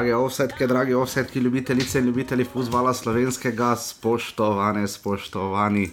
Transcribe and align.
Drage 0.00 0.14
offsetke, 0.16 0.66
drage 0.66 0.96
offsetke, 0.96 1.40
ljubitelice 1.40 1.98
in 1.98 2.06
ljubitelji 2.06 2.44
futbola 2.44 2.94
slovenskega, 2.94 3.76
spoštovane, 3.76 4.88
spoštovani, 4.88 5.90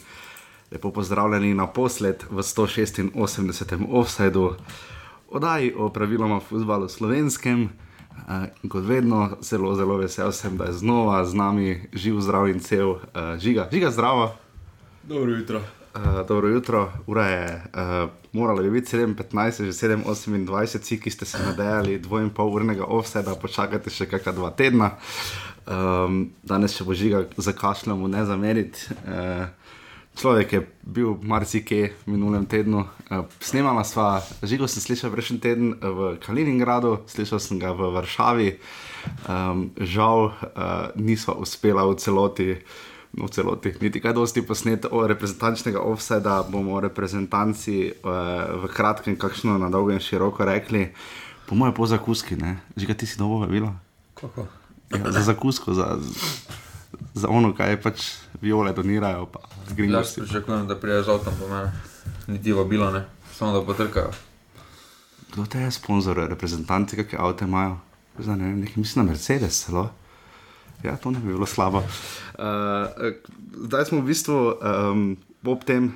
lepo 0.72 0.92
pozdravljeni 0.92 1.54
na 1.54 1.68
posled 1.68 2.24
v 2.30 2.40
186. 2.40 3.84
offsetu, 3.92 4.56
oddaji 5.30 5.74
o 5.78 5.90
praviloma 5.90 6.40
futbalu 6.40 6.88
slovenskem. 6.90 7.64
Uh, 7.64 8.48
in 8.64 8.70
kot 8.70 8.84
vedno, 8.88 9.38
zelo, 9.42 9.76
zelo 9.76 9.98
vesel 9.98 10.32
sem, 10.32 10.58
da 10.58 10.72
je 10.72 10.80
znova 10.80 11.26
z 11.26 11.34
nami 11.34 11.90
živ, 11.94 12.22
zdrav 12.22 12.48
in 12.48 12.60
cel, 12.60 12.90
uh, 12.90 13.02
žiga, 13.40 13.68
žiga, 13.72 13.92
zdravo. 13.92 14.36
Dobro 15.04 15.36
jutro. 15.36 15.62
Uh, 15.98 16.28
dobro 16.28 16.48
jutro, 16.48 16.92
ura 17.08 17.26
je, 17.26 17.64
uh, 17.74 18.10
moralo 18.34 18.62
bi 18.62 18.70
biti 18.70 18.98
7:15, 18.98 19.64
že 19.66 19.72
7:28, 19.72 20.80
vsi, 20.80 21.00
ki 21.00 21.10
ste 21.12 21.26
se 21.26 21.38
nadejali 21.46 22.00
dvo 22.00 22.20
in 22.20 22.30
pol 22.30 22.54
urnega 22.54 22.86
offseda, 22.86 23.34
počakajte 23.36 23.90
še 23.90 24.06
kakšna 24.06 24.32
dva 24.32 24.52
tedna. 24.52 24.92
Um, 25.66 26.30
danes 26.44 26.78
še 26.78 26.86
bo 26.86 26.94
žiga 26.94 27.24
zakašljamo, 27.38 28.08
ne 28.08 28.26
zameriti. 28.26 28.94
Uh, 29.10 29.50
človek 30.22 30.54
je 30.54 30.62
bil 30.84 31.18
marsikje 31.22 31.90
v 32.06 32.14
minulem 32.14 32.46
tednu. 32.46 32.86
Uh, 33.10 33.26
snemala 33.42 33.82
sva, 33.84 34.22
žigo 34.44 34.70
sem 34.70 34.86
slišal 34.86 35.10
prejšnji 35.10 35.40
teden 35.42 35.74
v 35.82 36.14
Kaliningradu, 36.22 37.00
slišal 37.10 37.42
sem 37.42 37.58
ga 37.58 37.74
v 37.74 37.90
Varšavi. 37.98 38.52
Um, 39.26 39.72
žal 39.82 40.30
uh, 40.30 40.94
nisva 40.94 41.34
uspela 41.42 41.90
v 41.90 41.98
celoti 41.98 42.52
no, 43.14 43.26
v 43.26 43.32
celoti, 43.32 43.74
niti 43.82 44.02
kaj 44.02 44.14
dosti 44.14 44.42
posnet 44.42 44.86
o 44.92 45.08
reprezentančnega 45.08 45.80
offsajda, 45.80 46.44
bomo 46.52 46.80
reprezentanci 46.84 47.92
uh, 47.92 48.12
v 48.64 48.72
kratkem, 48.74 49.16
kakšno 49.16 49.58
na 49.58 49.70
dolgo 49.70 49.96
in 49.96 50.04
široko 50.04 50.46
rekli. 50.46 50.90
Po 51.48 51.56
mojem, 51.56 51.74
po 51.74 51.88
zakuski, 51.88 52.36
ne? 52.36 52.60
že 52.76 52.86
kaj 52.86 52.98
ti 52.98 53.06
si 53.08 53.20
dobro 53.20 53.48
vabila? 53.48 53.72
Kako? 54.14 54.48
Ja, 54.92 55.12
za 55.12 55.22
zakusko, 55.32 55.74
za, 55.74 56.00
za 57.14 57.28
ono, 57.30 57.54
kaj 57.56 57.80
pač 57.82 58.20
viole 58.42 58.74
donirajo. 58.74 59.28
Gringosti. 59.76 60.22
pričakujem, 60.22 60.68
da 60.68 60.76
prije 60.76 61.04
z 61.04 61.10
avtom 61.10 61.34
po 61.40 61.48
mene. 61.48 61.72
Niti 62.28 62.52
vabilo 62.54 62.92
ne, 62.92 63.06
samo 63.36 63.52
da 63.52 63.66
potrkajo. 63.66 64.12
Kdo 65.34 65.46
te 65.46 65.60
je 65.60 65.72
sponzor, 65.72 66.18
reprezentanti, 66.30 66.96
kakšne 66.96 67.20
avto 67.20 67.46
imajo? 67.46 67.78
Zdaj, 68.20 68.36
ne 68.36 68.44
vem, 68.44 68.60
nekaj 68.60 68.76
mislim 68.78 69.06
na 69.06 69.12
Mercedes 69.12 69.66
celo. 69.66 69.90
Ja, 70.84 70.98
to 70.98 71.12
ne 71.12 71.20
bi 71.20 71.34
bilo 71.34 71.46
slabo. 71.46 71.78
Uh, 71.78 72.44
zdaj 73.66 73.86
smo 73.86 74.02
v 74.02 74.06
bistvu 74.06 74.36
um, 74.38 75.18
ob 75.46 75.64
tem. 75.66 75.92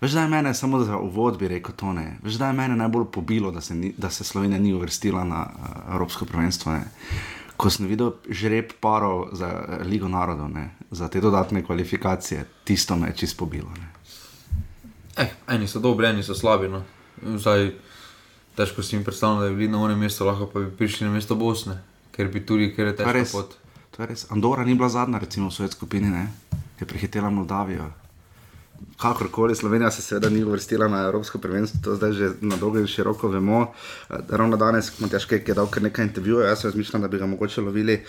Veš, 0.00 0.12
da 0.12 0.22
je 0.22 0.28
mene 0.28 0.54
samo 0.54 0.80
za 0.84 0.98
uvod 0.98 1.38
bi 1.38 1.48
rekel 1.48 1.74
to 1.76 1.92
ne. 1.92 2.18
Veš, 2.22 2.38
da 2.40 2.46
je 2.46 2.52
mene 2.52 2.76
najbolj 2.76 3.04
pobilo, 3.12 3.50
da 3.50 3.60
se, 3.60 3.74
ni, 3.74 3.94
da 3.98 4.10
se 4.10 4.24
Slovenija 4.24 4.60
ni 4.60 4.74
uvrstila 4.74 5.24
na 5.24 5.46
uh, 5.46 5.94
Evropsko 5.94 6.24
prvenstvo. 6.24 6.72
Ne. 6.72 6.84
Ko 7.56 7.70
sem 7.70 7.86
videl 7.86 8.12
žreb 8.28 8.72
parov 8.80 9.28
za 9.32 9.50
uh, 9.50 9.86
Ligo 9.86 10.08
narodov, 10.08 10.48
ne, 10.50 10.70
za 10.90 11.08
te 11.08 11.20
dodatne 11.20 11.64
kvalifikacije, 11.64 12.44
tisto 12.64 12.96
me 12.96 13.08
je 13.08 13.16
čisto 13.16 13.44
pobilo. 13.44 13.70
Ne. 13.78 13.90
Eh, 15.16 15.30
eni 15.48 15.68
so 15.68 15.80
dobri, 15.80 16.06
eni 16.06 16.22
so 16.22 16.34
slabi. 16.34 16.68
No. 16.68 16.82
Zdaj, 17.22 17.70
težko 18.56 18.82
si 18.82 18.96
jim 18.96 19.04
predstavljam, 19.04 19.42
da 19.42 19.50
bi 19.50 19.56
bili 19.56 19.72
na 19.72 19.82
onem 19.82 19.98
mestu, 19.98 20.24
lahko 20.24 20.46
pa 20.46 20.60
bi 20.60 20.70
prišli 20.76 21.06
na 21.06 21.12
mesto 21.12 21.34
Bosne, 21.34 21.78
ker 22.12 22.28
bi 22.28 22.42
tudi, 22.46 22.72
ker 22.74 22.86
je 22.90 22.96
težko 22.96 23.24
pot. 23.32 23.54
To 23.96 24.02
je 24.02 24.06
res. 24.06 24.26
Andora 24.30 24.64
ni 24.64 24.74
bila 24.74 24.88
zadnja, 24.88 25.18
recimo 25.18 25.48
v 25.48 25.54
svoji 25.54 25.70
skupini, 25.70 26.10
ne? 26.10 26.26
je 26.80 26.86
prehitela 26.86 27.30
Moldavijo. 27.30 27.86
Kakorkoli, 28.98 29.54
Slovenija 29.54 29.90
se 29.90 30.02
seveda 30.02 30.28
ni 30.30 30.44
uvrstila 30.44 30.88
na 30.88 31.04
Evropsko 31.06 31.38
prvenstvo, 31.38 31.80
to 31.84 31.94
zdaj 31.96 32.12
že 32.12 32.30
na 32.40 32.56
dolgo 32.56 32.78
in 32.78 32.86
široko 32.86 33.28
vemo. 33.28 33.70
Eh, 34.10 34.16
Ravno 34.28 34.56
danes, 34.56 34.90
kot 34.90 35.10
težko 35.10 35.34
je 35.34 35.54
dal 35.54 35.70
kar 35.70 35.82
nekaj 35.82 36.04
intervjujev, 36.04 36.48
jaz 36.48 36.64
razmišljam, 36.64 37.02
da 37.02 37.08
bi 37.08 37.18
ga 37.18 37.26
mogoče 37.26 37.60
lovili 37.60 38.02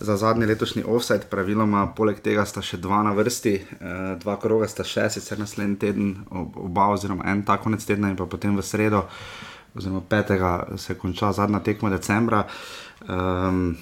za 0.00 0.16
zadnji 0.16 0.46
letošnji 0.46 0.84
offset. 0.86 1.30
Praviloma, 1.30 1.86
poleg 1.96 2.20
tega 2.20 2.44
sta 2.44 2.62
še 2.62 2.76
dva 2.76 3.02
na 3.02 3.12
vrsti, 3.12 3.54
eh, 3.54 4.16
dva 4.20 4.36
kroga 4.36 4.68
sta 4.68 4.84
še, 4.84 5.08
sicer 5.10 5.38
naslednji 5.38 5.78
teden, 5.78 6.16
ob- 6.30 6.56
oba 6.56 6.90
oziroma 6.92 7.24
en 7.24 7.42
ta 7.42 7.56
konec 7.56 7.84
tedna 7.84 8.10
in 8.10 8.16
pa 8.16 8.26
potem 8.26 8.56
v 8.56 8.62
sredo, 8.62 9.06
oziroma 9.74 10.02
petega 10.08 10.76
se 10.76 10.94
konča 10.94 11.32
zadnja 11.32 11.60
tekma 11.60 11.90
decembra. 11.90 12.44
Um, 13.08 13.76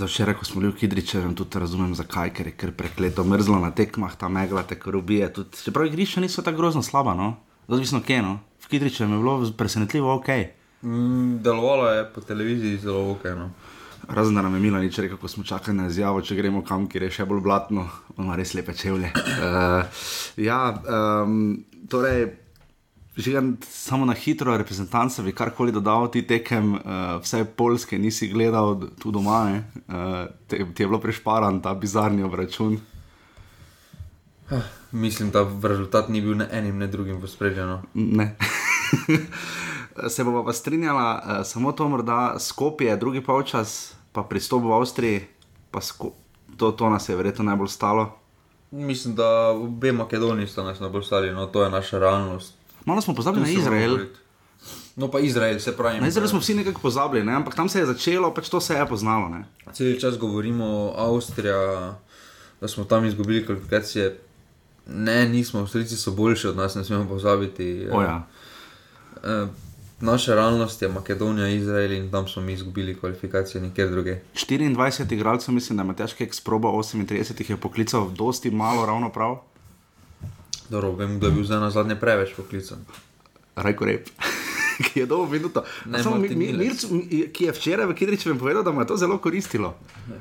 Za 0.00 0.06
včeraj, 0.06 0.34
ko 0.40 0.44
smo 0.48 0.60
bili 0.60 0.72
v 0.72 0.80
Kidričevem, 0.80 1.34
tudi 1.36 1.60
razumem, 1.60 1.90
zakaj, 1.92 2.30
ker 2.32 2.46
je 2.48 2.54
kar 2.56 2.70
prekleto 2.72 3.20
mrzlo 3.20 3.58
na 3.60 3.68
tekmah, 3.68 4.14
ta 4.16 4.30
megla 4.32 4.62
te 4.64 4.78
kar 4.80 4.96
ubije. 4.96 5.28
Tudi, 5.28 5.60
čeprav 5.60 5.90
igrišča 5.90 6.22
niso 6.24 6.40
tako 6.42 6.56
grozno 6.56 6.80
slaba, 6.82 7.12
no? 7.14 7.34
odvisno 7.68 8.00
kje. 8.00 8.22
No? 8.24 8.38
V 8.64 8.72
Kidričevem 8.72 9.12
je 9.12 9.18
bilo 9.18 9.52
presenetljivo 9.58 10.14
ok. 10.14 10.28
Mm, 10.82 11.42
delovalo 11.44 11.90
je 11.90 12.06
po 12.14 12.20
televiziji 12.20 12.78
zelo 12.80 13.10
ok. 13.12 13.24
No. 13.36 13.50
Razen 14.08 14.34
da 14.34 14.42
nam 14.42 14.54
je 14.54 14.60
Milanič 14.60 14.98
rekel, 14.98 15.20
ko 15.20 15.28
smo 15.28 15.44
čakali 15.44 15.76
na 15.76 15.92
izjavo, 15.92 16.22
če 16.24 16.34
gremo 16.34 16.64
kam, 16.64 16.88
kjer 16.88 17.02
je 17.02 17.10
še 17.20 17.28
bolj 17.28 17.44
blatno, 17.44 17.84
on 18.16 18.24
ima 18.24 18.40
res 18.40 18.54
lepe 18.56 18.72
čevlje. 18.72 19.12
Uh, 19.12 20.00
ja, 20.40 20.62
um, 20.80 21.60
torej, 21.92 22.24
žigan 23.20 23.56
samo 23.68 24.04
na 24.04 24.12
hitro, 24.12 24.56
reprezentance 24.56 25.22
bi 25.22 25.32
karkoli 25.32 25.72
dodal, 25.72 26.10
ti 26.10 26.22
tekem, 26.26 26.74
uh, 26.74 26.80
vse 27.22 27.44
polske 27.56 27.98
nisi 27.98 28.28
gledal, 28.28 28.76
tu 28.98 29.10
doma, 29.10 29.44
ne, 29.50 29.64
uh, 29.88 30.26
te, 30.46 30.64
ti 30.74 30.82
je 30.82 30.86
bilo 30.86 31.00
prešparan 31.00 31.60
ta 31.62 31.74
bizarni 31.74 32.22
obračun. 32.22 32.78
Mislim, 34.92 35.30
da 35.30 35.46
rezultat 35.62 36.08
ni 36.08 36.20
bil 36.20 36.36
ne 36.36 36.48
enim, 36.52 36.78
ne 36.78 36.86
drugim 36.86 37.20
spredju. 37.28 37.66
No. 37.66 37.82
Ne. 37.94 38.36
Se 40.08 40.24
bomo 40.24 40.44
pa 40.44 40.52
strinjala, 40.52 41.22
uh, 41.24 41.46
samo 41.46 41.72
to 41.72 41.88
morda 41.88 42.38
skopje, 42.38 42.96
drugi 42.96 43.24
polčas, 43.24 43.94
pa 44.12 44.22
pristop 44.22 44.62
v 44.62 44.72
Avstriji, 44.72 45.20
pa 45.70 45.80
sko 45.80 46.12
to, 46.56 46.72
to 46.72 46.90
nas 46.90 47.08
je 47.08 47.16
verjetno 47.16 47.44
najbolj 47.44 47.68
stalo. 47.68 48.16
Mislim, 48.70 49.14
da 49.14 49.50
obe 49.50 49.92
Makedoniji 49.92 50.46
sta 50.46 50.62
nas 50.62 50.80
najbolj 50.80 51.02
stali, 51.02 51.32
no 51.32 51.46
to 51.46 51.64
je 51.64 51.70
naša 51.70 51.98
realnost. 51.98 52.59
Malo 52.84 53.00
smo 53.00 53.14
pozabili 53.14 53.42
na 53.42 53.50
Izrael. 53.50 53.90
boriti. 53.90 54.18
No, 54.96 55.08
pa 55.10 55.20
Izrael, 55.20 55.58
se 55.58 55.76
pravi. 55.76 56.00
Na 56.00 56.08
Izrael 56.08 56.28
smo 56.28 56.38
vsi 56.38 56.54
nekako 56.54 56.80
pozabili, 56.80 57.24
ne? 57.24 57.32
ampak 57.32 57.54
tam 57.54 57.68
se 57.68 57.78
je 57.78 57.86
začelo, 57.86 58.34
pač 58.34 58.48
to 58.48 58.60
se 58.60 58.74
je 58.74 58.86
poznalo. 58.86 59.28
Ne? 59.28 59.44
Cel 59.72 60.00
čas 60.00 60.18
govorimo 60.18 60.64
o 60.66 60.94
Avstriji, 60.96 61.52
da 62.60 62.68
smo 62.68 62.84
tam 62.84 63.04
izgubili 63.04 63.46
kvalifikacije. 63.46 64.18
Ne, 64.86 65.28
nismo, 65.28 65.60
Avstrijci 65.60 65.96
so 65.96 66.10
boljši 66.10 66.48
od 66.48 66.56
nas, 66.56 66.74
ne 66.74 66.84
smemo 66.84 67.08
pozabiti. 67.08 67.88
O, 67.92 68.02
ja. 68.02 68.26
Eh, 69.24 69.46
Naša 70.00 70.34
realnost 70.34 70.82
je 70.82 70.88
Makedonija, 70.88 71.48
Izrael 71.48 71.92
in 71.92 72.10
tam 72.10 72.28
smo 72.28 72.42
mi 72.42 72.52
izgubili 72.52 72.96
kvalifikacije, 73.00 73.60
nikjer 73.62 73.90
druge. 73.90 74.18
24 74.34 75.12
igralcev, 75.12 75.54
mislim, 75.54 75.76
da 75.76 75.82
ima 75.82 75.94
težke 75.94 76.24
eksproba, 76.24 76.68
38 76.68 77.40
jih 77.40 77.50
je 77.50 77.56
poklical, 77.56 78.10
dosti 78.10 78.50
malo, 78.50 78.86
ravno 78.86 79.12
prav. 79.12 79.38
Dobro, 80.70 80.92
vem, 80.92 81.18
kdo 81.18 81.26
je 81.26 81.32
bil 81.32 81.44
zdaj 81.44 81.60
na 81.60 81.70
zadnje 81.70 81.96
preveč 81.96 82.30
poklican. 82.32 82.78
Rajko 83.56 83.84
rep. 83.84 84.06
Ki 84.84 85.00
je 85.00 85.06
dolgo 85.06 85.26
minuto. 85.28 85.60
Ne, 85.84 85.98
A 85.98 86.02
Samo 86.02 86.16
mi, 86.16 86.28
mi. 86.30 86.52
Mirc, 86.54 86.84
mi- 86.86 87.04
ki 87.28 87.44
je 87.44 87.52
včeraj 87.52 87.84
v 87.84 87.94
Kidričevem 87.94 88.38
povedal, 88.38 88.62
da 88.62 88.70
mu 88.70 88.80
je 88.80 88.86
to 88.86 88.96
zelo 88.96 89.18
koristilo. 89.18 89.74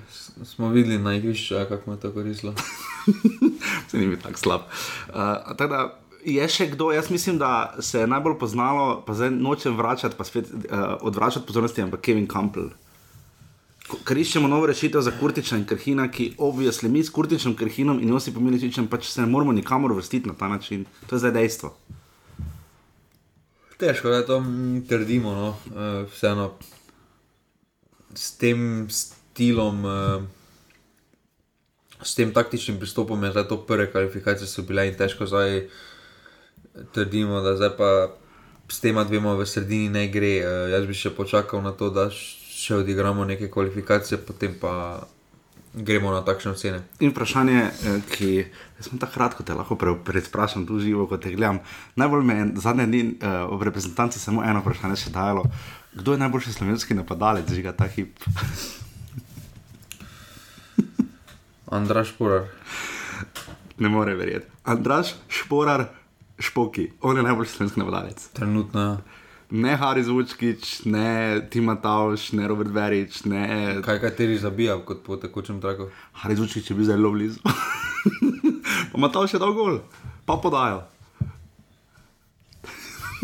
S- 0.10 0.26
Smo 0.46 0.70
videli 0.70 0.98
na 0.98 1.14
igrišču, 1.14 1.54
ja, 1.54 1.64
kako 1.64 1.84
mu 1.86 1.94
je 1.94 2.02
to 2.02 2.12
koristilo. 2.12 2.54
Se 3.88 3.96
ni 3.96 4.08
bil 4.08 4.18
tako 4.18 4.38
slab. 4.38 4.62
Uh, 5.08 5.16
tako 5.54 5.68
da 5.68 5.80
je 6.26 6.44
še 6.46 6.68
kdo, 6.68 6.92
jaz 6.92 7.08
mislim, 7.10 7.38
da 7.38 7.52
se 7.80 8.00
je 8.00 8.08
najbolj 8.08 8.36
poznalo, 8.36 9.02
pa 9.02 9.14
zdaj 9.14 9.32
nočem 9.32 9.74
vračati, 9.74 10.16
pa 10.18 10.24
spet 10.24 10.46
uh, 10.46 10.60
odvračati 11.02 11.46
pozornosti, 11.46 11.82
ampak 11.82 12.02
Kevin 12.02 12.28
Campbell. 12.28 12.68
Ker 13.90 14.18
iščemo 14.18 14.48
novo 14.48 14.68
rešitev 14.70 15.02
za 15.02 15.12
Kurtiča 15.20 15.58
in 15.58 15.66
Krhina, 15.66 16.08
ki 16.12 16.34
obvisli 16.38 16.90
mi 16.90 17.02
s 17.04 17.10
Kurtičem, 17.10 17.56
Krhinom 17.56 17.98
in 18.00 18.10
Josipom 18.10 18.44
Miličičem, 18.46 18.88
pač 18.88 19.08
se 19.10 19.22
ne 19.22 19.28
moramo 19.28 19.52
nikamor 19.52 19.94
vrstiti 19.94 20.30
na 20.30 20.36
ta 20.38 20.48
način. 20.48 20.86
To 21.08 21.16
je 21.16 21.20
zdaj 21.20 21.32
dejstvo. 21.32 21.74
Težko 23.80 24.10
je 24.10 24.26
to 24.26 24.40
mm, 24.40 24.82
trdimo, 24.88 25.34
no. 25.34 25.50
Eh, 25.66 26.06
vseeno 26.12 26.52
s 28.14 28.38
tem 28.38 28.88
stilom, 28.90 29.86
eh, 29.86 30.22
s 32.04 32.16
tem 32.16 32.34
taktičnim 32.34 32.80
pristopom 32.80 33.24
je 33.24 33.32
zdaj 33.32 33.48
to 33.48 33.58
prve 33.58 33.92
kvalifikacije 33.92 34.48
so 34.48 34.62
bile 34.62 34.88
in 34.88 34.96
težko 34.96 35.26
zdaj 35.26 35.70
trdimo, 36.94 37.42
da 37.42 37.56
zdaj 37.56 37.78
pa 37.78 37.90
s 38.70 38.80
tema 38.80 39.04
dvema 39.04 39.34
v 39.34 39.46
sredini 39.46 39.90
ne 39.90 40.08
gre. 40.08 40.36
Eh, 40.38 40.70
Jaz 40.72 40.86
bi 40.86 40.94
še 40.94 41.10
počakal 41.10 41.62
na 41.62 41.72
to, 41.72 41.90
da 41.90 42.10
š- 42.10 42.39
še 42.60 42.76
odigramo 42.82 43.26
neke 43.26 43.48
kvalifikacije, 43.52 44.20
potem 44.28 44.56
pa 44.60 45.00
gremo 45.74 46.12
na 46.12 46.22
takšne 46.26 46.52
ocene. 46.52 46.82
In 47.00 47.14
vprašanje, 47.14 47.60
eh, 47.62 48.02
ki 48.10 48.46
sem 48.82 49.00
tako 49.00 49.14
kratko 49.14 49.44
te 49.44 49.54
lahko 49.54 49.76
pre- 49.76 49.96
predsprašam 50.04 50.66
tu 50.68 50.80
živo, 50.80 51.08
kot 51.08 51.22
te 51.24 51.32
gledam. 51.32 51.60
Najbolj 51.96 52.24
me 52.24 52.36
je 52.36 52.46
zadnje 52.56 52.86
dni 52.86 53.02
uh, 53.04 53.60
v 53.60 53.64
reprezentanci 53.64 54.20
samo 54.20 54.44
eno 54.44 54.60
vprašanje 54.64 54.96
še 54.96 55.10
dajalo. 55.14 55.44
Kdo 55.94 56.12
je 56.12 56.22
najboljši 56.26 56.54
slovenski 56.54 56.94
napadalec, 56.94 57.52
žiga 57.54 57.72
ta 57.72 57.88
hip? 57.88 58.20
Andraš 61.78 62.12
Porar. 62.18 62.50
Ne 63.78 63.90
more 63.90 64.16
verjeti. 64.16 64.48
Andraš, 64.66 65.16
šporar, 65.30 65.86
špoki, 66.40 66.92
on 67.02 67.18
je 67.18 67.24
najboljši 67.24 67.52
slovenski 67.52 67.80
napadalec. 67.80 68.28
Trenutno. 68.34 68.82
ja. 68.82 69.19
Ne 69.50 69.74
Haris 69.78 70.08
Vučkič, 70.08 70.86
ne 70.86 71.42
Tima 71.50 71.74
Tauš, 71.82 72.32
ne 72.38 72.48
Robert 72.48 72.70
Verič, 72.70 73.24
ne. 73.26 73.80
Kaj 73.82 73.98
kateri 74.04 74.38
zabija 74.38 74.76
kot 74.86 75.02
po 75.06 75.18
tekočem 75.18 75.58
traku? 75.62 75.88
Haris 76.22 76.40
Vučkič 76.40 76.70
je 76.70 76.76
bil 76.78 76.86
zelo 76.86 77.12
blizu. 77.12 77.42
pa 78.92 78.98
ima 78.98 79.10
Tauš 79.10 79.34
še 79.34 79.42
dol 79.42 79.56
gol, 79.58 79.80
pa 80.30 80.38
podajo. 80.38 80.84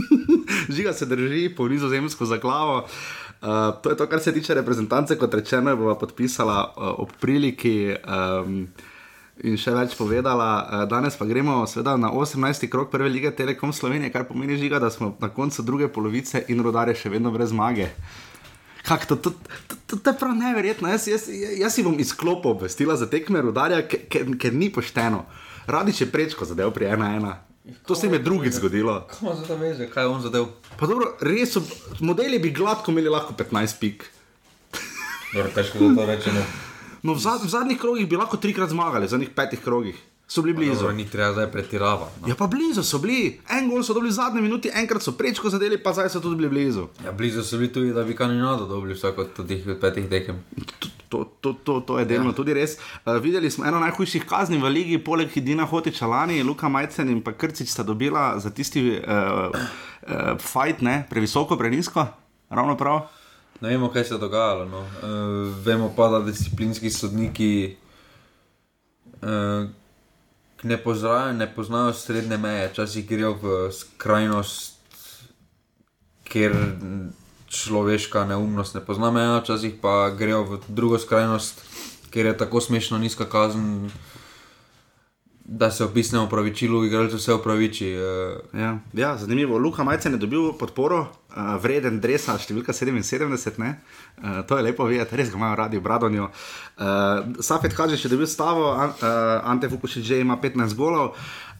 Žiga 0.75 0.93
se 0.97 1.05
drži 1.05 1.53
po 1.53 1.69
nizozemsko 1.69 2.25
za 2.25 2.41
glavo. 2.41 2.87
Uh, 3.45 3.77
to 3.83 3.93
je 3.93 3.97
to, 3.97 4.09
kar 4.09 4.19
se 4.19 4.33
tiče 4.33 4.57
reprezentance, 4.57 5.17
kot 5.21 5.33
rečeno, 5.33 5.69
je 5.69 5.77
bova 5.77 5.93
podpisala 5.95 6.73
uh, 6.73 7.05
ob 7.05 7.13
priliki. 7.21 7.93
Um, 8.01 8.65
In 9.43 9.57
še 9.59 9.73
več 9.75 9.97
povedala, 9.99 10.47
uh, 10.63 10.83
danes 10.87 11.17
pa 11.19 11.27
gremo 11.27 11.57
seveda, 11.67 11.97
na 11.99 12.07
18. 12.15 12.69
krok 12.71 12.87
prve 12.93 13.09
lige 13.11 13.33
Telekom 13.35 13.73
Slovenije, 13.75 14.13
kar 14.13 14.23
pomeni, 14.29 14.55
žiga, 14.55 14.79
da 14.79 14.87
smo 14.89 15.11
na 15.19 15.27
koncu 15.27 15.65
druge 15.65 15.89
polovice 15.91 16.45
in 16.47 16.63
rodare 16.63 16.95
še 16.95 17.11
vedno 17.11 17.33
brez 17.35 17.51
zmage. 17.51 17.89
Kak, 18.85 19.07
to, 19.09 19.17
to, 19.17 19.33
to, 19.67 19.75
to, 19.87 19.97
to 19.97 20.13
je 20.13 20.17
prav 20.19 20.35
neverjetno. 20.37 20.87
Jaz, 20.87 21.07
jaz, 21.09 21.25
jaz 21.31 21.73
si 21.73 21.83
bom 21.83 21.97
izklopil 21.99 22.53
obvestila 22.53 22.95
za 22.95 23.09
tekme 23.09 23.41
rodarja, 23.41 23.81
ker, 23.89 24.05
ker, 24.07 24.29
ker 24.39 24.53
ni 24.53 24.69
pošteno. 24.71 25.25
Radi 25.67 25.95
če 25.97 26.07
prečko 26.13 26.45
zadev 26.45 26.71
pri 26.75 26.93
1-1. 26.93 27.33
To 27.89 27.95
se 27.97 28.05
jim 28.05 28.13
je 28.13 28.21
drugič 28.21 28.53
zgodilo. 28.53 28.99
Kaj 29.09 29.39
za 29.41 29.47
to 29.47 29.57
veze, 29.57 29.89
kaj 29.89 30.05
je 30.05 30.11
on 30.13 30.21
zadev? 30.21 30.45
Pa 30.77 30.85
dobro, 30.85 31.15
res 31.25 31.57
so, 31.57 31.63
modeli 31.99 32.37
bi 32.39 32.53
gladko 32.53 32.93
imeli 32.93 33.09
lahko 33.09 33.33
15 33.33 33.81
pik. 33.81 34.05
Dobro, 35.33 35.49
težko 35.55 35.81
da 35.81 35.95
to 35.97 36.05
rečemo. 36.11 36.45
No, 37.05 37.13
v, 37.13 37.21
zad, 37.21 37.45
v 37.45 37.49
zadnjih 37.53 37.77
krogih 37.77 38.09
bi 38.09 38.17
lahko 38.17 38.37
trikrat 38.41 38.73
zmagali, 38.73 39.05
v 39.05 39.13
zadnjih 39.13 39.29
petih 39.29 39.61
krogih. 39.61 39.97
So 40.27 40.41
bili 40.41 40.55
blizu. 40.57 40.81
Dobro, 40.81 40.93
ni 40.97 41.05
treba 41.05 41.33
zdaj 41.33 41.51
pretiravati. 41.51 42.21
No. 42.21 42.27
Ja, 42.27 42.35
pa 42.35 42.47
blizu 42.47 42.83
so 42.83 42.97
bili. 42.97 43.39
En 43.49 43.69
gol 43.69 43.83
so 43.85 43.93
dobili 43.93 44.09
v 44.09 44.15
zadnji 44.15 44.41
minuti, 44.41 44.71
enkrat 44.73 45.03
so 45.05 45.11
prečko 45.13 45.49
zadeli, 45.53 45.77
pa 45.77 45.93
zdaj 45.93 46.09
so 46.09 46.19
tudi 46.19 46.39
bili 46.41 46.49
blizu. 46.49 46.87
Ja, 47.05 47.11
blizu 47.11 47.43
so 47.45 47.59
bili 47.61 47.69
tudi, 47.73 47.93
da 47.93 48.03
bi 48.03 48.15
kandidato 48.15 48.65
dobili 48.65 48.97
vsako 48.97 49.21
od 49.21 49.47
teh 49.47 49.61
petih 49.81 50.09
tekem. 50.09 50.39
To, 51.09 51.23
to, 51.41 51.53
to, 51.53 51.79
to 51.79 51.99
je 51.99 52.05
delno 52.09 52.33
ja. 52.33 52.35
tudi 52.35 52.53
res. 52.57 52.73
Uh, 53.05 53.19
videli 53.21 53.51
smo 53.51 53.65
eno 53.69 53.79
najhujših 53.79 54.25
kazni 54.25 54.57
v 54.57 54.71
ligi, 54.73 54.97
poleg 54.97 55.29
Hidina 55.29 55.65
Hotiča 55.69 56.09
lani, 56.09 56.41
Luka 56.43 56.69
Majcen 56.69 57.09
in 57.09 57.21
pa 57.21 57.35
Krcič 57.37 57.69
sta 57.69 57.85
dobila 57.85 58.39
za 58.41 58.49
tisti 58.49 58.81
uh, 58.97 59.53
uh, 59.53 60.41
fight, 60.41 60.81
ne, 60.81 61.03
previsoko, 61.09 61.57
prenisko, 61.57 62.07
ravno 62.49 62.73
prav. 62.77 63.05
Ne 63.61 63.69
vemo, 63.69 63.89
kaj 63.89 64.03
se 64.03 64.13
je 64.13 64.19
dogajalo. 64.19 64.65
No. 64.65 64.79
Uh, 64.79 65.55
vemo 65.65 65.93
pa, 65.95 66.09
da 66.09 66.19
disciplinski 66.19 66.89
sodniki 66.89 67.75
uh, 69.21 69.69
ne, 70.63 70.77
pozrajo, 70.83 71.33
ne 71.33 71.55
poznajo 71.55 71.93
srednje 71.93 72.37
meje, 72.37 72.69
včasih 72.69 73.07
grejo 73.07 73.33
v 73.41 73.71
skrajnost, 73.71 74.75
ker 76.23 76.55
človeška 77.47 78.25
neumnost 78.25 78.75
ne 78.75 78.81
pozna 78.85 79.11
meja, 79.11 79.39
včasih 79.39 79.77
pa 79.81 80.09
grejo 80.09 80.43
v 80.43 80.59
drugo 80.67 80.99
skrajnost, 80.99 81.61
ker 82.09 82.25
je 82.25 82.37
tako 82.37 82.61
smešno 82.61 82.97
nizka 82.97 83.25
kazen. 83.25 83.89
Da 85.47 85.69
se 85.71 85.85
opisne 85.85 86.19
opravičilu, 86.19 86.85
igralcev 86.85 87.19
se 87.21 87.33
opraviči. 87.33 87.91
Uh. 87.93 88.59
Ja, 88.59 88.79
ja, 88.93 89.17
zanimivo. 89.17 89.57
Luka 89.57 89.83
Majcen 89.83 90.13
je 90.13 90.17
dobil 90.17 90.53
podporo, 90.57 91.05
uh, 91.35 91.59
vreden 91.61 91.99
dresa, 91.99 92.37
številka 92.39 92.73
77. 92.73 93.59
Uh, 93.59 94.41
to 94.47 94.57
je 94.57 94.63
lepo 94.63 94.87
videti, 94.87 95.15
res 95.19 95.29
ga 95.29 95.37
imajo 95.37 95.55
radi, 95.59 95.79
bradonijo. 95.83 96.29
Uh, 96.31 97.35
Safet 97.43 97.75
kaže, 97.75 97.99
če 97.99 98.07
je 98.07 98.15
dobil 98.15 98.27
stavo, 98.31 98.71
an, 98.73 98.89
uh, 98.95 99.49
Ante 99.51 99.69
Fukuši 99.69 100.01
že 100.01 100.21
ima 100.23 100.39
15 100.41 100.73
golov. 100.79 101.13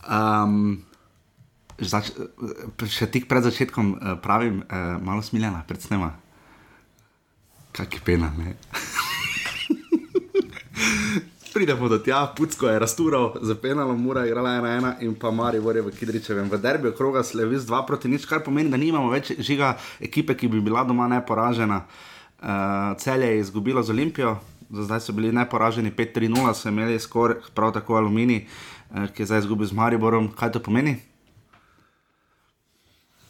Um, 0.07 0.80
zač, 1.80 2.12
še 2.88 3.12
tik 3.12 3.27
pred 3.27 3.44
začetkom 3.44 3.94
uh, 3.94 3.98
pravim, 4.24 4.63
uh, 4.63 4.95
malo 5.04 5.22
smiljena, 5.22 5.66
predvsem. 5.68 6.07
Kaj 7.75 7.88
je 7.92 8.00
pena, 8.07 8.31
ne? 8.39 8.56
pridemo 11.56 11.88
do 11.90 11.98
tja, 12.04 12.34
Pucko 12.38 12.68
je 12.68 12.80
rastural, 12.80 13.34
zapenalo 13.42 13.96
mora, 13.98 14.25
igrala 14.28 14.57
ena 14.57 14.72
ena 14.75 14.96
in 15.00 15.13
pa 15.16 15.31
Mari 15.31 15.60
vore 15.60 15.81
v 15.81 15.94
Kidričevem. 15.96 16.50
V 16.52 16.60
derbiju 16.60 16.92
kroga 16.92 17.24
slevi 17.24 17.56
z 17.56 17.69
2 17.69 17.80
proti 17.88 18.12
nič, 18.12 18.25
kar 18.28 18.44
pomeni, 18.44 18.68
da 18.69 18.78
nimamo 18.78 19.07
več 19.07 19.31
žiga 19.40 19.78
ekipe, 20.04 20.36
ki 20.36 20.52
bi 20.52 20.60
bila 20.60 20.84
doma 20.84 21.07
neporažena. 21.07 21.86
Uh, 22.44 22.92
Celje 23.00 23.31
je 23.31 23.40
izgubilo 23.40 23.84
z 23.84 23.96
Olimpijo, 23.96 24.36
zdaj 24.68 25.00
so 25.00 25.16
bili 25.16 25.31
neporaženi 25.31 25.96
5-3-0, 25.96 26.54
so 26.54 26.68
imeli 26.68 27.00
skoraj 27.00 27.40
prav 27.56 27.72
tako 27.80 28.02
Alumini, 28.04 28.42
uh, 28.92 29.07
ki 29.07 29.24
je 29.24 29.31
zdaj 29.31 29.46
izgubil 29.48 29.72
z 29.72 29.80
Mariborom. 29.80 30.28
Kaj 30.36 30.57
to 30.57 30.60
pomeni? 30.60 31.00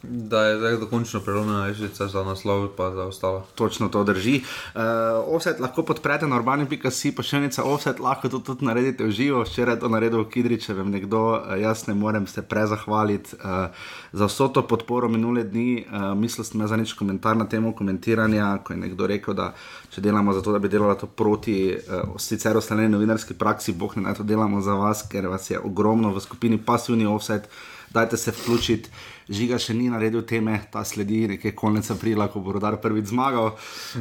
Da 0.08 0.42
je 0.42 0.58
zdaj 0.58 0.76
dokončno 0.76 1.20
prelomljena 1.20 1.66
režica 1.66 2.06
za 2.08 2.24
naslov, 2.24 2.68
pa 2.76 2.90
za 2.90 3.02
ostalo. 3.02 3.46
Točno 3.54 3.88
to 3.88 4.04
drži. 4.04 4.40
Uh, 4.74 4.80
offset 5.26 5.60
lahko 5.60 5.82
podprete 5.82 6.26
na 6.26 6.36
urbani.si, 6.36 7.14
pošiljnica 7.14 7.64
offset 7.64 7.98
lahko 7.98 8.28
to 8.28 8.38
tudi 8.38 8.64
naredite 8.64 9.04
v 9.04 9.10
živo. 9.10 9.42
Včeraj 9.42 9.74
je 9.74 9.80
to 9.80 9.88
naredil 9.88 10.24
Kidrič, 10.24 10.68
vem 10.68 10.90
nekdo, 10.90 11.22
uh, 11.32 11.60
jaz 11.60 11.86
ne 11.86 11.94
morem 11.94 12.26
se 12.26 12.42
prezahvaliti 12.42 13.36
uh, 13.36 13.74
za 14.12 14.26
vso 14.26 14.48
to 14.48 14.62
podporo 14.62 15.08
minule 15.08 15.44
dni. 15.44 15.86
Uh, 15.86 16.14
mislil 16.18 16.44
sem 16.44 16.66
za 16.66 16.76
nič 16.76 16.92
komentar 16.92 17.36
na 17.36 17.48
temo 17.48 17.72
komentiranja, 17.72 18.58
ko 18.64 18.72
je 18.72 18.78
nekdo 18.78 19.06
rekel, 19.06 19.34
da 19.34 19.54
če 19.90 20.00
delamo 20.00 20.32
za 20.32 20.42
to, 20.42 20.52
da 20.52 20.58
bi 20.58 20.68
delali 20.68 20.98
to 20.98 21.06
proti 21.06 21.74
uh, 21.74 22.14
sicer 22.18 22.56
ostane 22.56 22.88
novinarski 22.88 23.34
praksi, 23.34 23.72
boh 23.72 23.96
ne 23.96 24.02
naj 24.02 24.14
to 24.14 24.22
delamo 24.22 24.60
za 24.60 24.74
vas, 24.74 25.02
ker 25.08 25.26
vas 25.26 25.50
je 25.50 25.58
ogromno 25.58 26.14
v 26.14 26.20
skupini 26.20 26.58
pasivni 26.58 27.06
offset. 27.06 27.50
Dajte 27.90 28.16
se 28.16 28.30
vključiti 28.30 28.90
žiga 29.28 29.58
še 29.58 29.74
ni 29.74 29.90
naredil 29.90 30.22
teme, 30.22 30.60
ta 30.70 30.84
sledi 30.84 31.26
nekaj 31.34 31.54
konec 31.58 31.90
aprila, 31.90 32.28
ko 32.30 32.40
bo 32.40 32.54
rodar 32.56 32.78
prvič 32.82 33.10
zmagal. 33.10 33.56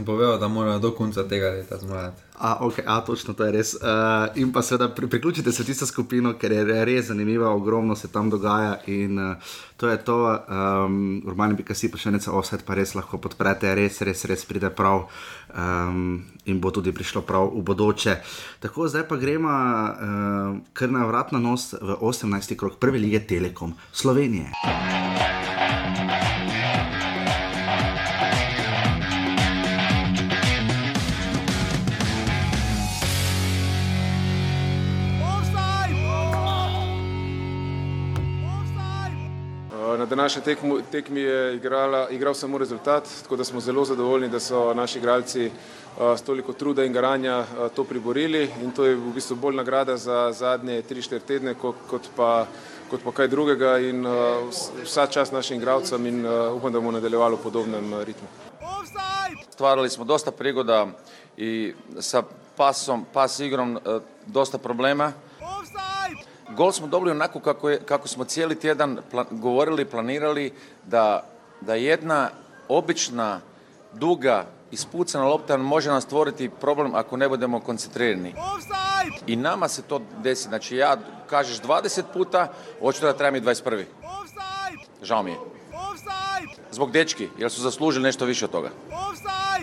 Povedal, 0.06 0.38
da 0.40 0.48
mora 0.48 0.78
do 0.80 0.94
konca 0.94 1.26
tega 1.28 1.54
leta 1.58 1.82
zmagati. 1.82 2.26
A, 2.38 2.60
okay, 2.68 2.84
a, 2.88 3.00
točno 3.02 3.34
to 3.34 3.46
je 3.46 3.52
res. 3.52 3.74
Uh, 3.80 4.28
in 4.36 4.52
pa 4.52 4.60
seveda 4.62 4.90
pri, 4.92 5.08
priključite 5.08 5.52
se 5.52 5.64
tisto 5.64 5.86
skupino, 5.88 6.34
ker 6.36 6.52
je 6.52 6.84
res 6.86 7.08
zanimiva, 7.08 7.50
ogromno 7.50 7.96
se 7.96 8.12
tam 8.12 8.30
dogaja. 8.30 8.76
In 8.92 9.20
uh, 9.20 9.56
to 9.78 9.88
je 9.88 9.98
to, 10.04 10.18
um, 10.50 11.22
urbani 11.26 11.56
bi 11.56 11.64
kasi 11.64 11.88
pa 11.92 11.98
še 11.98 12.12
nekaj 12.12 12.36
offset, 12.36 12.66
pa 12.68 12.76
res 12.76 12.92
lahko 12.96 13.22
podprete, 13.24 13.72
res, 13.76 14.02
res, 14.04 14.26
res 14.28 14.44
pride 14.46 14.70
prav 14.76 15.08
um, 15.56 16.26
in 16.46 16.60
bo 16.60 16.76
tudi 16.76 16.92
prišlo 16.92 17.24
prav 17.24 17.56
v 17.56 17.64
bodoče. 17.64 18.20
Tako, 18.60 18.92
zdaj 18.92 19.08
pa 19.08 19.16
gremo 19.16 19.50
uh, 19.50 20.60
kar 20.76 20.92
na 20.92 21.08
vrat 21.08 21.32
na 21.32 21.40
nos 21.40 21.72
v 21.72 21.96
18. 22.04 22.60
krok 22.60 22.82
prve 22.84 23.00
lige 23.00 23.24
Telekom 23.24 23.80
Slovenije. 23.96 24.52
Na 40.06 40.10
današnji 40.10 40.42
tekmi, 40.42 40.82
tekmi 40.92 41.22
je 41.22 41.56
igrala, 41.56 42.10
igral 42.10 42.34
samo 42.34 42.58
rezultat, 42.58 43.08
tako 43.24 43.36
da 43.36 43.44
smo 43.44 43.60
zelo 43.60 43.86
zadovoljni, 43.86 44.30
da 44.30 44.40
so 44.40 44.74
naši 44.74 45.00
igralci 45.00 45.52
s 46.18 46.22
toliko 46.22 46.54
truda 46.54 46.84
in 46.84 46.94
garanja 46.94 47.44
to 47.76 47.84
priborili. 47.84 48.50
In 48.62 48.72
to 48.72 48.86
je 48.86 48.96
v 48.96 49.14
bistvu 49.16 49.36
bolj 49.36 49.56
nagrada 49.56 49.98
za 49.98 50.32
zadnje 50.32 50.84
3-4 50.90 51.20
tedne 51.20 51.54
kot, 51.54 51.76
kot, 51.90 52.02
pa, 52.16 52.46
kot 52.90 53.04
pa 53.04 53.12
kaj 53.12 53.28
drugega 53.28 53.78
in 53.80 54.06
vsa 54.84 55.08
čas 55.08 55.32
našim 55.32 55.58
igralcem 55.58 56.06
in 56.06 56.26
upam, 56.26 56.72
da 56.72 56.80
bomo 56.80 56.92
nadaljevali 56.92 57.36
v 57.36 57.44
podobnem 57.44 57.94
ritmu. 58.04 58.28
Stvarali 59.50 59.90
smo 59.90 60.06
dosta 60.06 60.32
prigoda 60.32 60.88
i 61.38 61.74
sa 62.00 62.24
pasom, 62.58 63.06
pas 63.14 63.40
igrom 63.40 63.80
dosta 64.26 64.58
problema. 64.58 65.12
Gol 66.56 66.72
smo 66.72 66.88
dobili 66.88 67.12
onako 67.12 67.40
kako, 67.40 67.70
je, 67.70 67.80
kako 67.80 68.08
smo 68.08 68.24
cijeli 68.24 68.56
tjedan 68.60 68.98
plan, 69.12 69.26
govorili, 69.32 69.86
planirali 69.86 70.54
da, 70.84 71.24
da 71.62 71.76
jedna 71.76 72.30
obična, 72.68 73.42
duga, 73.94 74.46
ispucana 74.72 75.26
lopta 75.26 75.58
može 75.58 75.90
nam 75.90 76.02
stvoriti 76.02 76.50
problem 76.50 76.96
ako 76.96 77.18
ne 77.18 77.30
budemo 77.30 77.60
koncentrirani. 77.60 78.34
I 79.28 79.36
nama 79.36 79.68
se 79.68 79.82
to 79.82 80.02
desi. 80.24 80.44
Znači 80.44 80.76
ja 80.76 80.98
kažeš 81.30 81.62
20 81.62 82.02
puta, 82.14 82.48
očito 82.82 83.06
da 83.06 83.14
treba 83.14 83.32
mi 83.32 83.42
21. 83.42 83.84
Žao 85.02 85.24
mi 85.24 85.32
je. 85.32 85.38
Zbog 86.72 86.92
dečki, 86.92 87.30
jer 87.38 87.52
su 87.52 87.62
zaslužili 87.62 88.04
nešto 88.04 88.26
više 88.26 88.46
od 88.46 88.52
toga. 88.52 88.70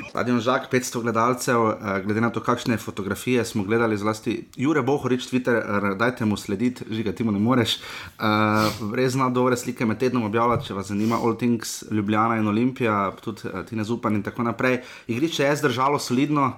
Stadion 0.08 0.40
Žak, 0.40 0.68
500 0.72 1.02
gledalcev, 1.02 1.58
glede 2.04 2.20
na 2.20 2.30
to, 2.30 2.40
kakšne 2.40 2.76
fotografije 2.76 3.44
smo 3.44 3.64
gledali, 3.64 3.96
zlasti 3.96 4.44
Jure 4.56 4.82
Bohorič, 4.82 5.26
Twitter, 5.28 5.62
dajte 5.96 6.24
mu 6.24 6.36
slediti, 6.36 6.84
žiga 6.90 7.12
ti 7.12 7.24
mu 7.24 7.32
ne 7.32 7.38
moreš. 7.38 7.78
Uh, 8.18 8.94
res 8.94 9.12
zna 9.12 9.28
dobre 9.28 9.56
slike 9.56 9.86
med 9.86 9.98
tednom 9.98 10.24
objavljati, 10.24 10.66
če 10.66 10.74
vas 10.74 10.88
zanima 10.88 11.16
All 11.16 11.36
Things, 11.36 11.82
Ljubljana 11.90 12.36
in 12.40 12.48
Olimpija, 12.48 13.12
tudi 13.24 13.48
uh, 13.48 13.64
Tina 13.68 13.84
Zupan 13.84 14.14
in 14.14 14.22
tako 14.22 14.42
naprej. 14.42 14.80
Igrišče 15.06 15.44
je 15.44 15.56
zdržalo 15.56 15.98
solidno, 15.98 16.52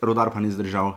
rodar 0.00 0.32
pa 0.32 0.40
ni 0.40 0.50
zdržal. 0.50 0.96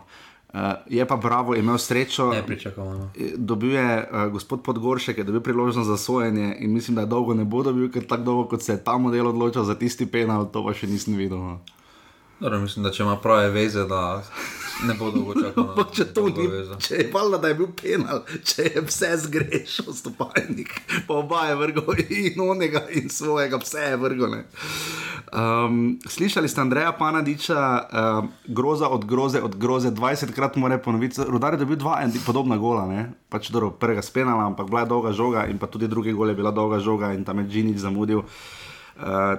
Uh, 0.54 0.60
je 0.86 1.06
pa 1.06 1.16
Bravo 1.16 1.54
imel 1.54 1.78
srečo. 1.78 2.30
Nepričakovano. 2.32 3.10
Dobil 3.36 3.72
je 3.72 4.08
uh, 4.10 4.32
gospod 4.32 4.62
Podgoršek, 4.62 5.18
je 5.18 5.24
dobil 5.24 5.40
priložnost 5.40 5.88
za 5.88 5.96
sojenje 5.96 6.56
in 6.60 6.72
mislim, 6.72 6.94
da 6.94 7.00
je 7.00 7.06
dolgo 7.06 7.34
ne 7.34 7.44
bo 7.44 7.62
dobil, 7.62 7.90
ker 7.92 8.06
tako 8.06 8.22
dolgo, 8.22 8.44
kot 8.48 8.62
se 8.62 8.72
je 8.72 8.84
ta 8.84 8.98
model 8.98 9.28
odločil 9.28 9.64
za 9.64 9.74
tisti 9.74 10.06
penal, 10.06 10.48
to 10.52 10.64
pa 10.64 10.74
še 10.74 10.86
nisem 10.86 11.16
videl. 11.16 11.38
No. 11.38 11.75
Dobro, 12.40 12.58
mislim, 12.60 12.82
da 12.84 12.90
če 12.90 13.02
ima 13.02 13.16
prave 13.16 13.48
veze, 13.50 13.86
da 13.88 14.22
ne 14.84 14.94
bo 14.98 15.10
dolgo 15.10 15.34
čakal. 15.40 15.64
Ampak 15.70 15.94
če 15.96 16.04
to 16.12 16.26
ni, 16.28 16.48
če 16.84 16.98
je 16.98 17.06
valjda, 17.14 17.38
da 17.40 17.48
je 17.48 17.56
bil 17.56 17.70
penal, 17.78 18.20
če 18.44 18.66
je 18.66 18.82
vse 18.84 19.12
zgrešil, 19.24 19.88
stopajnik, 19.96 20.74
pa 21.08 21.16
oba 21.22 21.46
je 21.48 21.54
vrgel 21.62 22.02
in 22.04 22.42
onega 22.44 22.84
in 22.92 23.08
svojega, 23.12 23.60
vse 23.62 23.86
je 23.86 24.02
vrgel. 24.02 24.36
Um, 25.32 25.96
slišali 26.04 26.48
ste 26.48 26.60
Andreja 26.60 26.92
Panadiča, 26.98 27.62
um, 27.88 28.28
groza 28.52 28.92
od 28.92 29.08
groze, 29.08 29.40
od 29.42 29.56
groze, 29.56 29.90
20 29.90 30.36
krat 30.36 30.60
mora 30.60 30.76
ponoviti. 30.78 31.24
Rudar 31.24 31.56
je 31.56 31.64
dobil 31.64 31.80
dva 31.80 32.02
podobna 32.26 32.60
gola, 32.60 32.84
ne? 32.86 33.08
pač 33.32 33.48
dobro, 33.50 33.72
prvega 33.72 34.04
spenala, 34.04 34.44
ampak 34.46 34.68
bila 34.68 34.84
je 34.84 34.92
dolga 34.92 35.16
žoga 35.16 35.48
in 35.48 35.58
pa 35.58 35.66
tudi 35.72 35.88
drugi 35.88 36.12
gol 36.12 36.28
je 36.30 36.36
bila 36.36 36.52
dolga 36.52 36.78
žoga 36.84 37.14
in 37.16 37.24
tam 37.24 37.40
je 37.42 37.48
Džinič 37.48 37.80
zamudil. 37.80 38.22
Uh, 38.22 38.65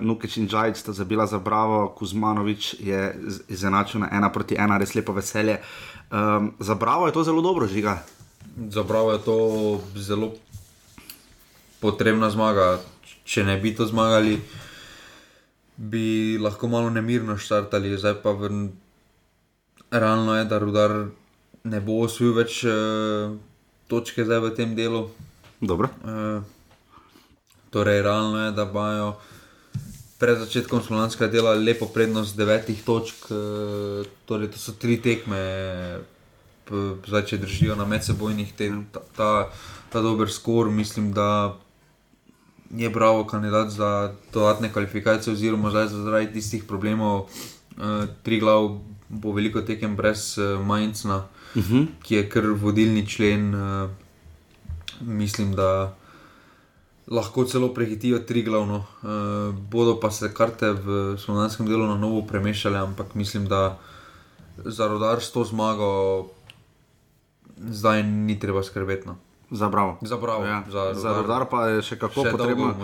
Nukič 0.02 0.38
in 0.38 0.48
Džajč 0.48 0.78
sta 0.78 0.94
zabila 0.94 1.26
za 1.26 1.40
Bravo, 1.40 1.90
Kuzmanovič 1.98 2.76
je 2.80 3.16
izenačil 3.50 4.06
na 4.06 4.10
ena 4.12 4.30
proti 4.30 4.56
ena, 4.56 4.78
res 4.78 4.94
lepo 4.94 5.14
veselje. 5.18 5.58
Um, 6.12 6.54
za 6.60 6.76
Bravo 6.76 7.08
je 7.08 7.14
to 7.14 7.24
zelo 7.24 7.42
dobro, 7.42 7.68
žiga. 7.68 8.04
Za 8.70 8.84
Bravo 8.84 9.12
je 9.12 9.20
to 9.26 9.38
zelo 9.96 10.34
potrebna 11.82 12.30
zmaga. 12.30 12.78
Če 13.26 13.44
ne 13.44 13.58
bi 13.58 13.74
to 13.76 13.86
zmagali, 13.86 14.38
bi 15.76 16.38
lahko 16.40 16.70
malo 16.72 16.90
nemirno 16.90 17.38
štartali, 17.38 17.98
zdaj 17.98 18.22
pa 18.24 18.32
v... 18.32 18.70
realno 19.92 20.38
je, 20.38 20.46
da 20.46 20.60
rudar 20.60 20.94
ne 21.64 21.80
bo 21.82 22.06
osvojil 22.06 22.38
več 22.38 22.62
uh, 22.64 23.34
točke 23.90 24.24
zdaj 24.24 24.40
v 24.40 24.54
tem 24.56 24.78
delu. 24.78 25.10
Dobro. 25.60 25.90
Uh, 26.06 26.46
torej, 27.74 28.06
realno 28.06 28.46
je, 28.46 28.54
da 28.54 28.64
imajo 28.70 29.18
pred 30.18 30.38
začetkom 30.38 30.82
slovenskega 30.82 31.30
dela 31.30 31.54
lepo 31.54 31.86
prednost 31.86 32.38
devetih 32.38 32.82
točk, 32.84 33.30
uh, 33.30 34.06
torej 34.26 34.52
to 34.54 34.58
so 34.58 34.74
tri 34.74 34.98
tekme, 35.02 35.40
zdaj 37.08 37.24
če 37.30 37.38
držijo 37.40 37.78
na 37.80 37.86
medsebojnih, 37.88 38.50
te, 38.58 38.72
ta, 38.92 39.02
ta, 39.16 39.30
ta 39.94 40.02
dober 40.04 40.28
skor, 40.28 40.68
mislim, 40.74 41.14
da 41.16 41.56
je 42.76 42.90
bravo 42.90 43.24
kandidat 43.30 43.70
za 43.72 44.12
dodatne 44.34 44.74
kvalifikacije, 44.74 45.34
oziroma 45.34 45.72
zdaj 45.72 45.94
zaradi 45.94 46.34
tistih 46.34 46.66
problemov, 46.68 47.30
uh, 47.78 48.10
tri 48.26 48.42
glav 48.42 48.82
bo 49.08 49.32
veliko 49.32 49.62
tekem 49.62 49.96
brez 49.96 50.36
uh, 50.36 50.58
Mainzna, 50.60 51.28
uh 51.56 51.64
-huh. 51.64 51.88
ki 52.04 52.16
je 52.16 52.30
kar 52.30 52.50
vodilni 52.52 53.08
člen. 53.08 53.56
Mislim, 55.02 55.54
da 55.56 55.96
lahko 57.08 57.46
celo 57.46 57.74
prehitijo 57.74 58.20
tri 58.20 58.44
glavno. 58.44 58.76
Uh, 58.78 59.56
bodo 59.72 60.00
pa 60.00 60.12
se 60.12 60.34
karte 60.34 60.72
v 60.72 61.18
slovenskem 61.18 61.68
delu 61.68 61.88
na 61.88 61.98
novo 61.98 62.22
premešale, 62.28 62.80
ampak 62.80 63.16
mislim, 63.16 63.48
da 63.48 63.78
za 64.66 64.88
rodar 64.88 65.22
s 65.22 65.32
to 65.32 65.44
zmago 65.44 66.28
zdaj 67.58 68.04
ni 68.04 68.40
treba 68.40 68.64
skrbeti. 68.64 69.08
No. 69.08 69.16
Za 69.52 69.70
bravo. 69.70 69.98
Za, 70.02 70.18
bravo. 70.18 70.46
Ja. 70.46 70.64
za, 70.70 70.94
za 70.94 71.14
rodar 71.14 71.46
pa 71.50 71.68
je 71.68 71.82
še 71.82 71.96
kako 72.00 72.26
še 72.28 72.32
potrebno 72.36 72.76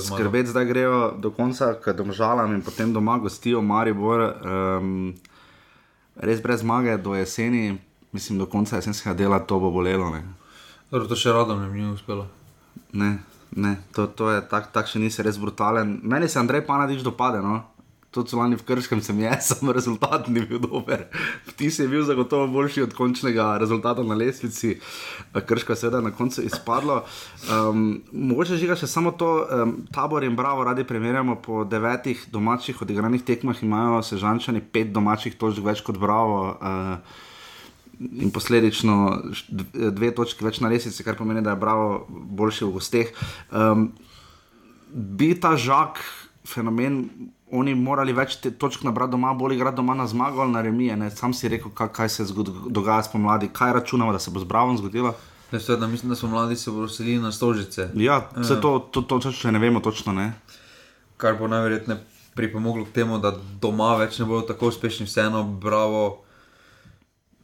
skrbeti. 0.00 0.48
Zdaj 0.48 0.64
grejo 0.64 1.00
do 1.20 1.30
konca, 1.30 1.74
ker 1.76 1.92
domžalam 1.96 2.54
in 2.56 2.62
potem 2.64 2.92
doma 2.92 3.18
gostijo 3.20 3.60
Maribor. 3.62 4.24
Um, 4.40 5.12
res 6.16 6.40
brez 6.40 6.64
zmage 6.64 6.96
do 7.04 7.12
jeseni, 7.14 7.76
mislim, 8.16 8.40
do 8.40 8.48
konca 8.48 8.80
jesenskega 8.80 9.12
dela 9.14 9.38
to 9.44 9.60
bo 9.60 9.70
bolelo. 9.70 10.08
Dobro, 10.90 11.04
to 11.04 11.18
še 11.18 11.36
radom 11.36 11.60
ne 11.60 11.68
bi 11.68 11.84
uspelo. 11.84 12.24
Ne. 12.96 13.35
Ne, 13.54 13.76
to, 13.94 14.06
to 14.06 14.30
je 14.30 14.42
tak, 14.50 14.72
tak 14.74 14.90
še 14.90 15.00
nisi 15.00 15.22
res 15.22 15.38
brutalen. 15.38 16.00
Meni 16.02 16.28
se 16.28 16.40
Andrej 16.40 16.66
Panadič 16.66 17.06
dopade. 17.06 17.38
No? 17.44 17.62
Tudi 18.10 18.32
lani 18.32 18.56
v 18.56 18.64
Krškem 18.64 19.02
sem 19.04 19.18
jaz, 19.20 19.44
samo 19.52 19.76
rezultat 19.76 20.28
ni 20.32 20.40
bil 20.40 20.58
dober. 20.62 21.04
Ti 21.56 21.68
si 21.70 21.84
bil 21.84 22.00
zagotovo 22.00 22.48
boljši 22.48 22.86
od 22.88 22.96
končnega 22.96 23.58
rezultata 23.60 24.00
na 24.00 24.16
lestvici, 24.16 24.78
Krška 25.36 25.76
seveda 25.76 26.00
na 26.00 26.14
koncu 26.16 26.40
izpadlo. 26.46 27.02
Um, 27.52 28.00
mogoče 28.12 28.56
žiga 28.56 28.76
še 28.78 28.88
samo 28.88 29.12
to, 29.12 29.44
um, 29.44 29.76
tabor 29.92 30.24
in 30.24 30.36
bravo 30.36 30.64
radi 30.64 30.86
primerjamo 30.88 31.36
po 31.44 31.64
devetih 31.68 32.24
domačih 32.32 32.80
odigranih 32.82 33.20
tekmah, 33.20 33.60
imajo 33.60 34.00
sežančani 34.00 34.64
pet 34.64 34.96
domačih 34.96 35.36
točk 35.36 35.60
več 35.64 35.84
kot 35.84 36.00
bravo. 36.00 36.56
Uh, 36.56 37.24
in 38.00 38.30
posledično 38.30 39.22
dve 39.72 40.10
točki 40.14 40.44
več 40.44 40.60
na 40.60 40.68
resici, 40.72 41.04
kar 41.04 41.16
pomeni, 41.16 41.42
da 41.44 41.54
je 41.54 41.60
Bravo 41.60 42.06
boljši 42.08 42.64
v 42.64 42.72
gosteh. 42.74 43.12
Um, 43.50 43.90
bi 44.92 45.32
ta 45.40 45.56
žak, 45.56 46.00
fenomen, 46.46 47.04
oni 47.56 47.74
morali 47.78 48.14
več 48.14 48.38
točk 48.58 48.84
nabrati 48.86 49.14
doma, 49.14 49.32
bolj 49.34 49.56
igrati 49.56 49.76
doma 49.76 49.94
na 49.94 50.06
zmago 50.06 50.42
ali 50.42 50.52
na 50.52 50.62
remije. 50.62 50.96
Ne? 50.96 51.10
Sam 51.10 51.34
si 51.34 51.48
rekel, 51.48 51.70
kaj, 51.74 51.92
kaj 51.94 52.08
se 52.08 52.26
dogaja 52.68 53.06
spomladi, 53.06 53.50
kaj 53.52 53.72
računamo, 53.80 54.12
da 54.12 54.18
se 54.18 54.30
bo 54.30 54.42
z 54.42 54.48
Bravo 54.50 54.76
zgodilo. 54.76 55.14
Ne, 55.52 55.60
seveda, 55.60 55.86
mislim, 55.86 56.10
da 56.10 56.16
so 56.16 56.26
mladi 56.26 56.56
se 56.56 56.70
selili 56.90 57.22
na 57.22 57.32
stožice. 57.32 57.90
Ja, 57.94 58.28
vse 58.36 58.60
to, 58.60 58.78
to, 58.90 59.02
to, 59.02 59.18
to 59.18 59.30
še 59.32 59.52
ne 59.54 59.62
vemo 59.62 59.80
točno. 59.80 60.12
Ne? 60.12 60.32
Kar 61.16 61.38
bo 61.38 61.46
najverjetneje 61.48 62.00
pripomoglo 62.36 62.84
k 62.84 62.92
temu, 62.92 63.18
da 63.22 63.32
doma 63.62 63.94
več 63.96 64.18
ne 64.18 64.26
bodo 64.26 64.42
tako 64.50 64.68
uspešni, 64.68 65.06
vseeno, 65.06 65.44
bravo 65.44 66.25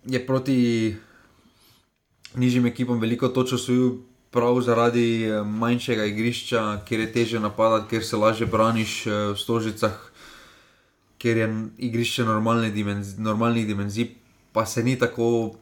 je 0.07 0.27
proti 0.27 0.97
nižjim 2.35 2.67
ekipom 2.67 3.01
veliko 3.01 3.29
točk 3.29 3.55
osvojil, 3.55 3.93
prav 4.33 4.61
zaradi 4.61 5.25
eh, 5.25 5.43
manjšega 5.45 6.05
igrišča, 6.05 6.81
kjer 6.89 7.01
je 7.01 7.13
teže 7.13 7.41
napadati, 7.41 7.89
ker 7.91 8.05
se 8.05 8.17
lažje 8.17 8.47
braniš 8.47 9.07
eh, 9.07 9.11
v 9.35 9.37
stožicah, 9.39 9.99
ker 11.19 11.37
je 11.37 11.49
igrišče 11.79 12.25
normalne 12.25 12.71
dimenzi, 12.71 13.21
normalnih 13.21 13.67
dimenzij, 13.67 14.09
pa 14.53 14.67
se 14.67 14.83
ni 14.83 14.99
tako 14.99 15.55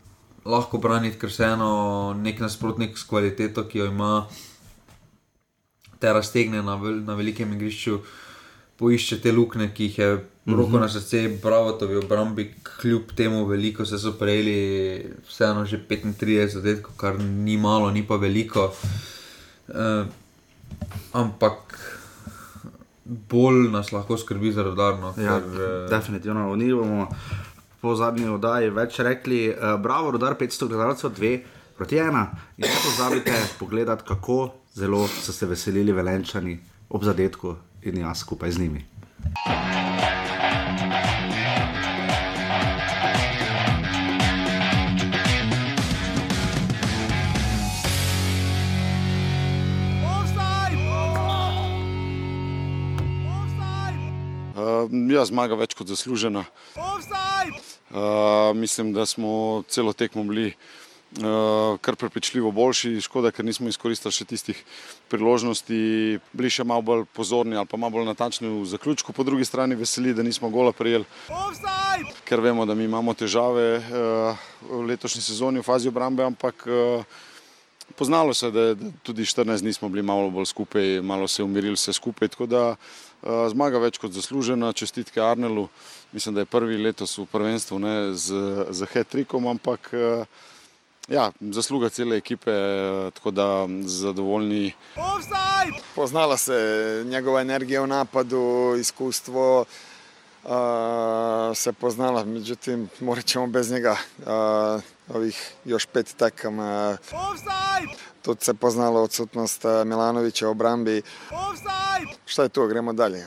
lahko 0.44 0.78
braniti, 0.78 1.18
ker 1.18 1.32
se 1.32 1.44
eno 1.44 2.14
nek 2.16 2.40
nasprotnik 2.40 2.98
s 2.98 3.04
kvaliteto, 3.04 3.66
ki 3.68 3.78
jo 3.78 3.90
ima, 3.90 4.26
te 5.98 6.12
raztegne 6.12 6.62
na, 6.62 6.78
vel, 6.80 7.02
na 7.04 7.14
velikem 7.18 7.52
igrišču, 7.58 7.98
poišče 8.78 9.20
te 9.20 9.32
lukne, 9.32 9.68
ki 9.74 9.90
jih 9.90 9.98
je 9.98 10.12
Roko 10.46 10.78
na 10.78 10.88
srce, 10.88 11.28
bravo, 11.42 11.72
to 11.72 11.84
je 11.84 11.96
v 11.96 12.04
obrambi, 12.04 12.54
kljub 12.80 13.12
temu 13.16 13.44
veliko 13.46 13.84
se 13.86 13.98
so 13.98 14.12
prejeli, 14.12 15.04
vseeno 15.28 15.64
že 15.64 15.82
35 15.88 16.54
zadetkov, 16.54 16.96
kar 16.96 17.20
ni 17.20 17.56
malo, 17.56 17.90
ni 17.90 18.02
pa 18.06 18.16
veliko. 18.16 18.72
Uh, 19.68 20.08
ampak 21.12 21.76
bolj 23.04 23.68
nas 23.70 23.92
lahko 23.92 24.16
skrbi 24.16 24.52
za 24.52 24.62
rodarno. 24.62 25.12
Ja, 25.18 25.38
ker, 25.38 25.44
uh, 25.44 25.90
definitivno, 25.90 26.50
oni 26.50 26.72
bomo 26.72 27.08
po 27.80 27.94
zadnji 27.96 28.28
oddaji 28.28 28.70
več 28.70 28.98
rekli, 28.98 29.50
uh, 29.52 29.76
bravo, 29.80 30.10
rodar 30.16 30.38
500 30.40 30.68
gledalcev, 30.68 31.12
dve 31.20 31.34
proti 31.76 32.00
ena. 32.00 32.30
In 32.56 32.64
ne 32.64 32.80
pozabite 32.84 33.36
pogledati, 33.58 34.08
kako 34.08 34.54
zelo 34.74 35.06
so 35.08 35.32
se 35.32 35.46
veselili 35.46 35.92
velenčani 35.92 36.58
ob 36.88 37.04
zadetku 37.04 37.56
in 37.82 38.00
jaz 38.04 38.24
skupaj 38.24 38.50
z 38.50 38.58
njimi. 38.58 38.84
Ja, 54.88 55.24
zmaga 55.28 55.58
več 55.58 55.74
kot 55.78 55.90
zaslužena. 55.90 56.44
Uh, 57.90 58.54
mislim, 58.54 58.92
da 58.94 59.06
smo 59.06 59.62
celo 59.68 59.92
tekmo 59.92 60.22
bili 60.24 60.52
uh, 60.52 61.78
kar 61.82 61.96
prepričljivo 61.96 62.52
boljši, 62.54 63.00
škoda, 63.00 63.32
ker 63.34 63.44
nismo 63.44 63.68
izkoristili 63.68 64.14
še 64.14 64.26
tistih 64.30 64.60
priložnosti, 65.10 65.80
bili 66.32 66.52
še 66.52 66.64
malo 66.64 66.86
bolj 66.86 67.02
pozorni 67.16 67.58
ali 67.58 67.66
pa 67.66 67.80
malo 67.80 67.98
bolj 67.98 68.06
natančni 68.12 68.46
v 68.48 68.68
zaključku. 68.70 69.12
Po 69.12 69.26
drugi 69.26 69.48
strani 69.48 69.78
veseli, 69.78 70.14
da 70.14 70.22
nismo 70.22 70.52
gola 70.54 70.70
prijeli, 70.72 71.08
ker 72.28 72.40
vemo, 72.40 72.66
da 72.66 72.78
mi 72.78 72.86
imamo 72.86 73.14
težave 73.18 73.66
uh, 73.80 74.46
v 74.70 74.84
letošnji 74.92 75.26
sezoni 75.26 75.64
v 75.64 75.66
fazi 75.66 75.90
obrambe, 75.90 76.22
ampak 76.30 76.66
uh, 76.70 77.18
poznalo 77.96 78.34
se, 78.34 78.50
da, 78.50 78.74
da 78.74 78.90
tudi 79.02 79.22
14 79.22 79.60
dni 79.60 79.72
smo 79.72 79.88
bili 79.88 80.02
malo 80.02 80.30
bolj 80.30 80.46
skupaj, 80.46 81.00
malo 81.02 81.28
se 81.28 81.42
umirili 81.42 81.74
vse 81.74 81.92
skupaj. 81.92 82.28
Eh, 82.28 82.76
zmaga 83.22 83.78
več 83.78 83.98
kot 84.00 84.12
zaslužena, 84.12 84.72
čestitke 84.72 85.20
Arnelu. 85.20 85.68
Mislim, 86.12 86.34
da 86.34 86.40
je 86.40 86.50
prvi 86.50 86.78
letos 86.78 87.18
v 87.18 87.26
prvenstvu 87.30 87.78
ne, 87.78 88.14
z, 88.14 88.34
z 88.70 88.88
Hetrikom, 88.92 89.46
ampak 89.46 89.90
eh, 89.92 90.24
ja, 91.08 91.30
zasluga 91.40 91.88
cele 91.88 92.16
ekipe, 92.16 92.50
eh, 92.50 93.10
tako 93.14 93.30
da 93.30 93.46
zadovoljni. 93.84 94.72
Poznala 95.94 96.36
se 96.36 97.04
njegova 97.06 97.40
energija 97.40 97.82
v 97.82 97.86
napadu, 97.86 98.74
izkustvo. 98.80 99.64
Uh, 100.40 100.50
se 101.54 101.72
poznala, 101.72 102.24
međutim 102.24 102.88
morat 103.00 103.24
ćemo 103.24 103.46
bez 103.46 103.70
njega 103.70 103.96
uh, 104.18 104.82
ovih 105.08 105.52
još 105.64 105.86
pet 105.86 106.14
takama. 106.16 106.96
Tu 108.22 108.36
se 108.40 108.54
poznala 108.54 109.02
odsutnost 109.02 109.64
Milanovića 109.84 110.48
u 110.48 110.54
Brambi. 110.54 111.02
Šta 112.26 112.42
je 112.42 112.48
to, 112.48 112.66
gremo 112.66 112.92
dalje. 112.92 113.26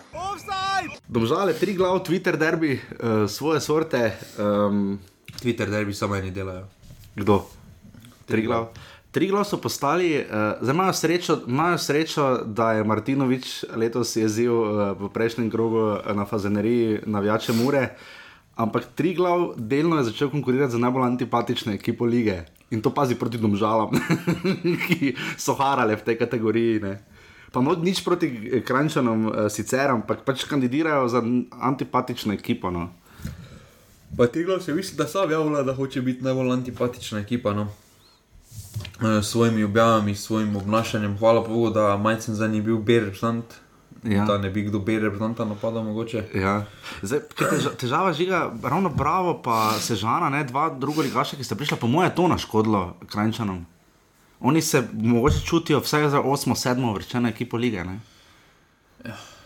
Domžale, 1.08 1.54
tri 1.54 1.74
glav, 1.74 2.00
Twitter 2.00 2.38
derbi, 2.38 2.74
uh, 2.74 3.30
svoje 3.30 3.62
sorte. 3.62 4.18
Um, 4.38 5.00
Twitter 5.42 5.70
derbi 5.70 5.94
samo 5.94 6.16
eni 6.16 6.32
delajo. 6.32 6.68
kdo? 7.16 7.46
Tri 8.26 8.42
glav. 8.42 8.68
Tri 9.12 9.28
glav 9.28 9.44
so 9.44 9.58
postali, 9.58 10.18
uh, 10.18 10.26
zdaj 10.62 10.74
imajo 10.74 10.94
srečo, 10.94 11.40
imajo 11.48 11.78
srečo, 11.78 12.38
da 12.46 12.72
je 12.72 12.84
Martinovič 12.84 13.66
letos 13.76 14.16
jezil 14.16 14.54
uh, 14.54 14.98
v 15.00 15.10
prejšnjem 15.14 15.52
krogu 15.52 15.98
na 16.14 16.26
Fazeneriji 16.26 17.00
navijače 17.06 17.54
Mure, 17.54 17.96
ampak 18.56 18.86
tri 18.96 19.14
glav 19.14 19.54
delno 19.58 19.98
je 19.98 20.04
začel 20.04 20.30
konkurirati 20.30 20.72
za 20.72 20.78
najbolj 20.78 21.04
antipatične 21.04 21.74
ekipo 21.74 22.06
lige. 22.06 22.44
In 22.72 22.82
to 22.82 22.90
pazi 22.90 23.16
proti 23.16 23.38
domžalam, 23.38 23.94
ki 24.88 25.14
so 25.38 25.54
harale 25.54 25.96
v 25.96 26.06
tej 26.06 26.18
kategoriji. 26.18 26.80
Ne. 26.82 26.94
Pa 27.54 27.62
no, 27.62 27.78
nič 27.78 28.02
proti 28.02 28.60
Krančanom, 28.66 29.20
uh, 29.30 29.34
sicer, 29.46 29.94
ampak 29.94 30.26
pač 30.26 30.46
kandidirajo 30.50 31.06
za 31.06 31.22
antipatično 31.54 32.34
ekipo. 32.34 32.74
No. 32.74 32.90
Pa 34.18 34.26
Triglav 34.26 34.62
se 34.62 34.74
misli, 34.74 34.98
da 34.98 35.06
sam 35.08 35.32
javlja, 35.32 35.62
da 35.62 35.74
hoče 35.74 36.02
biti 36.02 36.26
najbolj 36.26 36.52
antipatična 36.52 37.22
ekipa. 37.22 37.54
No. 37.54 37.70
S 39.22 39.26
svojimi 39.30 39.64
objavami, 39.64 40.16
s 40.16 40.26
svojim 40.26 40.56
obnašanjem, 40.56 41.18
hvala 41.18 41.42
Bogu, 41.42 41.70
da 41.70 41.98
majcen 41.98 42.36
za 42.36 42.48
njih 42.48 42.64
bil 42.64 42.78
ber 42.78 43.04
reprezentant. 43.04 43.63
Ja. 44.04 44.26
Da 44.26 44.38
ne 44.38 44.50
bi 44.50 44.62
kdo 44.62 44.80
ber 44.80 45.02
reprezentanta 45.02 45.46
napadal 45.46 45.84
mogoče. 45.84 46.24
Ja. 46.36 46.66
Zdaj, 47.02 47.20
teža, 47.40 47.70
težava 47.80 48.14
žiga, 48.14 48.52
ravno 48.64 48.90
Bravo, 48.90 49.38
pa 49.44 49.72
Sežana, 49.80 50.30
ne, 50.30 50.44
dva 50.44 50.68
druga 50.70 51.06
ligaša, 51.08 51.40
ki 51.40 51.44
sta 51.44 51.56
prišla, 51.56 51.78
po 51.80 51.88
mojem, 51.88 52.12
to 52.16 52.28
naškodilo 52.28 52.98
Krajčanom. 53.08 53.66
Oni 54.40 54.62
se 54.62 54.84
mogoče 54.94 55.46
čutijo 55.46 55.80
vsaj 55.80 56.10
za 56.10 56.22
8-7 56.22 56.94
vrčeno 56.94 57.30
ekipo 57.30 57.58
lige. 57.58 57.84
Ne? 57.84 58.00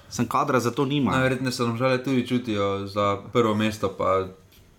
Sem 0.09 0.25
kadra 0.25 0.59
za 0.59 0.71
to 0.71 0.85
nima, 0.85 1.11
Najverjetneje 1.11 1.51
se 1.51 1.63
nam 1.63 1.77
žale 1.77 2.03
tudi 2.03 2.27
čutijo 2.27 2.87
za 2.87 3.17
prvo 3.33 3.55
mesto, 3.55 3.93
pa, 3.97 4.27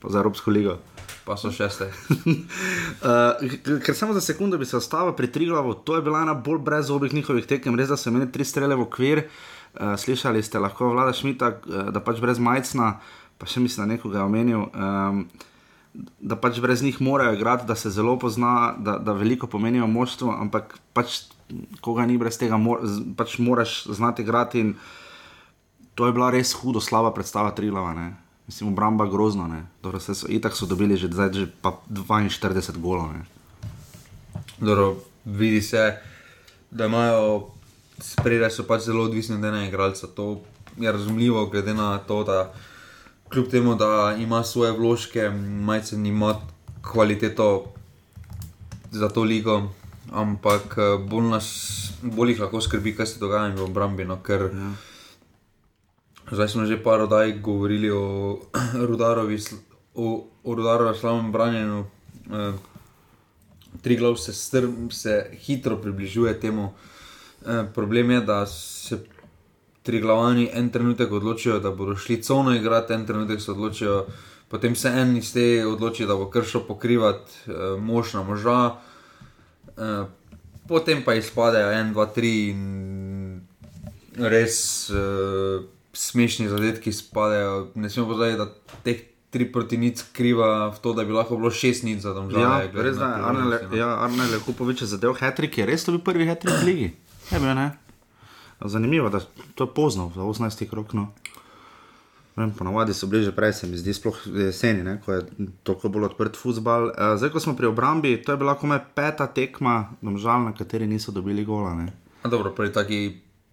pa 0.01 0.09
za 0.09 0.19
Evropsko 0.19 0.51
ligo. 0.51 0.79
pa 1.25 1.37
so 1.37 1.53
šeste. 1.53 1.93
Uh, 2.99 3.79
ker 3.85 3.95
samo 3.95 4.13
za 4.13 4.21
sekundo 4.21 4.59
bi 4.59 4.67
se 4.67 4.77
ostavil 4.77 5.13
pri 5.13 5.27
Triglavu, 5.33 5.75
to 5.75 5.97
je 5.97 6.03
bila 6.03 6.23
ena 6.23 6.35
bolj 6.35 6.59
brezobih 6.59 7.15
njihovih 7.15 7.47
tekem, 7.47 7.77
res 7.79 7.89
da 7.89 7.97
so 7.97 8.11
imeli 8.11 8.33
tri 8.33 8.45
strele 8.45 8.75
v 8.75 8.83
okvir. 8.83 9.19
Uh, 9.19 9.58
slišali 9.75 10.43
ste 10.43 10.59
lahko 10.59 10.93
vlada 10.93 11.13
Šmita, 11.13 11.49
uh, 11.49 11.91
da 11.95 12.01
pač 12.01 12.23
brez 12.25 12.39
majcna, 12.39 12.99
pa 13.39 13.47
še 13.47 13.61
mislim, 13.61 13.87
da 13.87 13.95
nekoga 13.95 14.23
je 14.23 14.25
omenil. 14.25 14.67
Um, 14.73 15.29
Da 15.99 16.37
pač 16.37 16.61
brez 16.63 16.83
njih 16.85 17.01
morajo 17.03 17.33
igrati, 17.35 17.65
da 17.67 17.75
se 17.75 17.91
zelo 17.91 18.13
pozna, 18.21 18.77
da, 18.79 18.99
da 19.03 19.15
veliko 19.17 19.49
pomenijo 19.51 19.87
moštvo, 19.91 20.31
ampak 20.31 20.77
pač, 20.95 21.25
koga 21.83 22.05
ni 22.07 22.19
brez 22.21 22.37
tega, 22.39 22.59
mor, 22.61 22.85
pač 23.19 23.39
moraš 23.43 23.81
znati 23.97 24.23
igrati. 24.23 24.61
in 24.61 24.75
To 25.99 26.07
je 26.07 26.15
bila 26.15 26.31
res 26.31 26.55
hudo 26.55 26.79
slaba 26.79 27.11
predstava 27.11 27.51
Trilava. 27.51 27.91
Ne? 27.91 28.15
Mislim, 28.47 28.71
obramba 28.71 29.07
grozna. 29.11 29.49
ne. 29.51 29.67
Dobro, 29.83 29.99
so, 29.99 30.31
itak 30.31 30.55
so 30.55 30.67
dobili 30.71 30.95
že, 30.95 31.11
zdaj, 31.11 31.35
že 31.35 31.47
pa 31.51 31.75
42 31.91 32.79
golov. 32.79 33.11
Dobro, 34.63 35.03
vidi 35.27 35.59
se, 35.63 35.99
da 36.71 36.87
imajo 36.87 37.51
spredaj 38.01 38.51
so 38.51 38.65
pač 38.67 38.87
zelo 38.87 39.05
odvisni 39.05 39.37
od 39.37 39.45
enega 39.45 39.69
igralca. 39.69 40.07
To 40.07 40.41
je 40.79 40.93
razumljivo, 40.93 41.47
glede 41.47 41.75
na 41.75 41.99
to, 41.99 42.25
da 42.25 42.53
kljub 43.29 43.49
temu, 43.51 43.75
da 43.75 44.17
ima 44.19 44.45
svoje 44.45 44.73
vložke, 44.73 45.31
majcen 45.61 46.07
ima 46.07 46.41
kvaliteto 46.83 47.75
za 48.91 49.09
to 49.09 49.23
ligo, 49.23 49.63
ampak 50.13 50.79
eh, 50.79 50.99
bolj, 51.09 51.25
nas, 51.25 51.49
bolj 52.03 52.31
jih 52.31 52.41
lahko 52.41 52.61
skrbi, 52.61 52.95
kaj 52.97 53.07
se 53.07 53.21
dogaja 53.21 53.55
v 53.55 53.65
obrambi. 53.65 54.05
No, 54.05 54.23
ker 54.23 54.49
ja. 54.53 54.71
Zdaj 56.29 56.49
smo 56.49 56.67
že 56.69 56.77
par 56.77 57.01
oddaj 57.01 57.41
govorili 57.41 57.91
o 57.91 58.39
Rudarovi, 58.89 59.39
o, 59.95 60.29
o 60.45 60.55
Rudarovem 60.55 60.95
slavnem 60.95 61.33
branjenju. 61.33 61.85
Eh, 62.33 62.53
Triglav 63.83 64.17
se, 64.17 64.33
strm, 64.33 64.89
se 64.91 65.31
hitro 65.45 65.77
približuje 65.77 66.33
temu. 66.41 66.73
E, 66.73 66.98
problem 67.75 68.11
je, 68.11 68.21
da 68.21 68.47
se 68.47 68.99
Triglavani 69.83 70.51
en 70.53 70.69
trenutek 70.69 71.13
odločijo, 71.13 71.61
da 71.65 71.71
bodo 71.71 71.95
šli 71.97 72.23
cono 72.23 72.53
igrati, 72.55 72.93
en 72.93 73.07
trenutek 73.07 73.41
se 73.41 73.51
odločijo, 73.51 74.07
potem 74.49 74.77
se 74.77 74.89
en 74.89 75.17
iz 75.17 75.33
te 75.33 75.67
odloči, 75.67 76.07
da 76.07 76.17
bo 76.17 76.27
kršil 76.31 76.67
pokrivati 76.69 77.33
e, 77.47 77.53
mož 77.81 78.13
na 78.15 78.23
moža, 78.23 78.59
e, 79.77 80.05
potem 80.69 81.01
pa 81.05 81.15
izpadejo 81.15 81.71
en, 81.73 81.93
dva, 81.93 82.05
tri 82.13 82.33
in 82.51 83.41
res 84.19 84.91
smešni 85.93 86.49
zadetki 86.49 86.93
spadajo. 86.93 87.69
Ne 87.75 87.91
smemo 87.91 88.09
pozabiti, 88.13 88.39
da 88.39 88.77
teh 88.85 89.03
tri 89.31 89.45
proti 89.53 89.77
nič 89.77 90.03
kriva 90.13 90.69
v 90.73 90.79
to, 90.81 90.93
da 90.93 91.05
bi 91.05 91.13
lahko 91.13 91.37
bilo 91.37 91.51
šest 91.51 91.85
nič 91.85 92.01
za 92.05 92.15
domžale. 92.17 92.69
Ja, 92.69 92.83
res 92.83 92.97
da 92.97 93.11
Arne, 93.29 93.61
no. 93.61 93.77
ja, 93.77 93.91
Arne 94.05 94.29
Lekupovič 94.33 94.85
je 94.85 94.89
zadev 94.89 95.19
hetrik, 95.21 95.59
je 95.59 95.67
res 95.69 95.85
to 95.85 95.93
bil 95.97 96.05
prvi 96.05 96.29
hetrik 96.29 96.55
v 96.63 96.69
ligi. 96.69 96.89
Je 97.31 97.41
bil, 97.41 97.55
ne? 97.55 97.71
Zanimivo, 98.65 99.09
da 99.09 99.21
to 99.55 99.65
je 99.65 99.75
pozno, 99.75 100.11
za 100.15 100.23
18 100.23 100.69
krok. 100.71 100.93
No. 100.93 101.03
Ne 101.03 101.29
Vem, 102.39 102.51
ponavadi 102.55 102.95
so 102.95 103.07
bili 103.07 103.25
že 103.25 103.33
prej, 103.35 103.53
se 103.53 103.67
mi 103.67 103.77
zdi, 103.77 103.95
sploh 103.95 104.19
jeseni, 104.27 104.83
ne, 104.87 105.01
ko 105.03 105.13
je 105.13 105.23
toliko 105.67 105.89
bolj 105.89 106.05
odprt 106.13 106.37
futbal. 106.39 106.93
Zdaj, 107.19 107.33
ko 107.35 107.41
smo 107.41 107.57
pri 107.59 107.67
obrambi, 107.67 108.13
to 108.23 108.33
je 108.33 108.39
bila 108.39 108.55
komaj 108.55 108.79
peta 108.95 109.27
tekma, 109.27 109.91
domžal, 110.01 110.45
na 110.47 110.53
kateri 110.55 110.87
niso 110.87 111.13
dobili 111.13 111.45
gola. 111.45 111.75
Ne. 111.75 111.89
A 112.23 112.31
dobro, 112.31 112.55
pri 112.55 112.71
taki, 112.73 113.01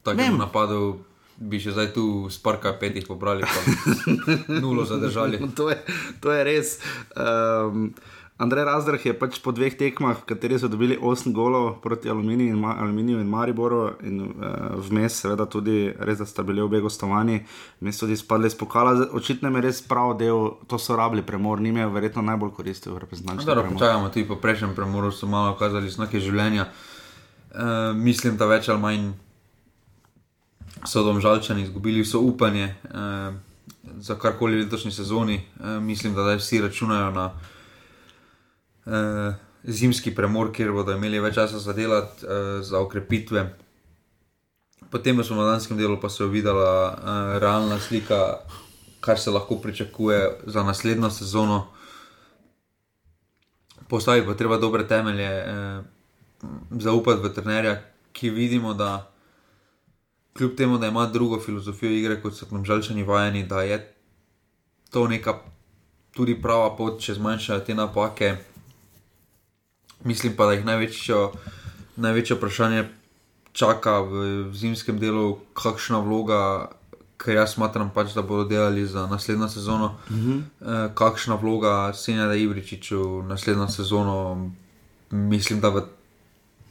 Vem. 0.05 0.17
takem 0.17 0.37
napadu 0.37 0.99
bi 1.35 1.57
še 1.59 1.73
zdaj 1.73 1.89
tu 1.97 2.29
s 2.29 2.37
parka 2.37 2.75
petih 2.77 3.07
pobrali, 3.09 3.41
pa 3.41 3.59
nulo 4.61 4.85
zadržali. 4.85 5.41
to, 5.57 5.71
je, 5.73 5.81
to 6.21 6.31
je 6.31 6.43
res. 6.45 6.77
Um, 7.17 7.89
Andrej 8.37 8.65
Razdrah 8.67 9.05
je 9.05 9.13
pač 9.15 9.37
po 9.39 9.53
dveh 9.55 9.71
tekmah, 9.79 10.17
v 10.19 10.27
katerih 10.27 10.59
so 10.59 10.67
dobili 10.67 10.97
8 10.99 11.31
golov 11.31 11.79
proti 11.79 12.09
Aluminiju 12.11 12.51
in, 12.51 12.59
Ma- 12.59 12.75
Aluminiju 12.75 13.21
in 13.23 13.29
Mariboru, 13.31 13.95
in 14.03 14.21
uh, 14.21 14.35
vmes, 14.83 15.21
seveda, 15.23 15.45
tudi 15.45 15.93
res, 15.95 16.19
da 16.19 16.27
sta 16.27 16.43
bili 16.43 16.59
obe 16.59 16.81
gostovani, 16.83 17.45
vmes 17.79 17.95
tudi 17.95 18.17
spadli 18.19 18.47
iz 18.47 18.55
pokala. 18.55 18.95
Zdaj, 18.95 19.07
Očitno 19.13 19.47
je 19.49 19.61
res 19.61 19.79
prav 19.81 20.17
del, 20.19 20.49
to 20.67 20.75
so 20.75 20.95
rabili 20.95 21.23
premor, 21.23 21.61
njim 21.61 21.77
je 21.77 21.87
verjetno 21.87 22.21
najbolj 22.21 22.51
koristil 22.51 22.99
reprezentančni 22.99 23.45
Dobro, 23.45 23.63
premor. 23.63 23.79
počakajmo, 23.79 24.09
tudi 24.09 24.27
po 24.27 24.35
prejšnjem 24.35 24.75
premoru 24.75 25.11
so 25.11 25.27
malo 25.27 25.55
kazali 25.55 25.89
znake 25.89 26.19
življenja. 26.19 26.67
E, 26.67 27.63
mislim, 27.95 28.35
da 28.35 28.45
več 28.45 28.67
ali 28.67 28.81
manj 28.81 29.09
so 30.83 31.03
domžalčani 31.03 31.63
izgubili 31.63 32.03
vso 32.03 32.19
upanje 32.19 32.63
e, 32.65 32.75
za 33.97 34.15
karkoli 34.15 34.59
v 34.59 34.65
letošnji 34.65 34.91
sezoni. 34.91 35.39
E, 35.55 35.79
mislim, 35.79 36.13
da 36.13 36.27
zdaj 36.27 36.35
vsi 36.37 36.61
računajo 36.61 37.11
na 37.11 37.29
e, 38.85 39.33
zimski 39.63 40.15
premor, 40.15 40.51
kjer 40.53 40.71
bodo 40.71 40.95
imeli 40.95 41.19
več 41.19 41.35
časa 41.35 41.59
za 41.59 41.73
delati, 41.73 42.25
e, 42.25 42.61
za 42.63 42.79
okrepitve. 42.79 43.45
Potem 44.89 45.17
v 45.17 45.25
spomladanskem 45.25 45.77
delu 45.77 45.97
pa 45.99 46.09
se 46.09 46.23
je 46.23 46.29
videla 46.29 46.69
e, 46.93 47.39
realna 47.39 47.79
slika, 47.79 48.39
kar 49.05 49.19
se 49.19 49.31
lahko 49.31 49.55
pričakuje 49.55 50.39
za 50.45 50.63
naslednjo 50.63 51.09
sezono. 51.09 51.67
Postaviti 53.87 54.27
pa 54.27 54.33
treba 54.33 54.57
dobre 54.57 54.87
temelje, 54.87 55.29
eh, 55.29 55.81
zaupati 56.71 57.21
v 57.21 57.33
trenerja, 57.33 57.81
ki 58.11 58.29
vidimo, 58.29 58.73
da 58.73 59.11
kljub 60.33 60.55
temu, 60.57 60.77
da 60.77 60.87
ima 60.87 61.05
drugo 61.05 61.39
filozofijo 61.39 61.91
igre, 61.91 62.21
kot 62.21 62.33
so 62.33 62.45
nam 62.51 62.65
žalčani 62.65 63.03
vajeni, 63.03 63.43
da 63.43 63.61
je 63.61 63.93
to 64.89 65.07
neka 65.07 65.39
tudi 66.11 66.41
prava 66.41 66.75
pot, 66.75 66.99
če 67.01 67.13
zmanjšajo 67.13 67.59
te 67.59 67.75
napake. 67.75 68.35
Mislim 70.03 70.35
pa, 70.35 70.45
da 70.45 70.53
jih 70.53 70.65
največjo, 70.65 71.31
največje 71.95 72.35
vprašanje 72.35 72.85
čaka 73.55 74.03
v, 74.03 74.11
v 74.51 74.53
zimskem 74.55 74.99
delu, 74.99 75.39
kakšna 75.55 76.03
vloga. 76.03 76.69
Ker 77.15 77.39
jaz 77.39 77.55
smatram, 77.55 77.93
pač, 77.95 78.11
da 78.11 78.21
bodo 78.27 78.43
delali 78.43 78.83
za 78.83 79.07
naslednjo 79.07 79.47
sezono, 79.47 79.95
uh 80.11 80.15
-huh. 80.15 80.41
e, 80.61 80.89
kakšna 80.93 81.39
vloga 81.39 81.93
Senjada 81.93 82.35
Ibričiča 82.35 82.95
v 82.95 83.23
naslednjo 83.23 83.67
sezono. 83.67 84.51
Mislim, 85.11 85.61
da 85.61 85.69
v 85.69 85.87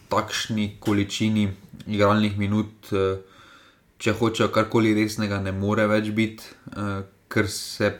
takšni 0.08 0.76
količini 0.80 1.52
igralnih 1.86 2.38
minut, 2.38 2.92
e, 2.92 3.16
če 3.98 4.12
hočejo 4.12 4.48
karkoli 4.52 4.94
resnega, 4.94 5.40
ne 5.40 5.52
more 5.52 5.86
več 5.86 6.10
biti, 6.10 6.44
e, 6.76 7.02
ker, 7.28 7.48
se, 7.48 7.94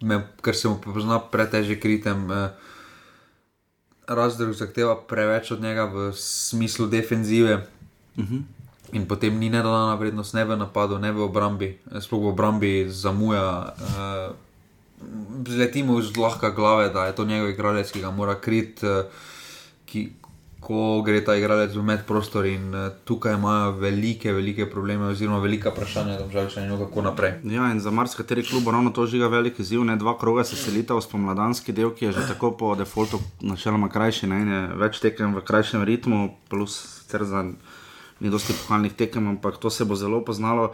me, 0.00 0.22
ker 0.42 0.56
se 0.56 0.68
mu 0.68 0.78
pozna 0.78 1.18
pretežek 1.18 1.84
ritem. 1.84 2.30
E, 2.30 2.50
Razdrg 4.10 4.52
zahteva 4.58 4.96
preveč 4.98 5.52
od 5.54 5.62
njega 5.62 5.84
v 5.86 6.10
smislu 6.12 6.86
defenzive. 6.86 7.66
Uh 8.16 8.24
-huh. 8.24 8.42
In 8.92 9.06
potem 9.06 9.38
ni 9.38 9.50
nedodana 9.50 9.94
vrednost, 9.94 10.34
ne 10.34 10.44
v 10.44 10.56
napadu, 10.56 10.98
ne 10.98 11.12
v 11.12 11.22
obrambi, 11.22 11.78
sploh 12.00 12.22
v 12.22 12.26
obrambi 12.26 12.86
zamuja, 12.90 13.74
uh, 13.78 14.34
zletimo 15.46 16.02
zlahka 16.02 16.50
glave, 16.50 16.88
da 16.88 17.06
je 17.06 17.14
to 17.14 17.24
njegov 17.24 17.50
igralec, 17.50 17.92
ki 17.92 18.00
ga 18.00 18.10
mora 18.10 18.34
kriti, 18.34 18.86
eh, 18.86 19.04
ki, 19.86 20.12
ko 20.60 21.00
gre 21.02 21.22
ta 21.24 21.34
igralec 21.36 21.72
v 21.72 21.82
medprostor 21.82 22.46
in 22.46 22.74
eh, 22.74 22.90
tukaj 23.04 23.34
imajo 23.34 23.72
velike, 23.80 24.32
velike 24.32 24.68
probleme, 24.70 25.08
oziroma 25.08 25.40
velika 25.40 25.72
vprašanja, 25.72 26.18
da 26.18 26.24
bi 26.24 26.50
šli 26.52 26.78
kako 26.78 27.02
naprej. 27.02 27.32
Ja, 27.44 27.70
in 27.72 27.80
za 27.80 27.90
marsikateri 27.90 28.44
klub 28.44 28.68
ravno 28.68 28.90
to 28.90 29.06
žiga 29.06 29.28
velik 29.28 29.58
izziv. 29.58 29.84
Ne? 29.84 29.96
Dva 29.96 30.18
kroga 30.18 30.44
se 30.44 30.56
selita 30.56 30.94
v 30.94 31.02
spomladanski 31.02 31.72
del, 31.72 31.94
ki 31.96 32.04
je 32.04 32.12
že 32.12 32.26
tako 32.28 32.52
po 32.52 32.74
defaultu 32.74 33.20
načeloma 33.40 33.88
krajši, 33.88 34.26
ne? 34.26 34.40
je 34.40 34.62
več 34.84 35.00
tekem 35.00 35.34
v 35.34 35.44
krajšem 35.44 35.84
ritmu, 35.84 36.36
plus 36.48 37.02
za 37.10 37.42
ni 38.20 38.30
dosti 38.30 38.54
pohalnih 38.54 38.92
tekem, 38.92 39.26
ampak 39.28 39.58
to 39.58 39.70
se 39.70 39.84
bo 39.84 39.96
zelo 39.96 40.20
poznalo. 40.24 40.70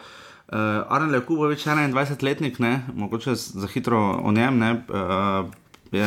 Uh, 0.47 0.85
Arne 0.93 1.11
Lekubovič, 1.11 1.65
21-letnik, 1.67 2.59
ne? 2.59 2.83
mogoče 2.95 3.35
za 3.35 3.67
hitro 3.67 4.21
o 4.23 4.33
njem, 4.33 4.59
ne? 4.59 4.71
Uh, 4.89 5.49
je, 5.93 6.07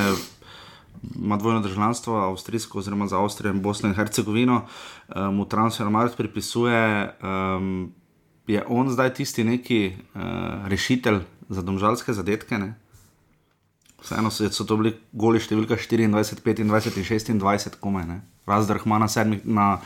ima 1.15 1.37
dvojno 1.37 1.59
državljanstvo, 1.59 2.17
avstrijsko, 2.17 2.79
oziroma 2.79 3.07
za 3.07 3.21
Avstrijo 3.21 3.53
in 3.53 3.61
Bosno 3.61 3.89
in 3.89 3.95
Hercegovino, 3.95 4.65
uh, 5.07 5.15
mu 5.33 5.45
transfermarkt 5.45 6.17
pripisuje. 6.17 7.13
Um, 7.23 7.93
je 8.47 8.63
on 8.67 8.89
zdaj 8.89 9.13
tisti 9.13 9.43
neki 9.43 9.93
uh, 9.95 10.21
rešitelj 10.67 11.19
za 11.49 11.61
domžalske 11.61 12.13
zadetke? 12.13 12.57
Ne? 12.57 12.73
Vseeno 14.01 14.31
so, 14.31 14.49
so 14.49 14.63
to 14.63 14.77
bili 14.79 14.93
goli 15.11 15.41
številka 15.43 15.75
24, 15.75 16.07
25 16.41 16.63
in 16.63 16.71
26, 17.41 17.79
komaj. 17.79 18.19
Razdrh 18.47 18.85
ima 18.87 18.99
na, 18.99 19.07
sedmi, 19.11 19.41
na 19.43 19.79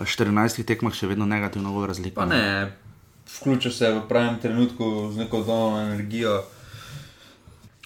14 0.00 0.64
tekmah 0.66 0.94
še 0.94 1.10
vedno 1.10 1.28
negativno 1.28 1.72
gol 1.74 1.86
razliko. 1.90 2.16
Pa 2.18 2.26
ne, 2.26 2.72
vključil 3.38 3.72
se 3.72 3.92
v 3.92 4.06
pravem 4.08 4.38
trenutku 4.42 5.10
z 5.12 5.24
neko 5.24 5.42
dono 5.46 5.82
energijo. 5.84 6.40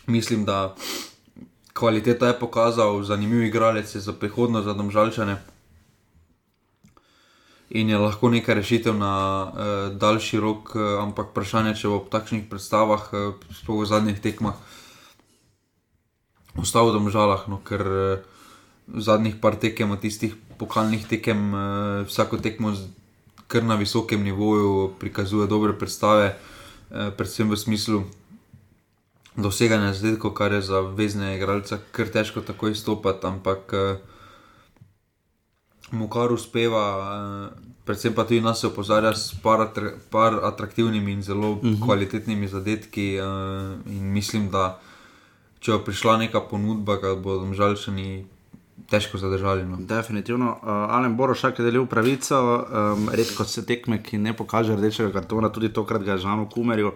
Mislim, 0.06 0.44
da 0.44 0.74
kvaliteta 1.72 2.26
je 2.26 2.38
pokazal, 2.38 3.02
zanimiv 3.02 3.42
igralec 3.44 3.94
je 3.94 4.00
za 4.00 4.12
prihodnost, 4.12 4.64
za 4.64 4.74
domžalčane. 4.74 5.36
In 7.72 7.88
je 7.88 7.98
lahko 7.98 8.28
neka 8.28 8.54
rešitev 8.54 8.92
na 8.92 9.14
uh, 9.48 9.52
daljši 9.96 10.40
rok, 10.40 10.74
uh, 10.76 11.00
ampak 11.00 11.32
vprašanje, 11.32 11.72
če 11.80 11.88
bo 11.88 12.04
v 12.04 12.12
takšnih 12.12 12.44
predstavah, 12.52 13.08
uh, 13.16 13.32
sploh 13.48 13.80
v 13.80 13.88
zadnjih 13.88 14.20
tekmah, 14.20 14.60
ostal 16.60 16.92
v 16.92 17.00
domžalah, 17.00 17.48
no, 17.48 17.64
ker 17.64 17.80
uh, 17.80 18.20
v 18.92 19.00
zadnjih 19.00 19.40
par 19.40 19.56
tekem, 19.56 19.88
tistih 19.96 20.36
pokalnih 20.60 21.08
tekem, 21.08 21.40
uh, 21.56 22.04
vsako 22.04 22.44
tekmo 22.44 22.76
kar 23.48 23.64
na 23.64 23.80
visokem 23.80 24.20
nivoju 24.20 24.92
prikazuje 25.00 25.48
dobre 25.48 25.72
predstave, 25.72 26.36
uh, 26.36 27.08
predvsem 27.16 27.48
v 27.48 27.56
smislu 27.56 28.04
doseganja 29.36 29.92
zadetkov, 29.92 30.34
kar 30.34 30.52
je 30.52 30.62
za 30.62 30.80
vezne 30.80 31.36
igralce 31.36 31.78
kar 31.92 32.08
težko 32.08 32.40
tako 32.40 32.68
izstopati, 32.68 33.26
ampak 33.26 33.72
uh, 33.72 33.96
mu 35.90 36.08
kar 36.08 36.32
uspeva. 36.32 36.86
Uh, 36.98 37.72
Predvsem 37.82 38.14
pa 38.14 38.22
tudi 38.22 38.38
nas 38.40 38.60
opozarja 38.64 39.10
s 39.10 39.34
par, 39.42 39.60
atra, 39.60 39.90
par 40.10 40.36
atraktivnimi 40.46 41.12
in 41.12 41.22
zelo 41.22 41.50
uh 41.50 41.58
-huh. 41.62 41.84
kvalitetnimi 41.84 42.48
zadetki. 42.48 43.18
Uh, 43.18 43.92
in 43.92 44.12
mislim, 44.12 44.50
da 44.50 44.78
če 45.60 45.72
bo 45.72 45.78
prišla 45.78 46.16
neka 46.16 46.40
ponudba, 46.40 46.96
da 46.96 47.14
bodo 47.14 47.54
žalčani 47.54 48.24
težko 48.90 49.18
zadržali. 49.18 49.64
No. 49.64 49.76
Definitivno. 49.80 50.58
Uh, 50.62 50.68
Alen 50.68 51.16
Borošak 51.16 51.58
je 51.58 51.64
delil 51.64 51.86
pravico, 51.86 52.38
um, 52.38 53.08
redko 53.08 53.44
se 53.44 53.66
tekme, 53.66 54.02
ki 54.02 54.18
ne 54.18 54.36
pokaže 54.36 54.76
rdečega 54.76 55.12
kartona, 55.12 55.48
tudi 55.48 55.72
tokrat 55.72 56.02
ga 56.02 56.12
je 56.12 56.18
žal 56.18 56.48
kumeril. 56.50 56.92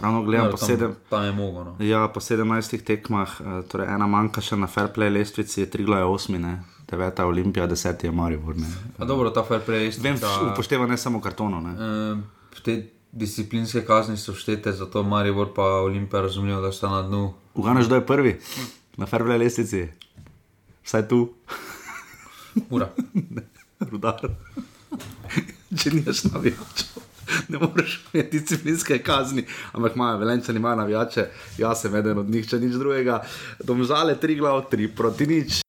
Ravno 0.00 0.22
gledam 0.22 0.46
Ja, 0.46 0.50
po, 0.50 0.56
tam- 0.56 0.66
sedem, 0.66 0.94
Tam 1.08 1.24
je 1.24 1.32
mogo. 1.32 1.64
No. 1.64 1.76
ja, 1.78 2.08
po 2.08 2.20
17 2.20 2.44
tekmah, 2.80 3.28
uh, 3.36 3.46
torej 3.64 3.86
ena 3.86 4.06
manjka 4.06 4.40
še 4.40 4.56
na 4.56 4.66
fair 4.66 4.88
play 4.88 5.10
lestvici, 5.10 5.66
Trigla 5.66 5.98
je 5.98 6.04
8, 6.06 6.58
9 6.86 7.20
Olimpija, 7.22 7.66
10 7.66 8.04
je 8.04 8.10
Maribor. 8.10 8.56
ne. 8.56 8.66
Dobro, 8.98 9.30
ta 9.30 9.42
fair 9.42 9.60
play 9.60 9.86
res 9.86 9.98
Vem, 9.98 10.16
upošteva 10.46 10.86
ne 10.86 10.96
samo 10.96 11.20
kartono. 11.20 11.60
Ne. 11.60 11.72
Uh, 11.72 12.18
te 12.62 12.78
disciplinske 13.12 13.82
kazni 13.82 14.16
so 14.16 14.32
štete, 14.32 14.72
zato 14.72 15.02
Maribor 15.02 15.52
pa 15.54 15.62
Olimpija 15.82 16.22
razumejo, 16.22 16.60
da 16.60 16.72
sta 16.72 16.88
na 16.88 17.02
dnu. 17.02 17.34
Uganeš, 17.54 17.86
kdo 17.86 17.94
je 17.96 18.06
prvi 18.06 18.32
na 18.96 19.06
fair 19.06 19.22
play 19.22 19.38
lestvici? 19.38 19.88
Vsaj 20.82 21.08
tu, 21.08 21.34
Ura. 22.70 22.88
rudar. 23.90 24.20
Če 25.78 25.90
nimaš 25.90 26.24
navijačev. 26.24 27.09
Ne 27.48 27.58
moreš 27.58 28.00
imeti 28.12 28.38
disciplinske 28.38 28.98
kazni, 28.98 29.46
ampak 29.72 29.96
imajo 29.96 30.18
velenčani, 30.18 30.58
imajo 30.58 30.76
navijače, 30.76 31.26
jaz 31.58 31.80
sem 31.82 31.96
eden 31.96 32.18
od 32.18 32.30
njih, 32.30 32.48
če 32.48 32.60
nič 32.60 32.78
drugega. 32.78 33.22
Domžale 33.64 34.14
tri 34.20 34.36
glav, 34.36 34.64
tri 34.70 34.88
proti 34.88 35.26
nič. 35.26 35.60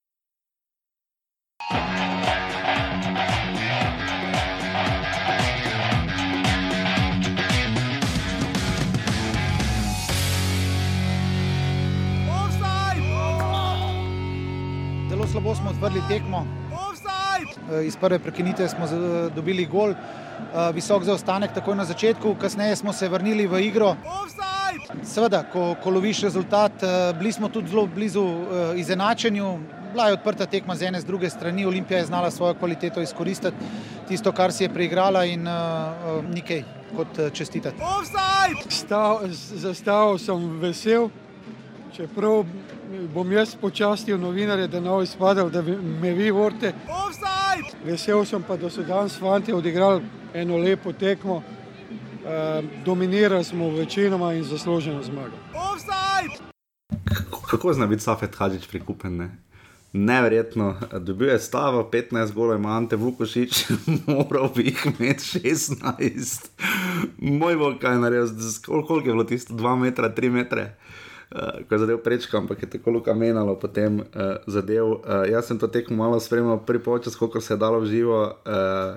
Zelo 15.10 15.28
slabo 15.28 15.56
smo 15.56 15.70
odprli 15.70 16.02
tekmo. 16.10 16.48
Eh, 17.58 17.86
Iz 17.86 17.96
prve 17.96 18.20
prekinitve 18.20 18.70
smo 18.70 18.88
dobili 19.36 19.66
gol, 19.66 19.90
eh, 19.92 20.72
visok 20.74 21.04
zaostanek 21.04 21.54
takoj 21.54 21.76
na 21.76 21.86
začetku, 21.86 22.36
kasneje 22.42 22.76
smo 22.76 22.94
se 22.94 23.10
vrnili 23.10 23.48
v 23.48 23.62
igro. 23.68 23.96
Seveda, 25.04 25.44
ko, 25.54 25.76
ko 25.84 25.90
loviš 25.90 26.22
rezultat, 26.22 26.84
eh, 26.84 27.14
bili 27.20 27.32
smo 27.32 27.50
tudi 27.50 27.70
zelo 27.70 27.86
blizu 27.88 28.26
izenačenju. 28.76 29.60
Bila 29.92 30.08
je 30.08 30.14
odprta 30.14 30.46
tekma 30.46 30.76
z 30.76 30.88
ene, 30.88 31.02
z 31.02 31.06
druge 31.06 31.30
strani. 31.30 31.66
Olimpija 31.66 32.00
je 32.00 32.06
znala 32.06 32.32
svojo 32.32 32.54
kvaliteto 32.54 33.02
izkoristiti, 33.02 33.58
tisto, 34.08 34.32
kar 34.32 34.52
si 34.52 34.64
je 34.64 34.70
preigrala, 34.70 35.26
in 35.26 35.48
uh, 35.48 36.24
nekaj 36.34 36.64
kot 36.96 37.20
čestitati. 37.34 37.76
Stav, 38.70 39.20
zastav 39.34 40.18
sem 40.18 40.60
vesel, 40.60 41.10
čeprav 41.96 42.46
bom 43.08 43.32
jaz 43.32 43.56
počastil 43.56 44.18
novinarje, 44.18 44.68
da 44.68 44.80
ne 44.80 44.90
bo 44.90 45.02
izpadal, 45.02 45.50
da 45.50 45.62
me 46.02 46.12
vi 46.12 46.32
vorite. 46.32 46.74
Vesel 47.86 48.26
sem 48.26 48.44
pa, 48.44 48.58
da 48.58 48.70
so 48.70 48.84
danes 48.84 49.20
fanti 49.20 49.54
odigrali 49.54 50.02
eno 50.34 50.58
lepo 50.58 50.94
tekmo. 50.94 51.44
E, 52.22 52.62
dominirali 52.86 53.44
smo 53.44 53.70
večinoma 53.70 54.34
in 54.34 54.44
zasluženo 54.44 55.04
zmago. 55.04 55.36
Kako- 57.06 57.42
Kako 57.42 57.74
zna 57.74 57.88
biti 57.88 58.04
Safet 58.04 58.36
Hadžič 58.36 58.68
prikupen? 58.68 59.18
Ne? 59.18 59.30
Neverjetno, 59.94 60.76
dobil 61.00 61.30
je 61.30 61.40
stavo, 61.40 61.84
15 61.84 62.32
golov 62.32 62.56
ima 62.56 62.70
Ante 62.70 62.96
Vukošič, 62.96 63.66
moral 64.08 64.50
bi 64.56 64.64
jih 64.64 64.86
imeti 64.90 65.24
16. 65.24 66.46
Moj 67.18 67.56
bog, 67.56 67.74
kaj 67.80 67.94
je 67.94 68.00
naredil, 68.00 68.28
koliko 68.66 68.96
je 68.98 69.02
bilo 69.04 69.24
tisto, 69.24 69.54
2 69.54 69.76
metra, 69.78 70.10
3 70.10 70.30
metre. 70.30 70.76
Uh, 71.32 71.40
ko 71.64 71.72
je 71.72 71.80
zadev 71.80 71.98
prečka, 71.98 72.38
ampak 72.38 72.60
je 72.60 72.70
tako 72.70 72.92
luka 72.92 73.14
menalo, 73.14 73.56
potem 73.56 73.96
uh, 73.96 74.06
zadev. 74.46 74.86
Uh, 74.86 75.00
jaz 75.26 75.46
sem 75.46 75.56
to 75.56 75.68
tekmo 75.68 75.96
malo 75.98 76.20
spremljal, 76.20 76.60
prvi 76.60 76.80
počas, 76.82 77.16
koliko 77.16 77.42
se 77.42 77.54
je 77.54 77.58
dalo 77.58 77.80
v 77.80 77.86
živo. 77.86 78.36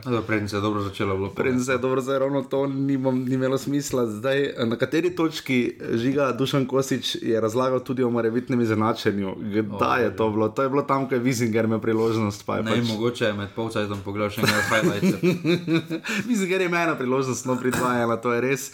Uh, 0.05 0.21
Predtem 0.21 0.49
se 0.49 0.57
je 0.57 0.61
dobro 0.61 0.83
začelo. 0.83 1.15
Bilo. 1.15 1.31
Preden 1.31 1.61
se 1.61 1.73
je 1.73 1.79
dobro 1.79 2.01
zdaj 2.01 2.19
ravno 2.19 2.43
to 2.43 2.67
ni, 2.67 2.99
bom- 2.99 3.25
ni 3.25 3.35
imelo 3.35 3.55
smisla. 3.57 4.07
Zdaj, 4.09 4.35
na 4.61 4.77
kateri 4.77 5.11
točki 5.11 5.59
žiga 5.93 6.33
Dušan 6.33 6.67
Kosič 6.67 7.17
je 7.17 7.41
razlagal 7.41 7.81
tudi 7.81 8.03
o 8.03 8.11
morebitnem 8.11 8.61
izenačenju. 8.61 9.37
Kdaj 9.39 10.03
je 10.03 10.11
to 10.13 10.31
bilo? 10.31 10.49
To 10.49 10.63
je 10.63 10.69
bilo 10.69 10.83
tam, 10.83 11.09
ko 11.09 11.15
je 11.15 11.21
Vizinger 11.21 11.65
imel 11.65 11.79
priložnost. 11.79 12.47
Pa 12.47 12.57
je 12.57 12.63
Ne, 12.65 12.71
pač... 12.73 12.89
mogoče 12.89 13.25
je 13.25 13.33
med 13.33 13.49
polcajtom 13.51 13.99
pogledal 14.01 14.31
še 14.31 14.41
nekaj 14.41 14.63
highlights. 14.65 15.23
Vizinger 16.29 16.61
je 16.61 16.67
imel 16.67 16.97
priložnost, 16.97 17.47
no 17.47 17.57
pridvajala, 17.57 18.17
to 18.17 18.33
je 18.33 18.41
res. 18.41 18.73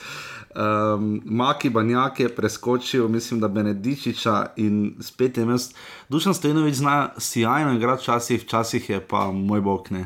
Um, 0.50 1.22
Maki 1.24 1.70
Banjak 1.70 2.20
je 2.20 2.28
preskočil, 2.28 3.08
mislim, 3.08 3.40
da 3.40 3.48
Benedičiča 3.48 4.46
in 4.56 4.96
spet 5.00 5.36
je 5.36 5.42
imel. 5.42 5.58
Dušan 6.08 6.34
Stojnovič 6.34 6.74
zna 6.74 7.10
sjajno 7.18 7.74
igrati, 7.76 8.02
včasih, 8.02 8.42
včasih 8.42 8.90
je 8.90 9.00
pa 9.00 9.30
moj 9.30 9.60
bog 9.60 9.86
ne. 9.90 10.00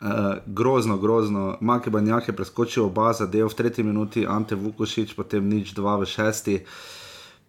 Uh, 0.00 0.08
grozno, 0.46 0.98
grozno. 0.98 1.56
Maki 1.60 1.90
Banjak 1.90 2.28
je 2.28 2.36
preskočil 2.36 2.84
oba 2.84 3.12
zadev 3.12 3.48
v 3.48 3.54
tretji 3.54 3.84
minuti, 3.84 4.26
Ante 4.28 4.54
Vukošič, 4.54 5.16
potem 5.16 5.48
nič, 5.48 5.72
dva 5.72 5.96
v 5.96 6.06
šesti. 6.06 6.60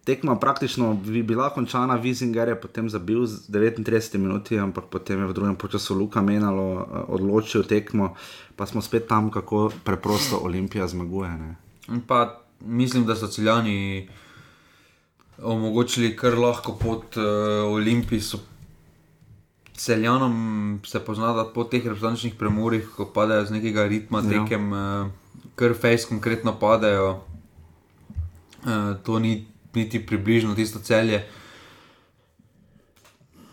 Tekma 0.03 0.39
praktično 0.39 0.93
bi 0.93 1.23
bila 1.23 1.49
končana, 1.49 1.95
Vizinger 1.95 2.47
je 2.47 2.61
potem 2.61 2.89
zabil 2.89 3.25
z 3.25 3.51
39 3.51 4.17
minuti, 4.17 4.59
ampak 4.59 4.85
potem 4.89 5.19
je 5.19 5.27
v 5.27 5.33
drugem 5.33 5.57
času 5.71 5.93
Luka 5.93 6.21
menalo, 6.21 6.81
eh, 6.81 7.03
odločil 7.07 7.63
tekmo, 7.63 8.15
pa 8.55 8.65
smo 8.65 8.81
spet 8.81 9.07
tam, 9.07 9.29
kako 9.31 9.71
preprosto 9.83 10.39
Olimpija 10.39 10.87
zmaguje. 10.87 11.29
Ne. 11.29 11.68
Pa 12.07 12.41
mislim, 12.59 13.05
da 13.05 13.15
so 13.15 13.27
celjani 13.27 14.09
omogočili 15.41 16.15
kar 16.15 16.37
lahko 16.37 16.73
pot 16.75 17.17
uh, 17.17 17.23
Olimpiji. 17.73 18.21
So 18.21 18.37
celjanom 19.73 20.79
se 20.85 20.99
pozna, 20.99 21.33
da 21.33 21.45
po 21.45 21.63
teh 21.63 21.83
reprezentančnih 21.85 22.35
premorih, 22.35 22.89
ko 22.95 23.05
padejo 23.05 23.45
z 23.45 23.51
nekega 23.51 23.87
ritma, 23.87 24.19
Ja. 24.19 24.43
tekem, 24.43 24.71
uh, 24.73 25.07
kar 25.55 25.73
fejs 25.73 26.05
konkretno 26.05 26.55
padejo. 26.59 27.21
Uh, 28.59 28.97
to 29.03 29.19
ni 29.19 29.47
niti 29.73 30.05
približno 30.05 30.55
tisto 30.55 30.79
celje. 30.79 31.23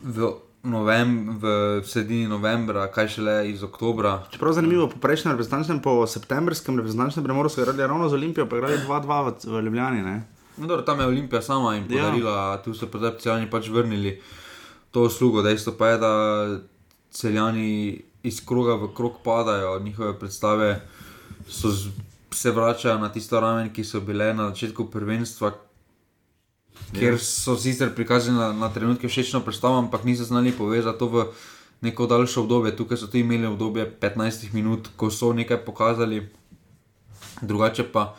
V, 0.03 0.33
novem, 0.66 1.38
v 1.38 1.46
sredini 1.87 2.26
novembra, 2.29 2.87
kaj 2.92 3.09
šele 3.09 3.50
iz 3.50 3.62
oktobra. 3.62 4.26
Čeprav 4.31 4.52
zanimivo, 4.52 4.88
po 4.90 4.98
prejšnjem 4.98 5.33
reprezentančnem, 5.33 5.81
po 5.83 6.07
septembrskem 6.07 6.76
reprezentančnem 6.76 7.24
premoru 7.24 7.48
so 7.48 7.62
igrali 7.62 7.87
ravno 7.87 8.09
z 8.09 8.18
Olimpijo, 8.18 8.48
pa 8.50 8.57
igrali 8.57 8.79
2-2 8.87 9.20
v, 9.26 9.35
v 9.52 9.62
Ljubljani. 9.64 10.02
Ne? 10.02 10.16
No, 10.57 10.66
dobro, 10.66 10.83
tam 10.83 11.00
je 11.00 11.07
Olimpija 11.07 11.42
sama 11.42 11.74
jim 11.74 11.85
Ja. 11.88 11.88
podarila, 11.88 12.62
tu 12.62 12.74
so 12.74 12.88
celjani 13.18 13.50
pač 13.50 13.68
vrnili 13.68 14.20
to 14.90 15.02
uslugo. 15.02 15.42
Dejstvo 15.42 15.72
pa 15.79 15.88
je, 15.88 15.98
da 15.98 16.12
celjani 17.11 18.02
iz 18.22 18.40
kroga 18.46 18.74
v 18.74 18.94
krog 18.94 19.20
padajo, 19.24 19.79
njihove 19.79 20.18
predstave 20.18 20.81
so 21.48 21.70
z, 21.70 21.88
se 22.31 22.50
vračajo 22.50 22.98
na 22.98 23.09
tisto 23.12 23.40
raven, 23.40 23.72
ki 23.72 23.85
so 23.85 24.00
bile 24.00 24.35
na 24.35 24.48
začetku 24.48 24.90
prvenstva. 24.90 25.52
Ker 26.94 27.18
so 27.18 27.56
sicer 27.56 27.94
prikazali 27.94 28.36
na, 28.38 28.52
na 28.52 28.68
trenutke 28.72 29.08
všečno 29.08 29.40
predstavo, 29.40 29.78
ampak 29.78 30.04
niso 30.04 30.24
znali 30.24 30.52
povezati 30.52 30.98
to 30.98 31.06
v 31.06 31.24
neko 31.80 32.06
daljše 32.06 32.40
obdobje. 32.40 32.76
Tukaj 32.76 32.96
so 32.96 33.06
tudi 33.06 33.20
imeli 33.20 33.46
obdobje 33.46 33.98
15 34.00 34.54
minut, 34.54 34.88
ko 34.96 35.10
so 35.10 35.32
nekaj 35.32 35.64
pokazali, 35.64 36.28
drugače 37.42 37.84
pa 37.92 38.14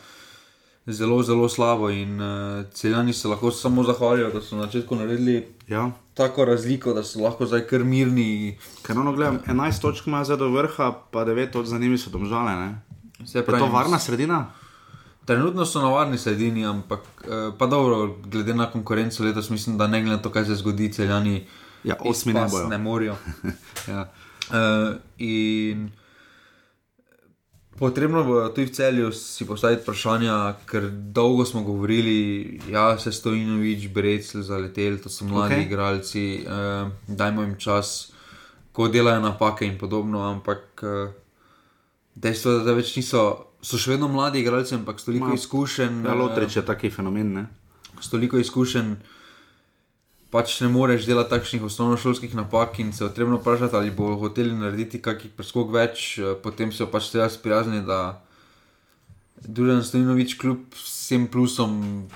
zelo, 0.86 1.22
zelo 1.22 1.48
slabo. 1.48 1.90
In 1.90 2.20
uh, 2.20 2.64
celjani 2.72 3.12
se 3.12 3.28
lahko 3.28 3.50
samo 3.50 3.82
zahvalijo, 3.82 4.30
da 4.30 4.40
so 4.40 4.56
na 4.56 4.66
začetku 4.66 4.96
naredili 4.96 5.46
Ja. 5.68 5.90
tako 6.14 6.44
razliko, 6.44 6.92
da 6.92 7.02
so 7.04 7.20
lahko 7.20 7.46
zdaj 7.46 7.66
kar 7.66 7.84
mirni. 7.84 8.58
Ker 8.82 8.98
ono 8.98 9.12
gledam, 9.12 9.40
11 9.46 9.80
točk 9.80 10.06
ima 10.06 10.24
zdaj 10.24 10.36
do 10.36 10.48
vrha, 10.48 10.92
pa 11.10 11.24
9 11.24 11.52
točk 11.52 11.68
za 11.68 11.78
njimi 11.78 11.98
so 11.98 12.10
domžale. 12.10 12.74
Je 13.34 13.44
to 13.44 13.66
varna 13.66 13.98
sredina? 13.98 14.46
Trenutno 15.28 15.66
so 15.68 15.82
na 15.84 15.90
varni 15.92 16.18
sredini, 16.18 16.64
ampak 16.64 17.00
eh, 17.24 17.50
pa 17.58 17.66
dobro, 17.68 18.16
glede 18.24 18.54
na 18.56 18.70
konkurenco 18.72 19.24
letos, 19.24 19.50
mislim, 19.52 19.76
da 19.78 19.86
ne 19.86 20.00
glede 20.00 20.16
na 20.16 20.22
to, 20.22 20.32
kaj 20.32 20.48
se 20.48 20.56
zgodi, 20.62 20.92
celjani 20.92 21.42
Ja, 21.84 21.96
osmi 22.00 22.32
ne 22.32 22.46
bojo. 22.50 22.68
ne 22.68 22.78
morejo. 22.78 23.16
Ja. 23.88 24.08
Uh, 24.48 24.96
in 25.18 25.90
potrebno 27.78 28.24
bo 28.24 28.48
tudi 28.48 28.66
v 28.66 28.72
celju 28.72 29.12
si 29.12 29.46
postaviti 29.46 29.82
vprašanja, 29.82 30.54
ker 30.66 30.88
dolgo 30.90 31.44
smo 31.44 31.62
govorili, 31.62 32.60
da 32.72 32.98
se 32.98 33.12
Stojinovič, 33.12 33.88
Brecl, 33.88 34.40
zaletel, 34.40 34.98
to 35.02 35.08
so 35.08 35.24
mladi 35.24 35.54
okay. 35.54 35.66
igralci, 35.66 36.44
uh, 36.46 36.88
dajmo 37.06 37.42
jim 37.42 37.56
čas, 37.58 38.12
ko 38.72 38.88
delajo 38.88 39.20
napake 39.20 39.66
in 39.66 39.78
podobno, 39.78 40.24
ampak 40.30 40.82
uh, 40.82 41.12
dejstvo 42.14 42.52
je, 42.52 42.64
da 42.64 42.72
več 42.72 42.96
niso. 42.96 43.47
So 43.62 43.78
še 43.78 43.96
vedno 43.96 44.08
mladi 44.08 44.40
igralci, 44.40 44.76
ampak 44.76 45.00
s 45.00 45.08
toliko 45.08 45.32
izkušenj. 45.34 46.04
Ja, 46.06 46.14
Lotrič 46.14 46.56
je 46.56 46.62
taki 46.66 46.90
fenomen. 46.94 47.32
Ne? 47.34 47.46
s 48.00 48.10
toliko 48.10 48.38
izkušenj, 48.38 48.94
pač 50.30 50.60
ne 50.60 50.68
moreš 50.68 51.06
delati 51.08 51.30
takšnih 51.30 51.64
osnovnošolskih 51.64 52.34
napak 52.36 52.78
in 52.78 52.92
se 52.92 53.04
je 53.04 53.08
potrebno 53.08 53.38
vprašati, 53.40 53.76
ali 53.76 53.90
bo 53.90 54.14
hoteli 54.16 54.54
narediti 54.54 55.02
kakšen 55.02 55.34
preskok 55.36 55.72
več, 55.72 56.18
eh, 56.18 56.34
potem 56.42 56.72
se 56.72 56.86
pač 56.86 57.10
treba 57.10 57.28
sprijazniti, 57.28 57.86
da 57.86 58.22
Duran 59.46 59.84
Stojinovič 59.84 60.34
kljub 60.38 60.74
vsem 60.74 61.28
plusom 61.28 62.08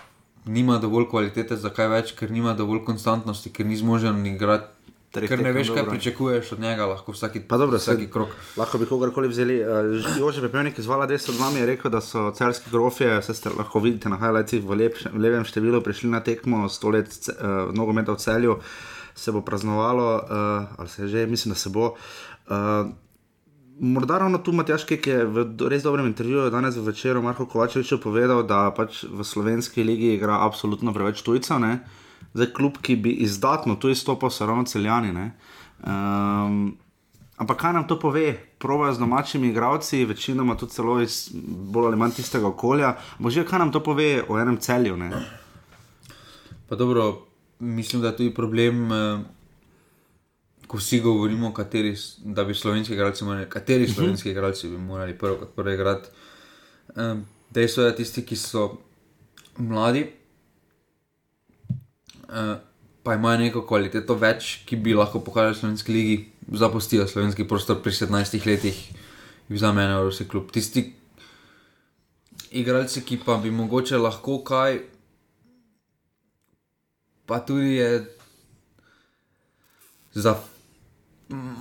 nima 0.44 0.78
dovolj 0.78 1.09
kvalitete 1.11 1.57
za 1.57 1.70
kaj 1.70 1.88
več, 1.88 2.12
ker 2.18 2.31
nima 2.31 2.55
dovolj 2.55 2.85
konstantnosti, 2.85 3.50
ker 3.50 3.66
ni 3.66 3.76
zmožen 3.76 4.26
igrati. 4.26 4.82
Treh 5.12 5.29
Ker 5.29 5.42
ne 5.44 5.53
veš, 5.53 5.68
kaj 5.68 5.83
dobro. 5.83 5.92
pričakuješ 5.92 6.53
od 6.53 6.61
njega, 6.61 6.87
lahko 6.88 7.12
vsaki, 7.12 7.42
Pa 7.48 7.59
dobro, 7.61 7.77
vsaki 7.77 8.07
krok. 8.11 8.29
Lahko 8.57 8.79
bi 8.81 8.87
kogarkoli 8.88 9.29
vzeli. 9.29 9.59
Uh, 9.61 10.18
Jože 10.18 10.40
Pepelnik 10.40 10.79
iz 10.79 10.87
Vala 10.88 11.07
10 11.07 11.37
z 11.37 11.40
nami 11.40 11.61
je 11.61 11.66
rekel, 11.66 11.92
da 11.92 12.01
so 12.01 12.31
celski 12.33 12.70
grofje, 12.72 13.18
vse 13.20 13.35
ste 13.37 13.53
lahko 13.53 13.83
vidite 13.85 14.09
na 14.09 14.16
highlightsih 14.16 14.64
v, 14.64 14.79
lep, 14.81 14.96
v 15.12 15.20
levem 15.20 15.44
številu, 15.44 15.83
prišli 15.85 16.09
na 16.09 16.22
tekmo 16.25 16.64
100 16.64 16.92
let 16.96 17.12
uh, 17.12 17.68
nogometa 17.77 18.16
v 18.16 18.25
celju, 18.25 18.57
se 19.14 19.37
bo 19.37 19.44
praznovalo, 19.44 20.09
uh, 20.16 20.81
ali 20.81 20.88
se 20.88 21.09
že, 21.09 21.27
mislim, 21.27 21.53
da 21.53 21.61
se 21.61 21.68
bo. 21.68 21.92
Uh, 22.48 22.88
Morda 23.83 24.18
ravno 24.18 24.38
tu 24.38 24.53
Matjaš, 24.53 24.85
ki 24.88 25.01
je 25.05 25.25
v 25.27 25.44
res 25.68 25.83
dobrem 25.85 26.07
intervjuju 26.07 26.51
danes 26.51 26.77
v 26.77 26.87
večeru 26.88 27.22
Marko 27.22 27.44
Kovačeviču 27.46 28.01
povedal, 28.01 28.44
da 28.48 28.70
pač 28.72 29.05
v 29.05 29.25
slovenski 29.25 29.85
ligi 29.85 30.14
igra 30.14 30.40
absolutno 30.44 30.92
preveč 30.94 31.20
tujcev. 31.20 31.61
Ne? 31.61 31.81
Zdaj, 32.35 32.53
klub, 32.57 32.79
ki 32.83 32.97
bi 32.97 33.11
izdatno 33.25 33.77
tu 33.77 33.90
izstopal, 33.90 34.31
so 34.31 34.47
ravno 34.47 34.64
celjani. 34.64 35.12
Um, 35.83 36.77
ampak 37.37 37.61
kaj 37.61 37.73
nam 37.73 37.87
to 37.88 37.99
pove? 38.01 38.38
Provajo 38.59 38.95
z 38.95 38.99
domačimi 38.99 39.49
igravci, 39.49 40.05
večinoma 40.05 40.57
tudi 40.57 40.73
celo 40.73 41.01
iz 41.03 41.29
bolj 41.75 41.87
ali 41.87 41.97
manj 41.97 42.16
tistega 42.16 42.49
okolja. 42.49 42.97
Bože, 43.18 43.45
kaj 43.45 43.59
nam 43.59 43.73
to 43.73 43.83
pove 43.83 44.23
o 44.29 44.38
enem 44.40 44.57
celju? 44.57 44.97
Ne? 44.97 45.11
Pa 46.68 46.77
dobro, 46.77 47.27
mislim, 47.59 48.03
da 48.03 48.09
je 48.09 48.16
tudi 48.16 48.35
problem, 48.35 48.92
eh, 48.92 49.21
ko 50.66 50.77
vsi 50.77 51.01
govorimo, 51.01 51.53
kateri, 51.55 51.97
da 52.25 52.45
bi 52.45 52.55
slovenski 52.55 52.95
igralci 52.95 53.25
morali, 53.25 53.51
kateri 53.51 53.88
slovenski 53.88 54.31
igralci 54.31 54.68
bi 54.68 54.79
morali 54.79 55.18
prvo 55.18 55.37
kot 55.37 55.55
prvo 55.57 55.71
igrati. 55.71 56.09
Eh, 56.97 57.16
Dejstvo 57.51 57.83
je, 57.83 57.90
da 57.90 57.97
tisti, 57.97 58.25
ki 58.25 58.37
so 58.37 58.79
mladi, 59.59 60.07
pa 63.03 63.14
imajo 63.14 63.42
neko 63.42 63.64
kvaliteto 63.66 64.14
več, 64.14 64.62
ki 64.66 64.77
bi 64.77 64.95
lahko 64.95 65.21
pokazali 65.21 65.59
slovenski 65.59 65.92
ligi, 65.92 66.16
zapustijo 66.53 67.07
slovenski 67.09 67.49
prostor 67.49 67.83
pri 67.83 67.92
17 67.92 68.47
letih 68.47 68.79
in 69.49 69.57
vzamejo 69.57 69.99
Evropski 69.99 70.29
klub. 70.29 70.51
Tisti 70.55 70.87
igralci, 72.51 73.03
ki 73.03 73.18
pa 73.25 73.37
bi 73.42 73.51
mogoče 73.51 73.99
lahko 73.99 74.38
kaj 74.47 74.81
pa 77.27 77.40
tudi 77.40 77.75
je 77.81 78.16
za 80.12 80.37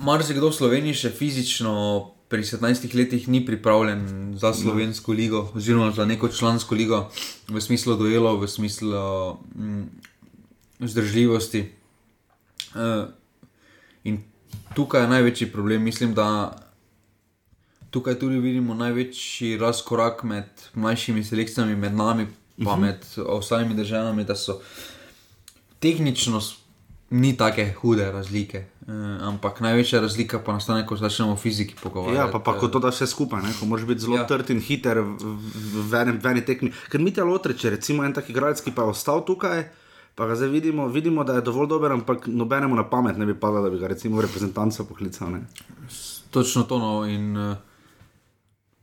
marsikdo 0.04 0.50
v 0.50 0.56
Sloveniji 0.56 0.98
še 1.06 1.10
fizično 1.16 1.72
pri 2.28 2.44
17 2.44 2.92
letih 2.96 3.28
ni 3.28 3.40
pripravljen 3.44 4.34
za 4.40 4.52
slovensko 4.52 5.12
ligo, 5.12 5.48
oziroma 5.56 5.92
za 5.92 6.04
neko 6.04 6.28
člansko 6.28 6.74
ligo, 6.74 7.08
v 7.48 7.60
smislu 7.60 7.96
duelov, 7.96 8.40
v 8.40 8.48
smislu 8.48 8.92
mm, 9.56 10.11
vzdržljivosti. 10.82 11.72
Uh, 12.74 13.08
in 14.04 14.22
tukaj 14.74 15.02
je 15.02 15.08
največji 15.08 15.52
problem, 15.52 15.82
mislim, 15.82 16.14
da 16.14 16.56
tukaj 17.90 18.18
tudi 18.18 18.38
vidimo 18.38 18.74
največji 18.74 19.58
razkorak 19.58 20.22
med 20.22 20.48
mlajšimi 20.74 21.24
selekcijami, 21.24 21.76
med 21.76 21.94
nami, 21.94 22.26
pa 22.64 22.70
uh 22.70 22.76
-huh. 22.76 22.80
med 22.80 23.06
ostalimi 23.26 23.74
državami, 23.74 24.24
da 24.24 24.36
so 24.36 24.60
tehnično 25.78 26.40
ni 27.10 27.36
tako 27.36 27.62
hude 27.80 28.12
razlike, 28.12 28.58
eh, 28.58 28.92
ampak 29.20 29.60
največja 29.60 30.00
razlika 30.00 30.38
pa 30.38 30.52
nastane, 30.52 30.86
ko 30.86 30.96
začnemo 30.96 31.32
o 31.32 31.36
fiziki 31.36 31.74
pogovarjati. 31.82 32.26
Ja, 32.26 32.32
pa, 32.32 32.38
pa 32.38 32.58
ko 32.58 32.68
to 32.68 32.78
da 32.78 32.88
vse 32.88 33.06
skupaj, 33.06 33.42
ne? 33.42 33.52
ko 33.60 33.66
moraš 33.66 33.86
biti 33.86 34.00
zelo 34.00 34.16
Ja. 34.16 34.26
trd 34.26 34.50
in 34.50 34.60
hiter 34.60 34.98
v, 34.98 35.16
v, 35.20 35.36
v, 35.90 36.18
v 36.22 36.26
eni 36.26 36.44
tekmi. 36.44 36.72
Ker 36.88 37.00
mi 37.00 37.12
te 37.12 37.24
lotriče, 37.24 37.70
recimo 37.70 38.04
en 38.04 38.12
tak 38.12 38.30
igralec, 38.30 38.60
ki 38.60 38.72
pa 38.72 38.82
je 38.82 38.88
ostal 38.88 39.24
tukaj. 39.26 39.64
Pa 40.14 40.26
ga 40.26 40.36
zdaj 40.36 40.48
vidimo, 40.48 40.86
vidimo, 40.88 41.24
da 41.24 41.34
je 41.34 41.40
dovolj 41.40 41.68
dober, 41.68 41.92
ampak 41.92 42.26
nobenemu 42.26 42.76
na 42.76 42.84
pamet 42.84 43.16
ne 43.16 43.26
bi 43.26 43.34
padlo, 43.34 43.62
da 43.62 43.70
bi 43.70 43.78
ga 43.78 43.88
recimo 43.88 44.16
v 44.16 44.26
reprezentanco 44.26 44.84
poklical. 44.84 45.30
Ne? 45.32 45.44
Točno 46.30 46.62
to. 46.68 46.78
No. 46.78 47.04
In, 47.08 47.36
uh, 47.36 47.56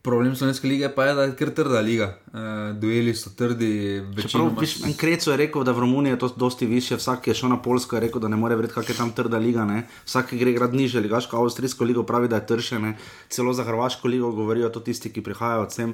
problem 0.01 0.35
slovenske 0.35 0.67
lige 0.67 0.89
pa 0.95 1.05
je, 1.05 1.13
da 1.15 1.23
je 1.27 1.35
kar 1.35 1.51
trda 1.53 1.81
liga. 1.85 2.07
Uh, 2.33 2.41
dueli 2.79 3.13
so 3.15 3.29
trdi, 3.37 4.01
Čeprav, 4.21 4.55
viš, 4.59 4.79
en 4.87 4.95
kreco 4.97 5.31
je 5.31 5.37
rekel, 5.37 5.63
da 5.63 5.75
v 5.75 5.83
Romuniji 5.85 6.15
je 6.15 6.19
to 6.23 6.29
dosti 6.37 6.65
više, 6.65 6.97
vsak 6.97 7.27
je 7.27 7.35
šel 7.41 7.49
na 7.49 7.59
Polsko 7.61 7.97
je 7.97 8.07
rekel, 8.07 8.21
da 8.21 8.27
ne 8.27 8.39
more 8.39 8.55
verjeti, 8.55 8.73
kako 8.73 8.91
je 8.91 8.97
tam 8.97 9.11
trda 9.11 9.37
liga. 9.37 9.65
Ne? 9.65 9.83
Vsak, 10.05 10.33
gre 10.33 10.53
grad 10.55 10.73
niže, 10.73 11.03
ligaško 11.03 11.37
avstrijsko 11.37 11.85
ligo 11.85 12.03
pravi, 12.03 12.27
da 12.27 12.41
je 12.41 12.47
tršene, 12.47 12.95
celo 13.29 13.53
za 13.53 13.63
hrvaško 13.63 14.07
ligo 14.07 14.31
govorijo 14.31 14.69
to 14.69 14.79
tisti, 14.79 15.13
ki 15.13 15.23
prihajajo 15.23 15.67
od 15.67 15.73
sem. 15.73 15.93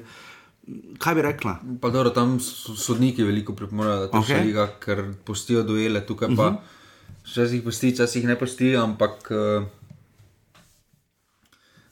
Kaj 0.98 1.14
bi 1.14 1.22
rekla? 1.22 1.58
Pa 1.80 1.90
dobro, 1.90 2.10
tam 2.10 2.40
so 2.42 2.74
sodniki 2.74 3.24
veliko 3.24 3.54
pripomorejo, 3.54 4.08
da 4.10 4.18
okay. 4.18 4.42
liga, 4.44 4.66
ker 4.82 5.04
postijo 5.24 5.62
duele, 5.62 6.00
tukaj 6.06 6.28
pa 6.36 6.48
uh 6.48 6.54
-huh. 6.54 7.22
včasih 7.24 7.62
posti, 7.62 7.90
včasih 7.90 8.24
ne 8.24 8.38
posti, 8.38 8.76
ampak 8.76 9.30
uh, 9.30 9.66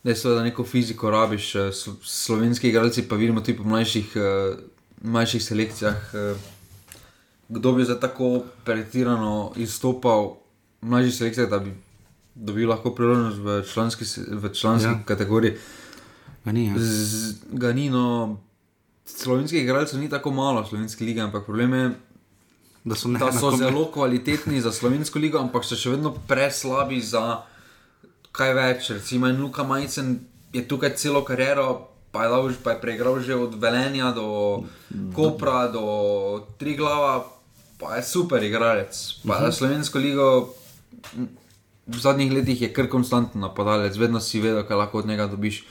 dejstvo 0.04 0.30
je, 0.30 0.36
da 0.36 0.42
neko 0.42 0.64
fiziko 0.64 1.10
rabiš. 1.10 1.54
eh, 1.54 1.58
slo- 1.72 1.96
Slovenski 2.02 2.68
igralci 2.68 3.08
pa 3.08 3.16
vidimo 3.16 3.40
tudi 3.40 3.56
po 3.58 3.64
mlajših, 3.64 4.12
uh, 4.16 4.58
mlajših 5.02 5.44
selekcijah. 5.44 6.14
Kdo 7.48 7.72
bi 7.72 7.84
za 7.84 8.00
tako 8.00 8.42
pretirano 8.64 9.52
izstopal 9.56 10.36
v 10.82 10.86
mlajših 10.86 11.14
selekcijah, 11.14 11.50
da 11.50 11.58
bi 11.58 11.74
dobil 12.34 12.68
lahko 12.68 12.94
priložnost 12.94 13.38
v 13.38 13.62
članski, 13.72 14.04
v 14.28 14.52
članski 14.52 14.88
ja. 14.88 15.02
kategoriji. 15.04 15.52
Ga 16.44 16.52
ni, 16.52 16.66
ja. 16.66 16.74
Z, 16.78 17.34
ga 17.52 17.72
ni, 17.72 17.90
no, 17.90 18.38
slovenskih 19.04 19.62
igralcev 19.62 20.00
ni 20.00 20.08
tako 20.08 20.30
malo 20.30 20.62
v 20.62 20.68
slovenski 20.68 21.04
ligi, 21.04 21.20
ampak 21.20 21.44
problem 21.44 21.74
je, 21.74 21.94
Da 22.84 22.94
so, 22.94 23.08
da 23.08 23.32
so 23.32 23.56
zelo 23.56 23.86
kvalitetni 23.92 24.60
za 24.60 24.72
slovensko 24.72 25.18
ligo, 25.18 25.38
ampak 25.40 25.64
so 25.64 25.76
še 25.76 25.94
vedno 25.94 26.10
preslabi 26.28 27.00
za 27.00 27.40
kaj 28.36 28.52
več. 28.58 28.90
Recimo, 28.92 29.30
Luka 29.32 29.64
Majcen 29.64 30.18
je 30.52 30.66
tukaj 30.68 30.92
celo 31.00 31.24
kariero. 31.24 31.88
Pa 32.12 32.26
je, 32.26 32.30
dal, 32.30 32.52
pa 32.62 32.74
je 32.76 32.78
preigral 32.78 33.16
že 33.24 33.34
od 33.34 33.56
Velenja 33.58 34.12
do 34.14 34.62
Kopra, 35.16 35.66
do 35.66 36.44
Triglava, 36.60 37.24
pa 37.80 37.96
je 37.96 38.04
super 38.06 38.44
igralec. 38.44 38.92
Pa 39.26 39.34
uh 39.34 39.40
-huh. 39.42 39.50
Slovensko 39.50 39.98
ligo 39.98 40.54
v 41.86 41.98
zadnjih 41.98 42.32
letih 42.32 42.62
je 42.62 42.72
kar 42.72 42.88
konstanten 42.88 43.40
napadalec, 43.40 43.96
vedno 43.96 44.20
si 44.20 44.40
vedel, 44.40 44.62
kaj 44.62 44.76
lahko 44.76 44.98
od 44.98 45.06
njega 45.06 45.26
dobiš. 45.26 45.64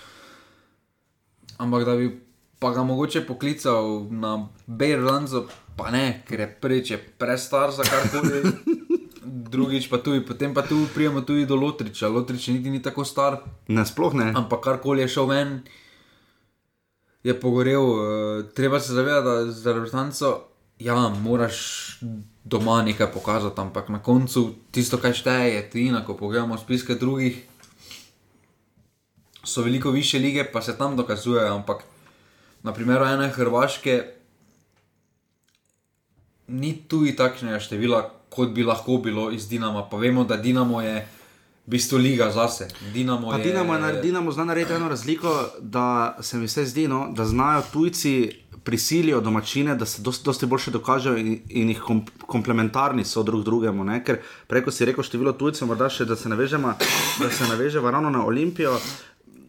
Ampak 1.57 1.85
da 1.85 1.95
bi 1.95 2.22
pa 2.63 2.71
ga 2.71 2.83
mogoče 2.83 3.25
poklical 3.27 4.07
na 4.09 4.47
Bejrlanzo, 4.67 5.43
pa 5.75 5.91
ne, 5.91 6.23
ker 6.27 6.39
je 6.39 6.83
je 6.89 6.97
prestar 7.17 7.71
za 7.71 7.83
karkoli. 7.83 8.39
Drugič 9.53 9.89
pa 9.89 9.97
tudi, 9.97 10.23
potem 10.25 10.53
pa 10.53 10.63
tu 10.63 10.87
prijemo 10.95 11.21
tudi 11.21 11.45
do 11.45 11.55
Lotriča. 11.55 12.07
Lotrič 12.07 12.47
niti 12.47 12.69
ni 12.69 12.81
tako 12.81 13.03
star, 13.03 13.37
Ne, 13.67 13.85
sploh 13.85 14.13
ne. 14.13 14.31
ampak 14.35 14.63
karkoli 14.63 15.01
je 15.01 15.07
šel 15.07 15.25
ven, 15.25 15.61
je 17.23 17.35
pogorel. 17.39 17.83
Uh, 17.83 17.99
treba 18.55 18.79
se 18.79 18.93
zavedati, 18.93 19.25
da 19.25 19.51
za 19.51 19.73
reprezentanco, 19.73 20.41
ja, 20.79 20.95
moraš 21.09 21.57
doma 22.43 22.81
nekaj 22.81 23.11
pokazati, 23.11 23.61
ampak 23.61 23.89
na 23.89 23.99
koncu 23.99 24.55
tisto, 24.71 24.97
kar 24.97 25.13
šteje, 25.13 25.53
je 25.53 25.69
tujina, 25.69 26.05
ko 26.05 26.15
pogledamo 26.15 26.57
spiske 26.57 26.95
drugih. 26.95 27.43
So 29.43 29.61
veliko 29.61 29.91
više 29.91 30.19
lige, 30.19 30.43
pa 30.43 30.61
se 30.61 30.77
tam 30.77 30.95
dokazujejo, 30.97 31.55
ampak 31.55 31.83
na 32.63 32.73
primeru 32.73 33.05
ene 33.05 33.29
Hrvaške 33.29 34.03
ni 36.47 36.73
tuji 36.87 37.15
takšnega 37.15 37.59
števila, 37.59 38.03
kot 38.29 38.49
bi 38.49 38.63
lahko 38.63 38.97
bilo 38.97 39.31
iz 39.31 39.47
Dinama. 39.49 39.85
Pa 39.89 39.97
vemo, 39.97 40.23
da 40.23 40.37
Dinamo 40.37 40.81
je 40.81 41.07
v 41.65 41.69
bistvu 41.69 41.97
liga 41.97 42.31
zase. 42.31 42.67
Dinamo 42.93 43.29
Pa 43.29 43.37
je, 43.37 43.43
Dinamo, 43.43 43.73
je 43.73 43.81
nar- 43.81 44.01
Dinamo 44.01 44.31
zna 44.31 44.45
narediti 44.45 44.73
eno 44.73 44.89
razliko, 44.89 45.31
da 45.59 46.17
se 46.21 46.37
mi 46.37 46.45
vse 46.45 46.65
zdi, 46.65 46.87
no, 46.87 47.07
da 47.11 47.25
znajo 47.25 47.61
tujci 47.73 48.31
prisilijo 48.63 49.21
domačine, 49.21 49.75
da 49.75 49.85
se 49.85 50.01
dosti, 50.01 50.25
dosti 50.25 50.45
boljše 50.45 50.71
dokažejo 50.71 51.17
in, 51.17 51.39
in 51.49 51.69
jih 51.69 51.81
kom, 51.81 52.05
komplementarni 52.27 53.05
so 53.05 53.23
drug 53.23 53.43
drugemu. 53.43 53.83
Ne? 53.83 54.03
Ker 54.03 54.17
preko 54.47 54.71
si 54.71 54.85
rekel 54.85 55.03
število 55.03 55.33
tujcev, 55.33 55.67
morda 55.67 55.89
še 55.89 56.05
da 56.05 56.15
se 56.15 56.29
navežemo, 56.29 56.73
da 57.19 57.29
se 57.29 57.47
navežemo 57.47 57.91
ravno 57.91 58.09
na 58.09 58.25
Olimpijo. 58.25 58.77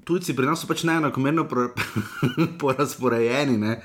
Tujci 0.04 0.36
pri 0.36 0.46
nas 0.46 0.60
so 0.60 0.68
pač 0.68 0.84
neenakomerno 0.84 1.46
porazporejeni. 2.60 3.56
Ne? 3.58 3.78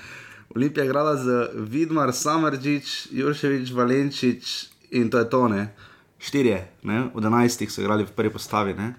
Olimpija 0.55 0.83
je 0.83 0.89
igrala 0.89 1.15
z 1.15 1.49
Vidmar, 1.55 2.13
Samardžič, 2.13 3.11
Jurševič, 3.11 3.71
Valenčič 3.71 4.55
in 4.91 5.09
to 5.09 5.21
je 5.21 5.29
to. 5.29 5.47
Ne? 5.47 5.69
Štirje, 6.19 6.59
ne? 6.83 7.05
od 7.13 7.25
enajstih 7.25 7.71
so 7.71 7.81
igrali 7.81 8.03
v 8.03 8.15
prvi 8.15 8.33
postavi. 8.33 8.75
Ne? 8.75 8.93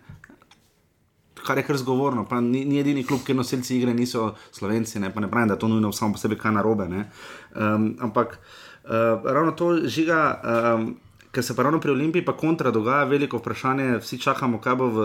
kar 1.46 1.58
je 1.58 1.64
kar 1.64 1.76
zgovorno. 1.76 2.24
Pa 2.28 2.40
ni, 2.40 2.64
ni 2.64 2.80
edini 2.80 3.04
klub, 3.06 3.22
kjer 3.26 3.36
nosilci 3.36 3.76
igre 3.76 3.94
niso 3.94 4.34
slovenci, 4.52 5.00
ne, 5.00 5.12
pa 5.14 5.20
ne 5.20 5.30
pravim, 5.30 5.48
da 5.48 5.56
je 5.56 5.64
to 5.64 5.68
nujno 5.68 5.92
samo 5.92 6.12
po 6.12 6.18
sebi 6.18 6.38
kaj 6.38 6.52
narobe. 6.52 6.86
Um, 6.86 7.96
ampak 8.00 8.38
uh, 8.38 9.24
ravno 9.24 9.52
to 9.52 9.76
žiga. 9.86 10.20
Um, 10.44 10.96
Ker 11.30 11.44
se 11.44 11.54
pa 11.56 11.62
ravno 11.62 11.78
pri 11.80 11.92
Olimpiji, 11.94 12.24
pa 12.24 12.34
kontra 12.36 12.70
dogaja 12.74 13.04
veliko 13.06 13.38
vprašanje, 13.38 14.00
vsi 14.02 14.18
čakamo, 14.18 14.58
kaj 14.58 14.74
bo, 14.74 14.88
v, 14.90 15.04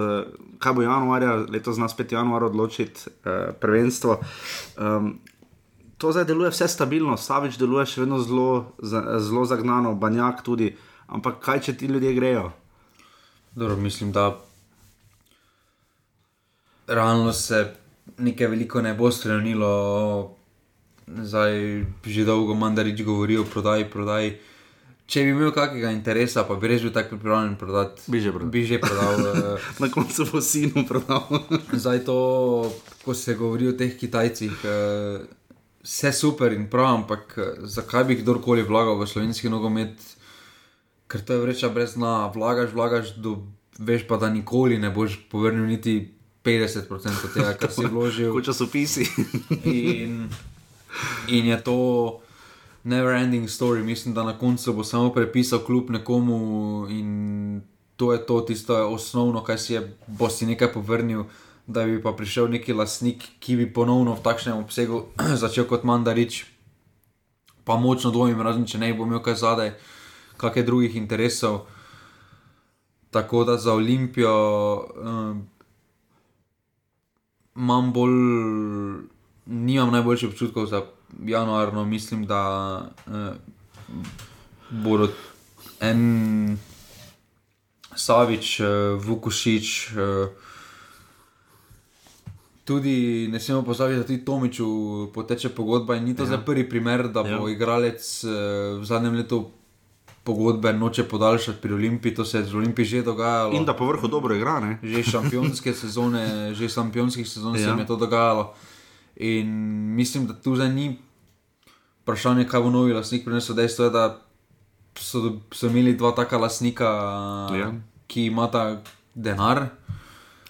kaj 0.60 0.74
bo 0.74 0.82
januarja, 0.82 1.36
letos 1.54 1.78
nas 1.78 1.94
5. 1.98 2.16
januar 2.18 2.44
odločiti 2.44 3.06
uh, 3.06 3.54
prvenstvo. 3.62 4.18
Um, 4.78 5.20
to 5.98 6.12
zdaj 6.12 6.26
deluje 6.26 6.50
vse 6.50 6.68
stabilno, 6.68 7.18
Savič 7.18 7.60
deluje 7.62 7.86
še 7.86 8.02
vedno 8.02 8.20
zelo, 8.20 8.74
zelo 8.82 9.46
zagnano, 9.46 9.94
Banjak 9.96 10.42
tudi. 10.44 10.74
Ampak 11.08 11.38
kaj, 11.46 11.62
če 11.68 11.78
ti 11.78 11.86
ljudje 11.86 12.16
grejo? 12.18 12.50
Dobro, 13.56 13.78
mislim, 13.78 14.12
da 14.12 14.34
realno 16.88 17.34
se 17.34 17.76
nekaj 18.18 18.48
veliko 18.48 18.82
ne 18.82 18.94
bo 18.94 19.12
spremenilo. 19.12 20.36
Zdaj 21.06 21.86
že 22.06 22.26
dolgo 22.26 22.58
mandarič 22.58 23.04
govori 23.06 23.38
o 23.38 23.46
prodaji, 23.46 23.86
prodaji. 23.90 24.38
Če 25.06 25.22
bi 25.22 25.36
imel 25.36 25.52
kakega 25.54 25.92
interesa, 25.94 26.48
pa 26.50 26.56
bi 26.58 26.70
res 26.72 26.82
bil 26.82 26.92
tako 26.94 27.20
pripravljen 27.20 27.56
prodati. 27.62 28.02
Bi 28.10 28.22
že 28.24 28.32
prodal. 28.34 28.50
Bi 28.50 28.64
že 28.66 28.80
prodal 28.82 29.20
eh, 29.30 29.68
Na 29.84 29.90
koncu 29.94 30.26
bo 30.32 30.42
sinu 30.42 30.86
prodal. 30.90 31.46
Zdaj 31.84 32.02
to, 32.08 32.18
ko 33.06 33.14
se 33.14 33.38
govori 33.38 33.70
o 33.70 33.76
teh 33.78 33.94
Kitajcih, 33.94 34.66
eh, 34.66 35.28
vse 35.86 36.12
super 36.12 36.58
in 36.58 36.66
prav, 36.74 37.04
ampak 37.04 37.38
eh, 37.38 37.54
zakaj 37.70 38.10
bi 38.10 38.20
kdorkoli 38.24 38.66
vlagal 38.66 38.98
v 38.98 39.06
slovenski 39.06 39.54
nogomet, 39.54 39.94
ker 41.06 41.22
to 41.22 41.38
je 41.38 41.46
vreča 41.46 41.70
brez 41.70 41.94
dna, 42.00 42.34
vlagaš, 42.34 42.74
vlagaš, 42.74 43.14
do, 43.22 43.38
veš 43.78 44.10
pa, 44.10 44.18
da 44.18 44.34
nikoli 44.34 44.82
ne 44.82 44.90
boš 44.90 45.22
povrnil 45.30 45.70
niti 45.70 46.00
50% 46.42 46.90
tega, 47.30 47.54
kar 47.54 47.70
si 47.70 47.86
vložil. 47.94 48.34
Kot 48.34 48.50
časopisi. 48.50 49.06
In, 49.70 50.26
in 51.30 51.54
je 51.54 51.62
to 51.62 51.78
never 52.86 53.16
ending 53.16 53.48
story. 53.48 53.84
Mislim, 53.84 54.14
da 54.14 54.24
na 54.24 54.38
koncu 54.38 54.74
bo 54.74 54.84
samo 54.84 55.14
prepisal 55.14 55.60
kljub 55.60 55.90
nekomu 55.90 56.88
in 56.90 57.62
to 57.96 58.14
je 58.14 58.26
to, 58.26 58.42
tisto 58.42 58.78
je 58.78 58.84
osnovno, 58.84 59.44
kaj 59.44 59.58
si 59.58 59.74
je, 59.74 59.98
bo 60.08 60.30
si 60.30 60.46
nekaj 60.46 60.74
povrnil. 60.74 61.24
Da 61.68 61.84
bi 61.84 62.02
pa 62.02 62.12
prišel 62.12 62.50
neki 62.50 62.74
lasnik, 62.74 63.24
ki 63.40 63.56
bi 63.56 63.74
ponovno 63.74 64.14
v 64.14 64.22
takšnem 64.22 64.58
obsegu 64.58 65.06
začel 65.42 65.66
kot 65.66 65.84
mandarič, 65.84 66.46
pa 67.64 67.76
močno 67.76 68.12
dvomim, 68.12 68.42
razen 68.42 68.68
če 68.70 68.78
ne 68.78 68.94
bi 68.94 69.02
imel 69.02 69.24
kaj 69.26 69.36
zadaj, 69.42 69.72
kakšne 70.38 70.64
drugih 70.64 70.96
interesov. 70.96 71.66
Tako 73.10 73.44
da 73.44 73.58
za 73.58 73.74
Olimpijo 73.74 74.36
um, 74.78 75.48
imam 77.56 77.94
bolj, 77.94 78.14
nimam 79.46 79.92
najboljših 79.92 80.30
občutkov 80.30 80.70
za 80.70 80.84
januar, 81.24 81.74
no 81.74 81.86
mislim, 81.86 82.26
da 82.26 82.82
uh, 83.08 83.14
bodo 84.70 85.10
en 85.80 86.58
Savič, 87.96 88.60
uh, 88.60 88.68
Vukušič. 89.06 89.92
Uh, 89.92 90.30
Tudi 92.66 93.28
ne 93.32 93.40
smemo 93.40 93.62
pozabiti, 93.62 94.00
da 94.00 94.06
tudi 94.06 94.26
Tomiču 94.26 94.68
poteče 95.14 95.50
pogodba 95.50 95.96
in 95.96 96.04
ni 96.04 96.16
to 96.16 96.24
ja. 96.24 96.28
za 96.28 96.38
prvi 96.38 96.70
primer, 96.70 97.08
da 97.08 97.24
bo 97.24 97.48
ja. 97.48 97.54
igralec 97.54 98.24
uh, 98.24 98.32
v 98.82 98.86
zadnjem 98.86 99.16
letu 99.16 99.52
pogodbe 100.26 100.74
noče 100.74 101.04
podaljšati 101.04 101.62
pri 101.62 101.74
Olimpiji, 101.74 102.16
to 102.16 102.26
se 102.26 102.38
je 102.38 102.44
z 102.44 102.56
Olimpiji 102.56 102.86
že 102.86 103.02
dogajalo. 103.02 103.54
In 103.54 103.66
da 103.66 103.74
po 103.74 103.86
vrhu 103.86 104.08
dobro 104.08 104.36
igra. 104.36 104.60
Ne? 104.60 104.80
Že 104.84 105.04
šampionske 105.14 105.74
sezone, 105.74 106.54
že 106.54 106.70
šampionskih 106.70 107.28
sezon 107.30 107.56
ja. 107.56 107.62
se 107.62 107.82
je 107.82 107.86
to 107.86 107.96
dogajalo. 107.96 108.54
In 109.16 109.48
mislim, 109.96 110.28
da 110.28 110.34
tu 110.34 110.56
zdaj 110.56 110.74
ni 110.74 110.98
vprašanje, 112.06 112.46
kaj 112.46 112.62
bo 112.62 112.70
novi 112.70 112.94
lasnik 112.94 113.26
prinesel. 113.26 113.56
Dejstvo 113.56 113.86
je, 113.86 113.92
da 113.92 114.04
so, 114.94 115.22
so 115.52 115.68
imeli 115.68 115.98
dva 115.98 116.12
taka 116.12 116.38
lasnika, 116.38 116.86
Ja. 117.52 117.74
ki 118.08 118.26
imata 118.26 118.82
denar. 119.16 119.66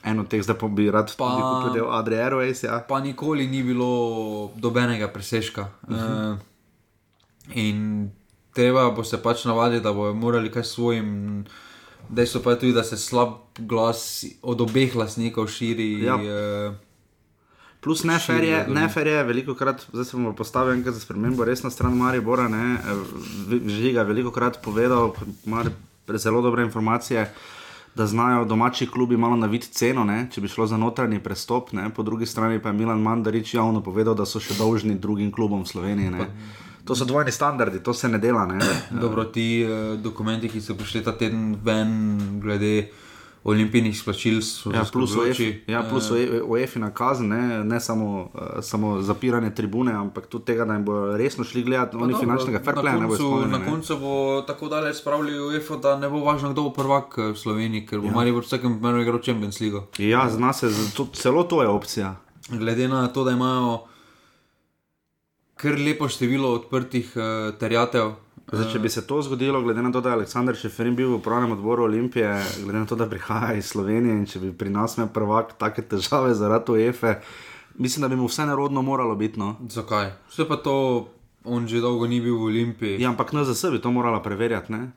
En 0.04 0.20
od 0.20 0.28
teh 0.28 0.44
zdaj 0.44 0.58
pa 0.58 0.68
bi 0.68 0.92
rad 0.92 1.10
Pa- 1.18 1.32
kupil 1.34 1.74
del 1.74 1.88
Adria 1.90 2.28
Airways. 2.28 2.62
Ja. 2.62 2.80
pa 2.80 3.00
nikoli 3.00 3.48
ni 3.48 3.64
bilo 3.64 3.88
dobenega 4.56 5.08
presežka. 5.08 5.72
Uh 5.88 5.96
-huh. 5.96 6.38
e, 7.50 7.62
in 7.62 8.12
treba 8.54 8.92
bo 8.92 9.04
se 9.04 9.18
pač 9.18 9.46
navaditi, 9.46 9.84
da 9.84 9.94
bodo 9.94 10.14
morali 10.14 10.52
kaj 10.52 10.64
svojim. 10.64 11.46
Dejstvo 12.10 12.42
pa 12.42 12.52
je 12.52 12.60
tudi, 12.60 12.74
da 12.74 12.84
se 12.84 12.98
slab 12.98 13.30
glas 13.58 14.26
od 14.42 14.62
obeh 14.62 14.96
lasnikov 14.96 15.48
širi. 15.48 16.04
Ja. 16.04 16.16
eh, 16.16 16.74
Plus 17.86 18.02
nefer 18.04 18.42
je, 18.42 18.66
nefer 18.68 19.08
je 19.08 19.24
veliko 19.24 19.54
krat, 19.54 19.84
zdaj 19.94 20.06
se 20.06 20.18
bomo 20.18 20.34
postavili 20.34 20.78
enkrat 20.78 20.94
za 20.94 21.00
spremembo, 21.00 21.46
res 21.46 21.62
na 21.62 21.70
stran 21.70 21.94
Maribora. 21.94 22.48
Ne, 22.50 22.82
V- 23.46 23.62
Žiga 23.70 24.02
je 24.02 24.06
veliko 24.06 24.32
krat 24.32 24.58
povedal, 24.58 25.14
ima 25.46 25.62
zelo 26.10 26.42
dobre 26.42 26.64
informacije. 26.64 27.28
Da 27.96 28.04
znajo 28.06 28.46
domači 28.46 28.88
klubi 28.88 29.18
malo 29.18 29.36
naviti 29.36 29.70
ceno, 29.70 30.04
ne, 30.04 30.28
če 30.28 30.42
bi 30.42 30.48
šlo 30.48 30.66
za 30.68 30.78
notranji 30.78 31.20
prestop, 31.20 31.72
ne, 31.72 31.86
po 31.90 32.04
drugi 32.04 32.26
strani 32.26 32.60
pa 32.60 32.70
je 32.70 32.74
Milan 32.74 33.00
Mandarič 33.00 33.54
javno 33.54 33.80
povedal, 33.82 34.16
da 34.16 34.26
so 34.26 34.40
še 34.40 34.58
dolžni 34.58 34.98
drugim 34.98 35.32
klubom 35.32 35.64
v 35.64 35.68
Sloveniji. 35.68 36.10
Ne. 36.10 36.26
To 36.86 36.96
so 36.96 37.06
dvojni 37.06 37.32
standardi, 37.32 37.80
to 37.80 37.94
se 37.94 38.10
ne 38.10 38.18
dela. 38.18 38.44
Ne. 38.46 38.60
Dobro, 38.92 39.24
ti 39.26 39.64
uh, 39.64 39.96
dokumenti, 39.98 40.50
ki 40.50 40.60
so 40.62 40.76
prišli 40.76 41.04
ta 41.04 41.14
teden 41.14 41.56
ven, 41.64 41.94
glede 42.42 42.90
olimpijskih 43.46 44.00
splačil, 44.02 44.40
Ja, 44.74 44.84
plus. 44.92 45.16
UEFA, 45.16 45.72
ja, 45.72 45.84
plus 45.90 46.12
Eh, 46.12 46.42
UEFA 46.44 46.80
na 46.80 46.90
kazen, 46.94 47.28
ne, 47.28 47.64
ne 47.64 47.80
samo, 47.80 48.30
uh, 48.34 48.42
samo 48.62 49.02
zapiranje 49.02 49.56
tribune, 49.56 49.94
ampak 49.94 50.26
tudi 50.28 50.46
tega, 50.46 50.66
da 50.66 50.74
jim 50.74 50.86
bo 50.86 51.18
resno 51.18 51.44
šli 51.44 51.64
gledati, 51.64 51.96
oni 51.98 52.14
dobro, 52.14 52.20
finančnega 52.20 52.60
fair 52.66 52.76
playa 52.76 53.00
ne 53.00 53.08
bodo 53.08 53.18
spomnili. 53.18 53.52
na 53.52 53.66
koncu 53.66 53.98
bo 53.98 54.42
tako 54.48 54.70
daleč 54.70 54.98
spravili 54.98 55.40
UEFA, 55.40 55.78
da 55.78 55.98
ne 55.98 56.10
bo 56.10 56.24
važno, 56.26 56.52
kdo 56.54 56.64
bo 56.64 56.74
prvak 56.74 57.18
eh, 57.18 57.32
v 57.32 57.38
Sloveniji, 57.38 57.86
ker 57.86 58.00
bo 58.00 58.08
ja. 58.08 58.14
Marijo 58.18 58.40
v 58.40 58.46
vsakem 58.48 58.80
primeru 58.80 59.02
igral 59.02 59.22
Champions 59.22 59.60
League. 59.62 59.82
Ja, 59.98 60.26
zna 60.30 60.54
se, 60.54 60.74
to, 60.98 61.08
celo 61.14 61.44
to 61.44 61.62
je 61.62 61.68
opcija. 61.68 62.16
Glede 62.50 62.88
na 62.88 63.08
to, 63.08 63.24
da 63.24 63.32
imajo 63.32 63.86
kar 65.56 65.78
lepo 65.80 66.10
število 66.10 66.50
odprtih 66.54 67.14
uh, 67.16 67.54
terjatev. 67.60 68.25
Zdaj, 68.46 68.68
če 68.72 68.80
bi 68.80 68.90
se 68.90 69.02
to 69.08 69.22
zgodilo, 69.26 69.62
glede 69.66 69.82
na 69.82 69.90
to, 69.92 70.02
da 70.06 70.12
je 70.12 70.20
Aleksandr 70.20 70.56
Šeferin 70.56 70.96
bil 70.96 71.10
v 71.10 71.18
upravnem 71.18 71.56
odboru 71.56 71.88
Olimpije, 71.88 72.30
glede 72.62 72.80
na 72.80 72.86
to, 72.86 72.96
da 72.96 73.08
prihaja 73.10 73.56
iz 73.58 73.72
Slovenije 73.72 74.14
in 74.14 74.28
če 74.30 74.40
bi 74.44 74.52
pri 74.54 74.70
nas 74.70 74.98
imel 74.98 75.10
prvak 75.14 75.56
take 75.58 75.82
težave 75.82 76.36
zaradi 76.38 76.72
UEFA, 76.72 77.16
mislim, 77.82 78.06
da 78.06 78.10
bi 78.14 78.20
mu 78.20 78.30
vse 78.30 78.46
nerodno 78.46 78.86
moralo 78.86 79.16
biti. 79.16 79.40
No. 79.42 79.56
Zakaj? 79.70 80.12
Vse 80.30 80.46
pa 80.48 80.62
to 80.62 80.76
on 81.46 81.68
že 81.68 81.82
dolgo 81.82 82.08
ni 82.08 82.22
bil 82.22 82.38
v 82.38 82.50
Olimpiji. 82.52 83.02
Ja, 83.02 83.10
ampak 83.10 83.34
NZS 83.34 83.74
bi 83.74 83.82
to 83.82 83.92
morala 83.92 84.22
preverjati. 84.22 84.74
Ne? 84.74 84.92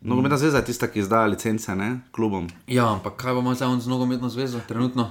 Nogometna 0.00 0.36
zveza 0.38 0.60
je 0.60 0.64
tista, 0.64 0.88
ki 0.88 1.00
izdaja 1.00 1.26
licence 1.26 1.76
ne? 1.76 2.00
klubom. 2.12 2.48
Ja, 2.66 2.92
ampak 2.92 3.16
kaj 3.16 3.34
bo 3.34 3.40
ima 3.40 3.54
zdaj 3.54 3.80
z 3.80 3.88
nogometno 3.88 4.28
zvezo 4.28 4.60
trenutno? 4.68 5.10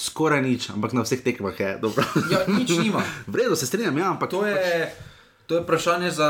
Skoraj 0.00 0.40
nič, 0.40 0.70
ampak 0.70 0.92
na 0.92 1.02
vseh 1.02 1.20
tekmah 1.20 1.52
je 1.54 1.76
dobro. 1.78 2.00
Ja, 2.26 2.40
nič 2.48 2.72
nima. 2.72 3.04
V 3.28 3.36
redu 3.36 3.52
se 3.54 3.66
strinjam, 3.66 3.92
ja, 3.94 4.10
ampak 4.10 4.30
To 4.30 4.42
je, 4.42 4.88
to 5.44 5.54
je 5.54 5.60
vprašanje 5.60 6.10
za 6.10 6.28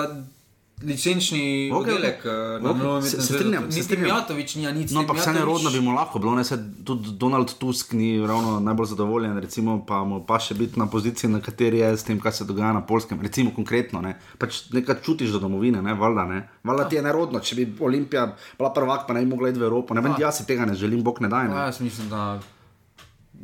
licenčni 0.81 1.69
Ok, 1.69 1.77
ok. 1.77 1.81
oddelek. 1.85 2.19
eh, 2.21 2.31
na 2.59 2.71
Ok, 2.71 2.77
nogometnem 2.79 3.03
se- 3.05 3.21
se 3.21 3.33
strinjam, 3.33 3.65
se 3.69 3.83
strinjam. 3.83 4.05
Mijatovič 4.07 4.55
ni, 4.57 4.73
nič. 4.73 4.91
No, 4.91 5.01
ampak 5.01 5.17
vse 5.19 5.33
nerodno 5.33 5.69
bi 5.69 5.79
mu 5.79 5.93
lahko 5.93 6.19
bilo, 6.19 6.33
ne 6.33 6.41
se 6.43 6.57
tudi 6.81 7.13
Donald 7.15 7.53
Tusk 7.55 7.93
ni 7.93 8.17
ravno 8.19 8.61
najbolj 8.61 8.87
zadovoljen, 8.89 9.39
recimo 9.39 9.85
pa 9.85 10.01
mu 10.03 10.23
pa 10.23 10.39
še 10.39 10.55
biti 10.55 10.75
na 10.75 10.87
poziciji, 10.87 11.29
na 11.29 11.39
kateri 11.39 11.79
je 11.79 11.93
s 11.93 12.03
tem, 12.03 12.17
kaj 12.17 12.33
se 12.33 12.45
dogaja 12.45 12.73
na 12.73 12.81
polskem, 12.83 13.21
recimo 13.21 13.53
konkretno, 13.53 14.01
ne. 14.01 14.17
pač 14.35 14.71
nekaj 14.71 15.03
čutiš 15.03 15.31
do 15.31 15.39
domovine, 15.41 15.79
ne, 15.81 15.93
valjda, 15.95 16.25
ne. 16.25 16.39
Valjda 16.65 16.85
ti 16.87 16.97
je 16.97 17.03
nerodno, 17.03 17.41
če 17.41 17.55
bi 17.55 17.77
Olimpija 17.81 18.25
bila 18.57 18.73
prvak, 18.73 19.05
pa 19.05 19.13
ne 19.13 19.21
bi 19.21 19.29
mogla 19.29 19.49
iti 19.49 19.59
v 19.59 19.65
Evropo, 19.65 19.93
ne 19.93 20.01
vem, 20.01 20.17
jaz 20.19 20.39
si 20.39 20.47
tega 20.47 20.65
ne 20.65 20.75
želim, 20.75 21.03
bog 21.03 21.21
ne 21.21 21.29
daj, 21.29 21.45
ne. 21.45 21.55
Ja, 21.55 21.65
jaz 21.67 21.81
mislim, 21.81 22.09
da 22.09 22.41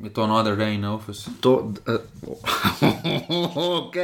je 0.03 0.11
to 0.13 0.23
another 0.23 0.57
day 0.57 0.75
in 0.75 0.85
office. 0.85 1.31
To, 1.41 1.53
uh, 1.89 1.99
ok. 3.57 3.97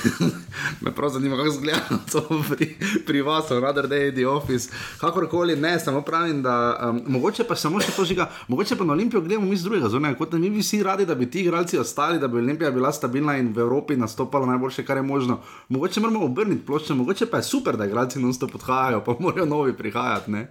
Me 0.82 0.94
prav 0.94 1.10
zanima, 1.10 1.36
kako 1.36 1.48
izgleda 1.48 1.80
to 2.12 2.42
pri, 2.50 2.76
pri 3.06 3.22
vas, 3.22 3.50
Radar 3.50 3.88
Day, 3.88 4.14
The 4.14 4.26
Office. 4.26 4.70
Kakorkoli, 5.00 5.56
ne, 5.56 5.80
samo 5.80 6.00
pravim, 6.00 6.42
da 6.42 6.80
um, 6.90 7.02
mogoče 7.06 7.44
pa 7.44 7.56
samo 7.56 7.80
še 7.80 7.92
to 7.96 8.04
žiga, 8.04 8.30
mogoče 8.48 8.76
pa 8.76 8.84
na 8.84 8.92
Olimpijo 8.92 9.20
gledamo 9.20 9.46
mi 9.46 9.56
z 9.56 9.62
drugega 9.68 9.88
zunaj, 9.88 10.14
kot 10.14 10.30
da 10.32 10.38
mi 10.38 10.50
bi 10.50 10.64
vsi 10.64 10.82
radi, 10.82 11.06
da 11.06 11.14
bi 11.14 11.30
ti 11.30 11.40
igralci 11.40 11.78
ostali, 11.78 12.18
da 12.18 12.28
bi 12.28 12.38
Olimpija 12.38 12.70
bila 12.70 12.92
stabilna 12.92 13.36
in 13.38 13.52
v 13.52 13.60
Evropi 13.60 13.96
nastopala 13.96 14.46
najboljše, 14.46 14.84
kar 14.84 14.96
je 14.96 15.02
možno. 15.02 15.40
Mogoče 15.68 16.00
moramo 16.00 16.24
obrniti 16.24 16.66
plošče, 16.66 16.94
mogoče 16.94 17.26
pa 17.26 17.36
je 17.36 17.42
super, 17.42 17.76
da 17.76 17.86
igralci 17.86 18.20
non-stop 18.20 18.54
odhajajo, 18.54 19.04
pa 19.04 19.16
morajo 19.20 19.46
novi 19.46 19.76
prihajati, 19.76 20.30
ne. 20.30 20.46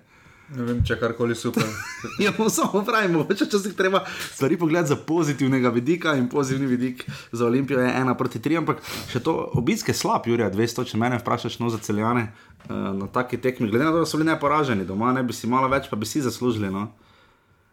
Ne 0.56 0.64
vem, 0.64 0.78
če 0.86 0.96
karkoli 1.00 1.36
super. 1.36 1.66
Ja, 2.24 2.32
samo 2.50 2.84
pravim, 2.88 3.18
mogoče 3.18 3.46
včasih 3.50 3.74
treba 3.76 4.04
stvari 4.08 4.58
pogledati 4.58 4.94
za 4.94 4.96
pozitivnega 4.96 5.70
vidika 5.76 6.14
in 6.16 6.30
pozitivni 6.30 6.68
vidik 6.68 7.04
za 7.32 7.46
Olimpijo 7.46 7.80
je 7.80 7.90
ena 7.92 8.16
proti 8.18 8.40
tri, 8.42 8.56
ampak 8.58 8.80
še 9.12 9.20
to 9.24 9.34
obisk 9.60 9.92
je 9.92 9.98
slab, 9.98 10.28
Jurija, 10.28 10.48
200, 10.54 10.86
če 10.88 11.02
mene 11.02 11.20
vprašaš, 11.20 11.60
no 11.60 11.72
za 11.74 11.82
celjane 11.84 12.30
uh, 12.30 12.72
na 12.96 13.10
taki 13.12 13.42
tekmi. 13.44 13.68
Glede 13.68 13.90
na 13.90 13.92
to, 13.92 14.06
da 14.06 14.08
so 14.08 14.22
bili 14.22 14.30
neporaženi 14.32 14.88
doma, 14.88 15.12
ne 15.14 15.26
bi 15.28 15.36
si 15.36 15.52
malo 15.52 15.68
več, 15.74 15.92
pa 15.92 16.00
bi 16.00 16.08
si 16.08 16.24
zaslužili. 16.24 16.72
No. 16.72 16.88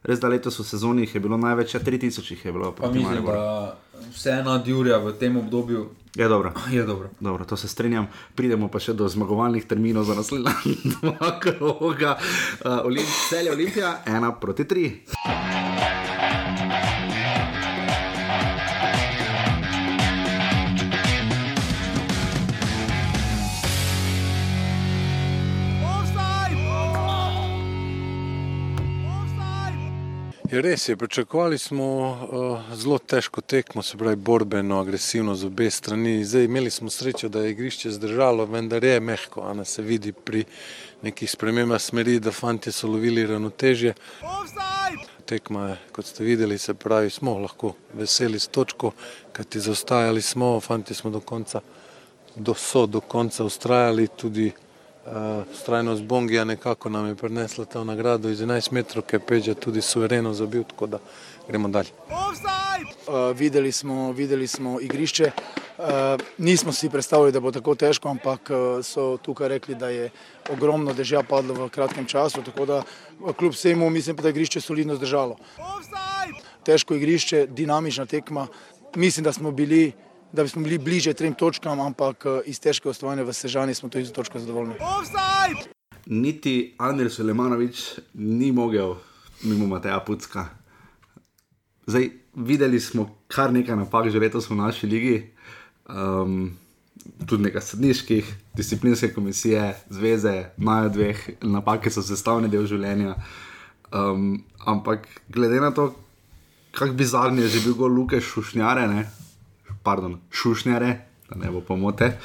Res 0.02 0.20
da 0.20 0.28
letos 0.28 0.58
v 0.58 0.66
sezoni 0.66 1.06
je 1.06 1.22
bilo 1.22 1.38
največ, 1.38 1.78
ja, 1.78 1.80
3000 1.80 2.30
jih 2.34 2.44
je 2.44 2.52
bilo. 2.52 2.74
Pa 2.74 2.90
mislim, 2.90 3.22
da 3.24 3.78
vseeno 4.14 4.58
Djurja 4.58 4.98
v 4.98 5.12
tem 5.18 5.36
obdobju. 5.36 5.90
Je 6.14 6.28
dobro. 6.28 6.52
je 6.70 6.82
dobro. 6.82 7.10
dobro, 7.20 7.44
to 7.44 7.56
se 7.56 7.68
strinjam. 7.68 8.06
Pridemo 8.34 8.68
pa 8.68 8.78
še 8.78 8.94
do 8.94 9.08
zmagovalnih 9.08 9.66
terminov 9.66 10.04
za 10.06 10.14
naslednja 10.14 10.54
dva 10.94 11.38
kroga. 11.42 12.16
Eh, 12.18 12.68
uh, 12.68 12.86
Olimp 12.86 13.08
Celje 13.30 13.52
Olimpija 13.52 14.02
1 14.06 14.32
proti 14.40 14.64
3. 14.64 15.63
res 30.60 30.88
je, 30.88 30.96
pričakovali 30.96 31.58
smo 31.58 31.84
uh, 31.86 32.76
zelo 32.76 32.98
težko 32.98 33.40
tekmo, 33.40 33.82
se 33.82 33.96
pravi 33.96 34.16
borbeno, 34.16 34.80
agresivno 34.80 35.34
z 35.34 35.46
obe 35.46 35.70
strani. 35.70 36.24
Zdaj 36.24 36.44
imeli 36.44 36.70
smo 36.70 36.90
srečo, 36.90 37.28
da 37.28 37.40
je 37.40 37.50
igrišče 37.50 37.90
zdržalo, 37.90 38.46
vendar 38.46 38.84
je 38.84 39.00
mehko, 39.00 39.42
a 39.42 39.54
ne 39.54 39.64
se 39.64 39.82
vidi 39.82 40.12
pri 40.12 40.44
nekih 41.02 41.30
spremembah 41.30 41.80
smeri, 41.80 42.18
da 42.20 42.32
fanti 42.32 42.72
so 42.72 42.88
lovili 42.88 43.26
ravnotežje. 43.26 43.94
Tekma 45.24 45.68
je, 45.68 45.76
kot 45.92 46.06
ste 46.06 46.24
videli, 46.24 46.58
se 46.58 46.74
pravi, 46.74 47.10
smo 47.10 47.38
lahko 47.38 47.74
veseli 47.94 48.38
s 48.40 48.48
točko, 48.48 48.92
kajti 49.32 49.60
zaostajali 49.60 50.22
smo, 50.22 50.60
fanti 50.60 50.94
smo 50.94 51.10
do 51.10 51.20
konca, 51.20 51.60
do, 52.36 52.54
so 52.54 52.86
do 52.86 53.00
konca 53.00 53.44
ustrajali, 53.44 54.08
tudi 54.08 54.52
strajnost 55.54 56.02
Bongija 56.02 56.44
nekako 56.44 56.88
nam 56.88 57.06
je 57.06 57.14
prinesla 57.14 57.64
ta 57.64 57.84
nagrado 57.84 58.28
iz 58.28 58.40
11 58.40 58.72
metrov, 58.72 59.04
ki 59.04 59.16
je 59.16 59.20
Peđa 59.20 59.54
tudi 59.54 59.82
suvereno 59.82 60.34
zabil, 60.34 60.64
tako 60.64 60.86
da 60.86 60.98
gremo 61.48 61.68
dalje. 61.68 61.90
Uh, 63.06 63.36
videli, 63.36 63.72
smo, 63.72 64.12
videli 64.12 64.46
smo 64.46 64.80
igrišče. 64.80 65.30
Uh, 65.78 65.84
nismo 66.38 66.72
si 66.72 66.90
predstavljali, 66.90 67.32
da 67.32 67.40
bo 67.40 67.52
tako 67.52 67.74
težko, 67.74 68.08
ampak 68.08 68.50
uh, 68.50 68.84
so 68.84 69.16
tukaj 69.22 69.48
rekli, 69.48 69.74
da 69.74 69.88
je 69.88 70.10
ogromno 70.50 70.92
dežja 70.92 71.22
padlo 71.22 71.54
v 71.54 71.68
kratkem 71.68 72.06
času. 72.06 72.42
Tako 72.42 72.66
da 72.66 72.82
kljub 73.36 73.52
vsemu 73.52 73.90
mislim, 73.90 74.16
da 74.16 74.28
je 74.28 74.30
igrišče 74.30 74.60
solidno 74.60 74.96
zdržalo. 74.96 75.36
Težko 76.64 76.94
igrišče, 76.94 77.46
dinamična 77.46 78.06
tekma. 78.06 78.46
Mislim, 78.94 79.24
da 79.24 79.32
smo 79.32 79.50
bili. 79.50 79.92
Da 80.34 80.42
bi 80.42 80.48
smo 80.48 80.62
bili 80.62 80.78
bliže 80.78 81.12
trem 81.14 81.34
točkam, 81.34 81.80
ampak 81.80 82.24
uh, 82.26 82.40
iz 82.44 82.58
težkega 82.58 82.90
ostovanja 82.90 83.22
v 83.22 83.32
Sežani 83.32 83.74
smo 83.74 83.86
tudi 83.88 84.04
z 84.04 84.12
točko 84.12 84.40
zadovoljni. 84.42 84.74
Niti 86.06 86.74
Andrej 86.78 87.10
Sulemanovič 87.14 88.00
ni 88.14 88.50
mogel 88.52 88.96
mimo 89.46 89.66
Mateja 89.70 90.00
Pucka. 90.00 90.48
Zdaj, 91.86 92.10
videli 92.34 92.80
smo 92.80 93.06
kar 93.30 93.54
nekaj 93.54 93.76
napak 93.76 94.10
že 94.10 94.18
letos 94.18 94.50
v 94.50 94.58
naši 94.58 94.90
ligi, 94.90 95.16
um, 95.86 96.50
tudi 97.26 97.46
nekaj 97.46 97.62
sodniških, 97.62 98.34
disciplinske 98.58 99.14
komisije, 99.14 99.74
zveze, 99.86 100.50
imajo 100.58 100.88
dveh, 100.88 101.28
napake 101.42 101.94
so 101.94 102.02
sestavni 102.02 102.50
del 102.50 102.66
življenja. 102.66 103.14
Um, 103.94 104.42
ampak 104.66 105.06
glede 105.30 105.62
na 105.62 105.70
to, 105.70 105.92
kako 106.74 106.98
bizarni 106.98 107.46
je 107.46 107.54
že 107.54 107.68
bil 107.68 107.78
gol 107.78 107.94
Luke 107.94 108.18
Šušnjare, 108.20 108.90
ne? 108.90 109.12
Pardon, 109.84 110.18
Šušnjare, 110.32 110.92
da 111.30 111.38
ne 111.38 111.52
bo 111.52 111.60
pomote. 111.60 112.16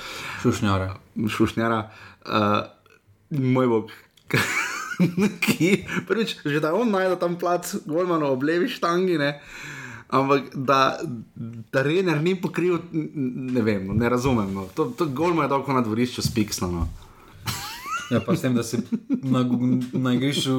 Šušnjare. 0.41 0.89
Šušnjara, 1.29 1.79
uh, 2.25 2.61
moj 3.29 3.67
bog. 3.67 3.91
ki 5.45 5.85
prvič, 6.07 6.39
že 6.45 6.59
da 6.59 6.73
on 6.75 6.91
najde 6.91 7.19
tam 7.19 7.37
plac, 7.39 7.75
Golmano 7.85 8.33
ob 8.33 8.43
levi 8.43 8.69
štangi, 8.69 9.17
ne. 9.17 9.39
Ampak 10.09 10.55
da, 10.55 10.97
da 11.71 11.83
Rener 11.85 12.17
ni 12.21 12.33
pokril, 12.41 12.79
ne 12.91 13.61
vem, 13.61 13.85
no, 13.87 13.93
ne 13.93 14.09
razumem. 14.09 14.49
No. 14.53 14.65
To, 14.73 14.89
to 14.97 15.05
Golmo 15.05 15.45
je 15.45 15.51
dolgo 15.51 15.73
na 15.73 15.85
dvorišču 15.85 16.25
spiksno. 16.25 16.71
No. 16.71 16.87
Ja, 18.09 18.19
pa 18.25 18.33
s 18.33 18.41
tem, 18.41 18.55
da 18.57 18.65
si 18.65 18.81
na, 19.21 19.45
na 19.93 20.15
igrišču 20.17 20.57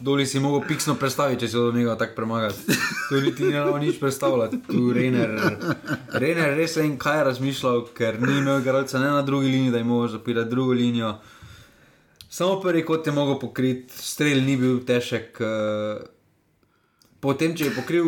doli 0.00 0.26
si 0.26 0.38
mogel 0.38 0.68
piksno 0.68 0.94
predstaviti, 0.94 1.40
če 1.40 1.48
si 1.48 1.56
do 1.56 1.72
njega 1.72 1.96
tako 1.96 2.14
premagati. 2.14 2.58
Tu 3.08 3.14
niti 3.16 3.42
ni 3.42 3.50
znal 3.52 3.78
nič 3.78 3.98
predstavljati. 3.98 4.60
Tu 4.64 4.92
Rener, 4.92 5.32
Rener 6.14 6.54
res 6.54 6.76
vem, 6.76 6.96
kaj 6.96 7.18
je 7.18 7.24
razmišljal, 7.24 7.84
ker 7.92 8.20
ni 8.20 8.38
imel 8.38 8.60
igralca 8.60 8.98
ne 8.98 9.08
na 9.08 9.22
drugi 9.22 9.46
liniji, 9.48 9.70
da 9.70 9.78
je 9.78 9.84
mogel 9.84 10.08
zapirati 10.10 10.50
drugo 10.50 10.72
linijo. 10.72 11.16
Samo 12.30 12.60
prvi 12.60 12.84
kot 12.84 13.06
je 13.06 13.12
mogel 13.12 13.38
pokriti, 13.40 13.94
strel 13.94 14.40
ni 14.40 14.56
bil 14.56 14.80
težek. 14.80 15.40
eh, 15.40 16.06
Potem, 17.18 17.50
če 17.52 17.64
je 17.64 17.70
pokril 17.72 18.04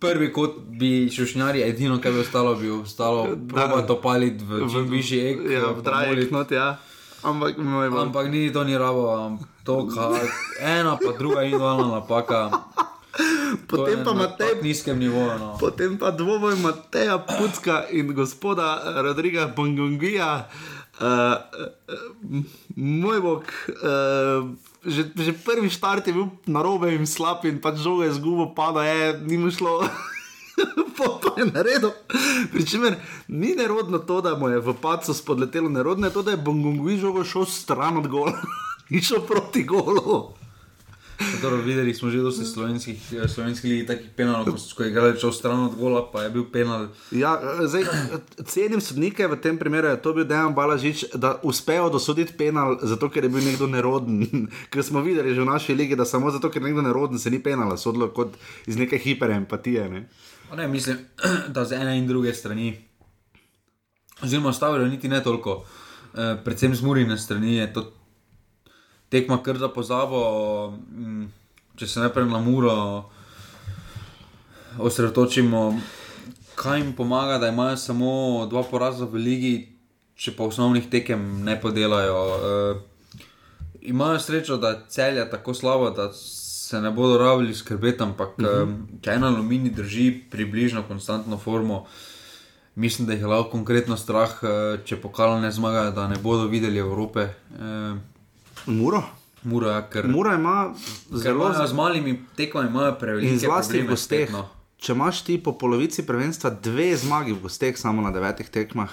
prvi 0.00 0.32
kot, 0.32 0.56
bi 0.68 1.06
šušnjari, 1.08 1.62
edino, 1.62 2.00
kar 2.00 2.10
bi 2.10 2.18
ostalo, 2.18 2.54
bi 2.54 2.66
ostalo, 2.68 3.20
proba 3.48 3.82
to 3.82 4.00
paliti 4.00 4.42
v 4.42 4.66
čim 4.66 4.88
višji 4.90 5.20
ek. 5.22 5.38
Ja, 5.48 5.68
v 5.68 5.82
drajih 5.82 6.08
moliti. 6.08 6.32
not, 6.32 6.50
ja. 6.50 6.72
Ampak, 7.22 7.54
bog. 7.56 7.94
Ampak 8.00 8.26
ni 8.28 8.50
to 8.50 8.64
ni 8.64 8.74
rabo, 8.74 9.04
am- 9.12 9.38
to 9.64 9.86
kaj, 9.88 10.26
ena 10.60 10.98
pa 10.98 11.12
druga 11.18 11.42
individualna 11.42 11.86
napaka. 12.00 12.50
To 13.68 13.84
Potem 13.84 14.00
pa 14.04 14.16
na 14.16 14.24
Matej 14.24 14.64
nizkem 14.64 14.96
nivoju. 14.96 15.36
No. 15.38 15.56
Potem 15.60 16.00
pa 16.00 16.08
dvoboj 16.08 16.56
Mateja 16.56 17.20
Pucka 17.20 17.84
in 17.92 18.16
gospoda 18.16 18.80
eh, 18.80 19.02
Rodriga 19.02 19.52
Bongongija. 19.52 20.48
Uh, 21.02 21.34
uh, 22.28 22.44
moj 22.76 23.20
bog, 23.20 23.42
uh, 23.68 24.44
že, 24.84 25.08
že 25.16 25.32
prvi 25.34 25.66
štart 25.72 26.06
je 26.06 26.14
bil 26.14 26.30
na 26.46 26.62
robe 26.62 26.92
in 26.94 27.08
slab, 27.08 27.42
in 27.48 27.58
pač 27.58 27.80
žoga 27.82 28.06
je 28.06 28.16
zgubo, 28.20 28.52
pada 28.54 28.86
je, 28.86 29.18
ni 29.26 29.40
mu 29.40 29.50
šlo. 29.50 29.82
Pa 30.96 31.32
je 31.40 31.48
naredil. 31.48 31.90
Pričemer, 32.52 33.00
ni 33.28 33.56
nerodno 33.56 33.98
to, 33.98 34.20
da 34.20 34.36
mu 34.36 34.52
je 34.52 34.60
v 34.60 34.74
pacu 34.78 35.14
spodletelo, 35.14 35.72
nerodno 35.72 36.06
je 36.06 36.12
to, 36.12 36.22
da 36.22 36.36
je 36.36 36.44
Bongongi 36.44 37.00
žogo 37.00 37.24
šel 37.24 37.48
stran 37.48 37.96
od 37.96 38.06
gola, 38.06 38.36
ni 38.90 39.02
šel 39.02 39.26
proti 39.26 39.64
golu. 39.64 40.34
Dobro, 41.42 41.62
videli 41.62 41.94
smo 41.94 42.10
že 42.10 42.18
dosti 42.18 42.44
slovenskih, 42.44 43.12
eh, 43.12 43.28
slovenskih 43.28 43.70
ligi 43.70 43.86
takih 43.86 44.10
penalov, 44.16 44.44
ko 44.44 44.58
so 44.58 44.84
igrali 44.84 45.20
čez 45.20 45.34
stran 45.34 45.60
od 45.60 45.74
gola, 45.78 46.02
pa 46.12 46.22
je 46.22 46.30
bil 46.30 46.44
penal. 46.52 46.88
Ja, 47.10 47.38
eh, 47.42 47.66
zdaj, 47.66 47.82
eh, 47.82 48.42
cenim 48.44 48.80
sodnike 48.80 49.26
v 49.26 49.36
tem 49.36 49.58
primeru, 49.58 49.88
je 49.88 50.02
to 50.02 50.12
bil 50.12 50.24
Dejan 50.24 50.54
Balažič, 50.54 51.04
da 51.14 51.38
uspejo 51.42 51.90
dosoditi 51.90 52.32
penal, 52.32 52.78
zato 52.82 53.10
ker 53.10 53.24
je 53.24 53.30
bil 53.30 53.44
nekdo 53.44 53.66
neroden. 53.66 54.48
Ker 54.70 54.82
smo 54.82 55.00
videli 55.00 55.34
že 55.34 55.40
v 55.40 55.46
naši 55.46 55.74
ligi, 55.74 55.96
da 55.96 56.04
samo 56.04 56.30
zato, 56.30 56.50
ker 56.50 56.62
je 56.62 56.68
nekdo 56.68 56.82
neroden, 56.82 57.18
se 57.18 57.30
ni 57.30 57.42
penala, 57.42 57.76
sodilo 57.76 58.08
kot 58.08 58.34
iz 58.66 58.76
neke 58.76 58.98
hiperempatije. 58.98 59.88
Ne? 59.88 60.08
Ne, 60.56 60.68
mislim, 60.68 60.98
da 61.54 61.64
z 61.64 61.72
ene 61.72 61.98
in 61.98 62.06
druge 62.06 62.34
strani, 62.34 62.74
oziroma 64.22 64.52
stavljajo 64.52 64.88
niti 64.88 65.08
ne 65.08 65.22
toliko, 65.22 65.64
eh, 66.14 66.36
predvsem 66.44 66.74
z 66.74 66.82
Murine 66.82 67.18
strani 67.18 67.56
je 67.56 67.72
to 67.72 68.01
tekma 69.12 69.42
kar 69.44 69.58
za 69.60 69.68
pozabo. 69.68 70.20
mm, 70.90 71.28
Če 71.76 71.86
se 71.88 72.00
najprej 72.00 72.28
na 72.28 72.40
Muro 72.40 72.72
osredotočimo, 74.78 75.80
kaj 76.56 76.78
jim 76.80 76.92
pomaga, 76.96 77.38
da 77.38 77.48
imajo 77.48 77.76
samo 77.76 78.46
dva 78.50 78.62
poraza 78.62 79.04
v 79.08 79.20
ligi, 79.20 79.54
če 80.16 80.32
pa 80.36 80.46
osnovnih 80.48 80.88
tekem 80.92 81.44
ne 81.44 81.58
podelajo. 81.60 82.20
Eh, 82.36 83.18
imajo 83.92 84.20
srečo, 84.20 84.56
da 84.56 84.68
je 84.68 84.80
celja 84.88 85.26
tako 85.30 85.54
slabo, 85.54 85.90
da 85.90 86.12
se 86.12 86.80
ne 86.80 86.90
bodo 86.90 87.18
rabili 87.18 87.54
skrbeti, 87.54 88.02
ampak 88.02 88.38
uh 88.38 88.44
-huh. 88.44 88.76
če 89.02 89.10
en 89.10 89.24
aluminij 89.24 89.72
drži 89.72 90.22
približno 90.30 90.84
konstantno 90.88 91.38
formo, 91.38 91.86
mislim, 92.74 93.06
da 93.06 93.12
jih 93.12 93.22
je 93.22 93.26
lahko 93.26 93.50
konkretno 93.50 93.96
strah, 93.96 94.30
eh, 94.42 94.78
če 94.84 94.96
pokala 94.96 95.40
ne 95.40 95.50
zmagajo, 95.50 95.90
da 95.90 96.08
ne 96.08 96.16
bodo 96.16 96.46
videli 96.46 96.78
Evrope. 96.78 97.20
Eh, 97.20 98.11
Muro? 98.66 99.02
Muro, 99.42 99.70
ja, 99.70 99.82
ker, 99.90 100.06
Mura 100.06 100.34
ima 100.38 100.74
zelo 101.10 101.50
imajo 101.50 101.66
z 101.66 101.74
malimi 101.74 102.12
tekmami 102.36 102.70
In 103.26 103.38
zlasti 103.38 103.82
v 103.82 103.88
gosteh. 103.90 104.30
no. 104.30 104.46
Če 104.82 104.92
imaš 104.92 105.22
ti 105.22 105.38
po 105.38 105.54
polovici 105.58 106.02
prvenstva 106.06 106.50
dve 106.50 106.96
zmagi 106.96 107.32
v 107.32 107.42
gosteh, 107.42 107.78
samo 107.78 108.02
na 108.02 108.10
devetih 108.10 108.50
tekmah, 108.50 108.90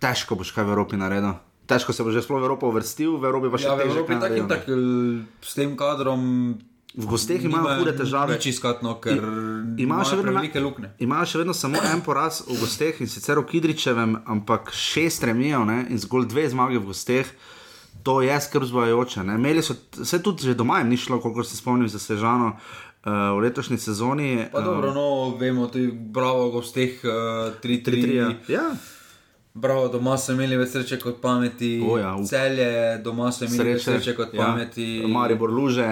težko 0.00 0.36
boš 0.36 0.52
kaj 0.52 0.64
v 0.64 0.72
Evropi 0.76 0.96
naredil. 0.96 1.40
Težko 1.68 1.92
se 1.92 2.04
bo 2.04 2.12
že 2.12 2.24
sploh 2.24 2.40
v 2.40 2.48
Evropo 2.48 2.68
uvrstil, 2.68 3.16
v 3.20 3.24
Evropi 3.28 3.52
pa 3.52 3.60
še 3.60 3.68
Ja, 3.68 3.76
kaj 3.76 4.20
tako 4.20 4.36
in 4.40 4.48
tako 4.48 4.72
s 5.44 5.52
tem 5.56 5.76
kadrom. 5.76 6.22
V 6.98 7.04
gosteh 7.04 7.44
imajo 7.44 7.84
hude 7.84 7.92
težave. 7.92 8.40
Nič 8.40 8.48
iskati, 8.48 8.80
no, 8.80 8.96
ker 8.96 9.20
Imajo 9.76 10.08
še 10.08 10.16
vedno 10.16 10.32
velike 10.40 10.60
luknje. 10.60 10.88
Imajo 11.04 11.28
še 11.28 11.40
vedno 11.44 11.52
samo 11.52 11.76
en 11.84 12.00
poraz 12.00 12.40
v 12.48 12.56
gosteh 12.56 12.96
in 13.04 13.12
sicer 13.12 13.36
v 13.36 13.44
Kidričevem, 13.44 14.16
ampak 14.24 14.72
šest 14.72 15.24
remijev 15.28 15.68
ne, 15.68 15.84
in 15.92 16.00
zgolj 16.00 16.32
dve 16.32 16.48
zmage 16.48 16.80
v 16.80 16.88
gosteh. 16.88 17.28
To 18.08 18.22
je 18.24 18.40
skrb 18.40 18.64
zbajajoče. 18.64 19.24
ne. 19.24 19.34
Imeli 19.34 19.62
so, 19.62 19.74
vse 20.00 20.22
tudi 20.22 20.48
že 20.48 20.54
doma 20.54 20.78
jim 20.78 20.88
ni 20.88 20.96
šlo, 20.96 21.20
koliko 21.20 21.44
se 21.44 21.56
spomnim 21.56 21.88
za 21.88 21.98
Sežano 21.98 22.46
uh, 23.04 23.12
v 23.36 23.42
letošnji 23.44 23.78
sezoni. 23.78 24.46
Pa 24.52 24.60
dobro, 24.60 24.94
no, 24.94 25.36
vemo, 25.36 25.66
tudi 25.66 25.92
bravo, 25.92 26.50
gosteh 26.50 27.04
uh, 27.04 27.52
3-3. 27.60 28.34
Ja. 28.48 28.70
Bravo, 29.54 29.88
doma 29.92 30.16
so 30.16 30.32
imeli 30.32 30.56
več 30.56 30.72
sreče 30.72 30.98
kot 31.02 31.20
pameti. 31.20 31.82
O 31.84 31.98
ja. 31.98 32.14
Celje, 32.24 32.96
doma 33.04 33.28
so 33.32 33.44
imeli 33.44 33.74
več 33.74 33.84
Sreče, 33.84 34.14
kot 34.16 34.32
ja. 34.32 34.46
pameti. 34.46 34.86
Maribor 35.04 35.52
luže. 35.52 35.90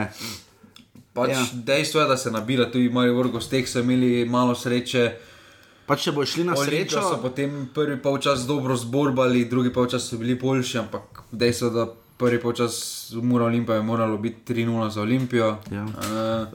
Pač 1.13 1.35
ja. 1.35 1.45
Dejstvo 1.53 2.01
je, 2.01 2.09
da 2.09 2.17
se 2.17 2.33
nabira, 2.33 2.71
tudi 2.73 2.89
Maribor 2.89 3.29
gosteh 3.29 3.69
so 3.69 3.85
imeli 3.85 4.25
malo 4.25 4.57
sreče. 4.57 5.05
Pa 5.87 6.01
če 6.01 6.17
bo 6.17 6.25
šli 6.25 6.49
na 6.49 6.57
Olimpijo 6.57 6.97
srečo, 6.97 7.05
so 7.13 7.21
potem 7.21 7.69
prvi 7.75 8.01
polčas 8.03 8.49
dobro 8.49 8.75
zborbali, 8.77 9.45
drugi 9.53 9.71
polčas 9.73 10.09
so 10.09 10.17
bili 10.19 10.35
boljši, 10.41 10.79
ampak 10.81 11.23
dejstvo 11.31 11.69
je, 11.69 11.75
da 11.77 11.87
prvi 12.17 12.41
polčas 12.41 12.97
mora 13.23 13.45
Olimpija 13.45 13.77
je 13.77 13.83
moralo 13.83 14.17
biti 14.17 14.55
3-0 14.55 14.89
za 14.89 15.03
Olimpijo. 15.03 15.57
Ja. 15.71 15.83
Uh, 15.83 15.91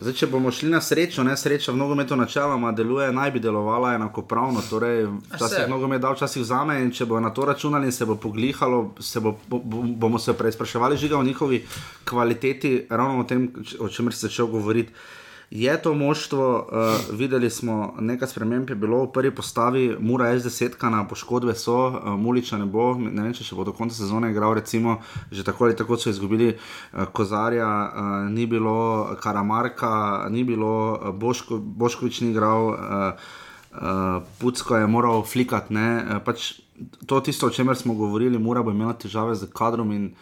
Zdaj, 0.01 0.13
če 0.13 0.27
bomo 0.27 0.51
šli 0.51 0.69
na 0.69 0.81
srečo, 0.81 1.23
ne 1.23 1.37
sreča 1.37 1.71
v 1.71 1.77
nogometu 1.77 2.15
načeloma 2.15 2.71
deluje, 2.71 3.11
naj 3.11 3.31
bi 3.31 3.39
delovala 3.39 3.93
enakopravno. 3.95 4.61
Torej, 4.69 5.05
včasih 5.35 5.57
se. 5.57 5.67
nogomet 5.69 6.01
da, 6.01 6.11
včasih 6.11 6.41
vzame 6.41 6.81
in 6.81 6.91
če 6.91 7.05
bo 7.05 7.19
na 7.19 7.29
to 7.29 7.45
računali 7.45 7.85
in 7.85 7.91
se 7.91 8.05
bo 8.05 8.15
poglihalo, 8.15 8.93
se 8.99 9.19
bo, 9.19 9.37
bo, 9.47 9.59
bo, 9.59 9.81
bomo 9.81 10.19
se 10.19 10.33
preizpraševali 10.33 10.97
žiga 10.97 11.17
o 11.17 11.23
njihovi 11.23 11.65
kvaliteti, 12.05 12.87
ravno 12.89 13.21
o 13.21 13.23
tem, 13.23 13.51
o 13.79 13.89
čemer 13.89 14.13
si 14.13 14.27
začel 14.27 14.47
govoriti. 14.47 14.93
Je 15.51 15.81
to 15.81 15.93
moštvo, 15.93 16.67
uh, 16.71 17.17
videli 17.19 17.49
smo 17.49 17.93
nekaj 17.99 18.27
sprememb, 18.27 18.69
je 18.69 18.75
bilo. 18.75 19.03
V 19.03 19.11
prvi 19.11 19.35
postavi, 19.35 19.97
Mura 19.99 20.29
S10, 20.31 20.89
na 20.89 21.03
poškodbe 21.07 21.55
so, 21.55 21.87
uh, 21.87 22.19
Muliča 22.19 22.57
ne 22.57 22.65
bo, 22.65 22.93
ne 22.95 23.25
vem, 23.25 23.33
če 23.35 23.43
še 23.43 23.55
bo 23.59 23.65
do 23.67 23.73
konca 23.75 23.91
sezone 23.91 24.29
igral, 24.31 24.53
recimo, 24.55 25.01
že 25.27 25.43
tako 25.43 25.65
ali 25.67 25.75
tako 25.75 25.97
so 25.99 26.07
izgubili 26.07 26.53
uh, 26.55 27.03
Kozarja, 27.11 27.67
uh, 27.67 28.31
ni 28.31 28.45
bilo 28.47 29.11
Karamarka, 29.19 30.29
ni 30.31 30.45
bilo 30.47 30.71
uh, 30.95 31.11
Boško, 31.11 31.57
Boškovič 31.59 32.21
ni 32.23 32.29
igral, 32.31 32.71
uh, 32.71 33.25
uh, 33.75 34.23
Pucko 34.39 34.77
je 34.79 34.87
moral 34.87 35.19
flikati, 35.27 35.75
ne, 35.75 36.21
pač 36.23 36.61
to 37.05 37.19
tisto, 37.19 37.49
o 37.51 37.51
čemer 37.51 37.75
smo 37.75 37.97
govorili, 37.99 38.39
Mura 38.39 38.63
bo 38.63 38.71
imela 38.71 38.93
težave 38.95 39.35
z 39.35 39.51
kadrom 39.51 39.91
in 39.91 40.13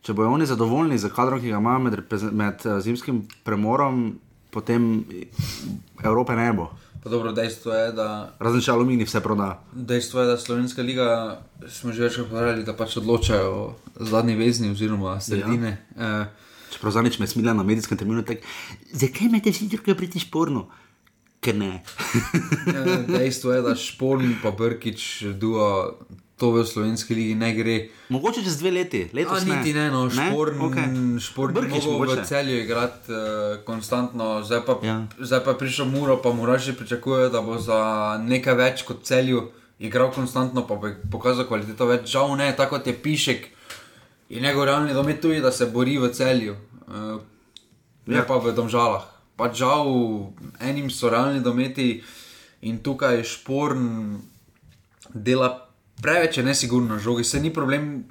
če 0.00 0.16
bojo 0.16 0.32
oni 0.32 0.48
zadovoljni 0.48 0.96
z 0.96 1.12
kadrom, 1.12 1.44
ki 1.44 1.52
ga 1.52 1.60
imajo 1.60 1.84
med, 1.84 2.00
med 2.32 2.66
zimskim 2.80 3.26
premorom, 3.44 4.16
potem 4.50 5.04
Evrope 6.04 6.36
ne 6.36 6.52
bo. 6.52 6.70
pa 7.02 7.10
dobro, 7.10 7.32
dejstvo 7.32 7.72
je, 7.72 7.92
da 7.92 8.34
Razen 8.38 8.60
če 8.60 8.72
aluminij 8.72 9.06
vse 9.06 9.20
proda. 9.22 9.62
Dejstvo 9.72 10.20
je, 10.20 10.26
da 10.26 10.36
Slovenska 10.36 10.82
liga, 10.82 11.40
smo 11.68 11.92
že 11.92 12.02
večkrat 12.02 12.28
povedali, 12.28 12.64
da 12.64 12.74
pač 12.76 12.96
odločajo 12.98 13.74
zadnji 14.00 14.36
vezni 14.36 14.70
oziroma 14.70 15.20
sredine. 15.20 15.78
Ja. 15.96 16.20
Uh, 16.20 16.46
Čeprav 16.68 16.92
zadnjič 16.92 17.18
me 17.18 17.24
je 17.24 17.32
smila 17.32 17.54
na 17.54 17.62
medijskem 17.62 17.98
terminu, 17.98 18.22
tako, 18.22 18.44
zakaj 18.92 19.26
imate 19.26 19.54
vsi 19.54 19.70
tukaj 19.72 19.96
priti 19.96 20.20
šporno? 20.20 20.66
Ker 21.40 21.54
ne. 21.54 21.84
dejstvo 23.14 23.52
je, 23.52 23.62
da 23.62 23.74
Šporn 23.78 24.24
in 24.26 24.34
Brkič 24.58 25.22
duo 25.38 25.94
to 26.38 26.52
v 26.54 26.62
Slovenski 26.64 27.14
ligi 27.14 27.34
ne 27.34 27.50
gre. 27.52 27.76
Mogoče 28.08 28.42
čez 28.42 28.58
dve 28.58 28.70
leti, 28.70 29.02
A, 29.04 29.16
letos 29.16 29.44
ne. 29.44 29.56
niti 29.56 29.74
ne, 29.74 29.90
no, 29.90 30.06
šporn, 30.06 30.58
okay. 30.60 30.86
šporn 31.20 31.54
Brkić 31.54 31.82
Brkič 31.84 32.14
v 32.14 32.24
celju 32.24 32.56
igrati 32.62 33.12
uh, 33.12 33.18
konstantno, 33.64 34.44
zdaj 34.46 34.62
pa, 34.62 34.78
Ja. 34.82 35.02
zdaj 35.18 35.44
pa 35.44 35.50
je 35.50 35.58
prišel 35.58 35.86
Muro, 35.86 36.16
pa 36.16 36.32
Muraši 36.32 36.72
pričakujejo, 36.72 37.28
da 37.28 37.42
bo 37.42 37.58
za 37.58 37.78
nekaj 38.22 38.54
več 38.54 38.82
kot 38.82 39.02
celju 39.02 39.50
igral 39.78 40.10
konstantno, 40.10 40.62
pa 40.66 40.74
bo 40.74 40.94
pokazal 41.10 41.44
kvaliteto 41.44 41.86
več. 41.86 42.06
Žal 42.06 42.36
ne, 42.36 42.52
tako 42.56 42.78
kot 42.78 42.86
je 42.86 42.94
Pišek, 42.94 43.48
je 44.28 44.40
njegov 44.40 44.64
realni 44.64 44.94
domet 44.94 45.20
tudi, 45.20 45.40
da 45.40 45.52
se 45.52 45.66
bori 45.66 45.98
v 45.98 46.08
celju, 46.08 46.54
uh, 46.86 47.18
ne 48.06 48.14
Ja. 48.14 48.22
ja. 48.22 48.24
pa 48.24 48.38
v 48.38 48.54
domžalah. 48.54 49.04
Pa 49.36 49.50
žal, 49.52 49.86
enim 50.60 50.90
so 50.90 51.10
realni 51.10 51.40
dometi 51.40 52.02
in 52.62 52.78
tukaj 52.78 53.22
šporn 53.22 54.18
dela 55.14 55.67
preveč 56.02 56.38
je 56.38 56.44
nesigurno 56.44 56.98
žogi, 56.98 57.24
se 57.24 57.40
ni 57.40 57.52
problem. 57.52 58.04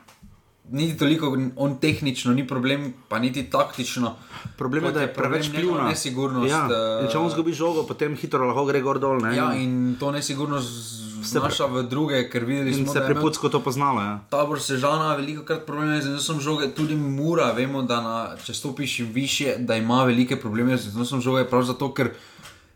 Niti 0.70 0.98
toliko 1.00 1.30
on 1.56 1.78
tehnično, 1.80 2.34
ni 2.34 2.44
problem, 2.48 2.94
pa 3.08 3.20
niti 3.20 3.46
taktično. 3.50 4.16
Problem 4.58 4.84
je, 4.86 4.92
da 4.92 5.02
je 5.02 5.14
problem 5.14 5.42
preveč 5.42 5.52
pljuna. 5.56 5.84
Nesigurnost. 5.88 6.52
Ja. 6.52 6.68
eh, 6.68 7.06
In 7.06 7.12
če 7.12 7.18
on 7.18 7.30
zgubi 7.30 7.54
žogo, 7.54 7.86
potem 7.88 8.18
hitro 8.20 8.44
lahko 8.44 8.66
gre 8.66 8.82
gor 8.82 9.00
dol. 9.00 9.22
Ne? 9.24 9.32
Ja, 9.36 9.54
in 9.56 9.96
to 10.00 10.12
nesigurnost 10.12 10.98
znaša 11.24 11.66
v 11.66 11.84
druge, 11.84 12.30
ker 12.30 12.46
videli 12.46 12.74
smo, 12.74 12.92
se 12.92 13.00
da 13.00 13.06
je 13.06 13.06
pri 13.06 13.16
imel 13.16 13.24
Pucku 13.24 13.50
to 13.50 13.64
poznalo. 13.64 14.02
Ja. 14.02 14.20
tabor 14.30 14.60
Sežana 14.62 15.16
veliko 15.16 15.44
krat 15.44 15.66
probleme 15.66 16.02
z 16.02 16.10
nosom 16.10 16.40
žoge, 16.42 16.68
tudi 16.76 16.96
Mura, 16.96 17.52
vemo, 17.52 17.82
da 17.82 18.02
na, 18.02 18.18
če 18.44 18.54
stopiš 18.54 19.00
više, 19.00 19.56
da 19.60 19.76
ima 19.76 20.04
velike 20.04 20.36
probleme 20.36 20.78
z 20.78 20.96
nosom 20.96 21.22
žoge, 21.22 21.46
prav 21.50 21.64
zato, 21.64 21.94
ker 21.94 22.12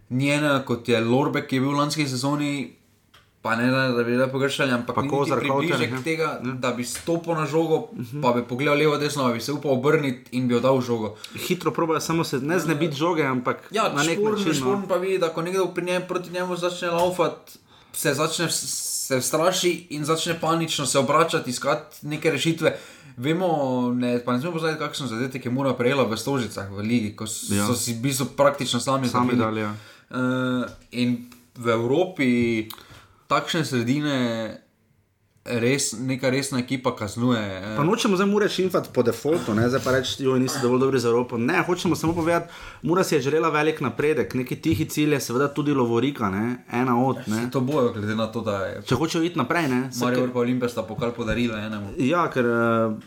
ni 0.10 0.32
ena 0.32 0.62
kot 0.66 0.90
je 0.90 1.00
Lorbek, 1.00 1.48
ki 1.48 1.56
je 1.56 1.62
bil 1.62 1.72
v 1.72 1.78
lanski 1.78 2.08
sezoni. 2.08 2.81
Pa 3.42 3.56
ne, 3.56 3.72
da, 3.72 3.90
bi 3.96 4.04
bile 4.06 4.28
pogrešali, 4.28 4.72
ampak 4.72 4.88
Pa 4.88 4.94
pa 4.94 5.02
Kozar, 5.02 5.10
Kozar, 5.10 5.40
Kauter, 5.42 5.68
približek 5.68 5.92
ja. 5.92 6.02
tega, 6.04 6.28
da 6.56 6.72
bi 6.72 6.84
stopil 6.86 7.34
na 7.34 7.46
žogo, 7.48 7.76
uh 7.76 8.00
-huh. 8.00 8.22
pa 8.22 8.32
bi 8.32 8.44
pogledal 8.44 8.78
levo, 8.78 8.98
desno, 8.98 9.34
bi 9.34 9.42
se 9.42 9.52
upal 9.52 9.72
obrniti 9.72 10.30
in 10.32 10.48
bi 10.48 10.56
oddal 10.56 10.82
žogo. 10.82 11.16
Hitro 11.38 11.72
probajo 11.72 12.00
samo 12.00 12.24
se 12.24 12.40
ne 12.40 12.60
znebiti 12.60 12.96
žoge, 12.96 13.24
ampak 13.24 13.68
Ja, 13.72 13.90
na 13.90 14.04
nek 14.04 14.14
šporn, 14.14 14.36
način. 14.36 14.54
šporn 14.54 14.82
No. 14.82 14.88
pa 14.88 14.96
vidi, 14.96 15.18
da 15.18 15.30
ko 15.30 15.42
nekdo 15.42 15.66
pri 15.68 15.86
njem, 15.86 16.02
proti 16.08 16.30
njemu 16.30 16.56
začne 16.56 16.90
laufati, 16.90 17.52
se 17.94 18.14
začne 18.14 18.48
se 18.52 19.22
straši 19.22 19.88
in 19.90 20.06
začne 20.06 20.40
panično 20.40 20.86
se 20.86 21.00
obračati, 21.00 21.50
iskati 21.50 22.08
neke 22.08 22.32
rešitve. 22.32 22.78
Vemo, 23.18 23.48
ne, 23.92 24.24
pa 24.26 24.34
ne 24.34 24.40
smemo 24.40 24.54
pozabiti, 24.54 24.80
kakšen 24.80 25.08
zadetek 25.08 25.46
je 25.46 25.52
mora 25.52 25.74
prejela 25.74 26.04
v 26.04 26.18
Stožicah 26.18 26.70
v 26.70 26.80
Ligi, 26.80 27.16
ko 27.16 27.28
s- 27.28 27.50
Ja. 27.50 27.68
so 27.68 27.76
si 27.76 27.94
v 27.94 27.98
bistvu 27.98 28.26
praktično 28.28 28.80
sami 28.80 29.08
Sami 29.08 29.36
dali, 29.36 29.62
ja. 29.62 29.76
Uh, 30.12 30.18
in 30.92 31.26
v 31.56 31.68
Evropi 31.70 32.68
takšne 33.32 33.64
sredine 33.66 34.18
res 35.44 35.94
neka 35.96 36.30
resna 36.30 36.60
ekipa 36.60 36.92
kaznuje. 36.94 37.40
eh. 37.40 37.74
Pa 37.74 37.84
nočemo 37.84 38.14
zdaj 38.14 38.28
mure 38.28 38.46
šimfati 38.48 38.90
po 38.94 39.02
defaultu, 39.02 39.56
ne? 39.56 39.66
zdaj 39.66 39.82
pa 39.82 39.92
reči, 39.92 40.22
da 40.22 40.38
nisi 40.38 40.60
dovolj 40.62 40.80
dobri 40.80 41.00
za 41.00 41.10
Evropo. 41.10 41.38
Ne, 41.40 41.64
hočemo 41.64 41.96
samo 41.96 42.14
povedati, 42.14 42.52
Mura 42.84 43.04
si 43.04 43.16
je 43.16 43.22
želela 43.22 43.50
velik 43.50 43.82
napredek, 43.82 44.34
neki 44.34 44.56
tihi 44.58 44.86
cilj 44.86 45.14
je 45.14 45.20
seveda 45.20 45.48
tudi 45.50 45.74
Lovorika, 45.74 46.30
ne? 46.30 46.44
ena 46.72 46.94
od. 47.00 47.18
Ne? 47.28 47.50
To 47.52 47.60
bojo, 47.60 47.90
glede 47.92 48.16
na 48.16 48.28
to, 48.28 48.42
da 48.42 48.58
je 48.60 48.82
Če 48.84 48.96
hočejo 48.96 49.24
iti 49.24 49.38
naprej, 49.38 49.68
ne. 49.68 49.90
Se- 49.92 50.06
Marijo 50.06 50.30
pa 50.30 50.40
Olimpija 50.40 50.70
sta 50.70 50.84
pokal 50.84 51.12
podarila 51.12 51.58
enemu. 51.60 51.90
Ja, 52.00 52.28
ker 52.30 52.46
uh, 52.46 52.54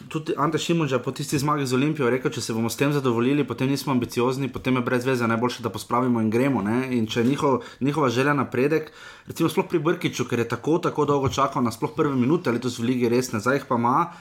tudi 0.09 0.35
Ante 0.37 0.59
Šimunča 0.59 0.99
po 0.99 1.12
tisti 1.12 1.39
zmagi 1.39 1.66
z 1.66 1.75
Olimpijo 1.75 2.11
rekel, 2.11 2.31
če 2.31 2.41
se 2.41 2.53
bomo 2.53 2.66
s 2.68 2.77
tem 2.77 2.93
zadovoljili, 2.93 3.45
potem 3.45 3.68
nismo 3.68 3.93
ambiciozni, 3.93 4.49
potem 4.49 4.75
je 4.75 4.83
brez 4.83 5.07
veze, 5.07 5.27
najboljše, 5.27 5.62
da 5.62 5.70
pospravimo 5.70 6.18
in 6.20 6.31
gremo. 6.31 6.62
Ne? 6.62 6.89
In 6.91 7.07
če 7.07 7.20
je 7.20 7.27
njihov, 7.27 7.61
njihova 7.81 8.09
želja 8.11 8.35
napredek, 8.35 8.91
recimo 9.27 9.49
sploh 9.49 9.68
pri 9.68 9.79
Brkiču, 9.79 10.25
ker 10.25 10.39
je 10.39 10.49
tako, 10.49 10.79
tako 10.79 11.05
dolgo 11.05 11.29
čakal 11.29 11.62
na 11.62 11.72
sploh 11.72 11.95
prve 11.97 12.16
minute 12.16 12.53
letos 12.53 12.79
v 12.79 12.91
Ligi, 12.91 13.09
res 13.09 13.33
ne, 13.33 13.41
zdaj 13.41 13.62
jih 13.62 13.66
pa 13.68 13.81
ima. 13.81 14.12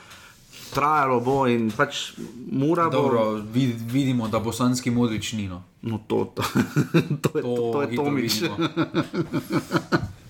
trajalo 0.73 1.19
bo 1.21 1.45
in 1.45 1.69
pač 1.71 2.17
mora 2.49 2.89
bo. 2.89 2.97
Dobro, 2.97 3.23
vid, 3.53 3.77
vidimo, 3.91 4.27
da 4.27 4.39
bosanski 4.39 4.91
modrič 4.91 5.33
ni. 5.33 5.47
No. 5.47 5.63
No, 5.81 5.99
to, 6.07 6.33
to, 6.33 6.41
to, 7.23 7.29
je, 7.37 7.41
to, 7.43 7.53
to 7.73 7.81
je 7.81 7.87
hitro 7.89 8.05
Tomič. 8.05 8.41
vidimo. 8.41 8.57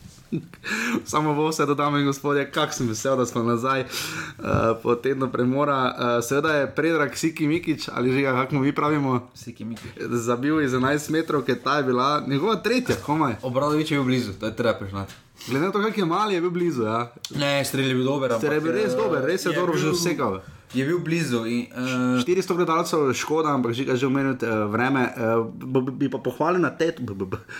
Samo 1.05 1.47
vse, 1.47 1.65
dame 1.67 1.99
in 1.99 2.05
gospodje, 2.05 2.51
kak 2.51 2.73
sem 2.73 2.87
vesel, 2.87 3.17
da 3.17 3.25
smo 3.25 3.43
nazaj 3.43 3.81
uh, 3.81 4.45
po 4.83 4.95
tednu 4.95 5.31
premora. 5.31 5.79
Uh, 5.89 6.23
seveda 6.23 6.49
je 6.49 6.75
predrag 6.75 7.15
Siki 7.15 7.47
Mikič, 7.47 7.89
ali 7.89 8.13
že 8.13 8.23
kako 8.23 8.55
mu 8.55 8.61
vi 8.61 8.71
pravimo, 8.71 9.29
Siki 9.33 9.65
Miki. 9.65 9.87
zabil 9.99 10.61
iz 10.61 10.71
11 10.71 11.09
metrov, 11.09 11.41
ker 11.41 11.59
ta 11.59 11.77
je 11.77 11.83
bila 11.83 12.23
njegova 12.27 12.55
tretja, 12.55 12.95
komaj. 12.95 13.35
Obradovič 13.41 13.91
je 13.91 13.97
bil 13.97 14.05
blizu, 14.05 14.33
to 14.33 14.45
je 14.45 14.55
treba 14.55 14.73
priznati. 14.73 15.13
Glede 15.47 15.65
na 15.65 15.71
to, 15.71 15.81
kak 15.81 15.97
je 15.97 16.05
mali, 16.05 16.33
je 16.33 16.41
bil 16.41 16.49
blizu. 16.51 16.83
Ja. 16.83 17.11
Ne, 17.35 17.65
strelj 17.65 17.87
je 17.87 17.95
bil 17.95 18.05
dober. 18.05 18.33
Strelj 18.37 18.53
je 18.53 18.61
bil 18.61 18.71
res 18.71 18.93
dober, 18.93 19.25
res 19.25 19.45
je 19.45 19.51
dobro 19.51 19.77
že 19.77 19.83
bil- 19.83 19.93
vsekal. 19.93 20.39
Je 20.73 20.85
bil 20.85 20.99
blizu. 20.99 21.45
In, 21.45 21.67
uh, 21.71 22.23
400 22.25 22.55
gledalcev, 22.55 23.13
škoda, 23.13 23.53
ampak 23.53 23.73
že 23.73 23.85
ga 23.85 23.95
že 23.95 24.07
omenil 24.09 24.33
uh, 24.33 24.65
vreme. 24.67 25.05
Uh, 25.13 25.45
b- 25.45 25.81
b- 25.81 25.93
bi 25.93 26.07
pa 26.09 26.17
pohvalil 26.17 26.57
na 26.61 26.73
tetu, 26.73 27.05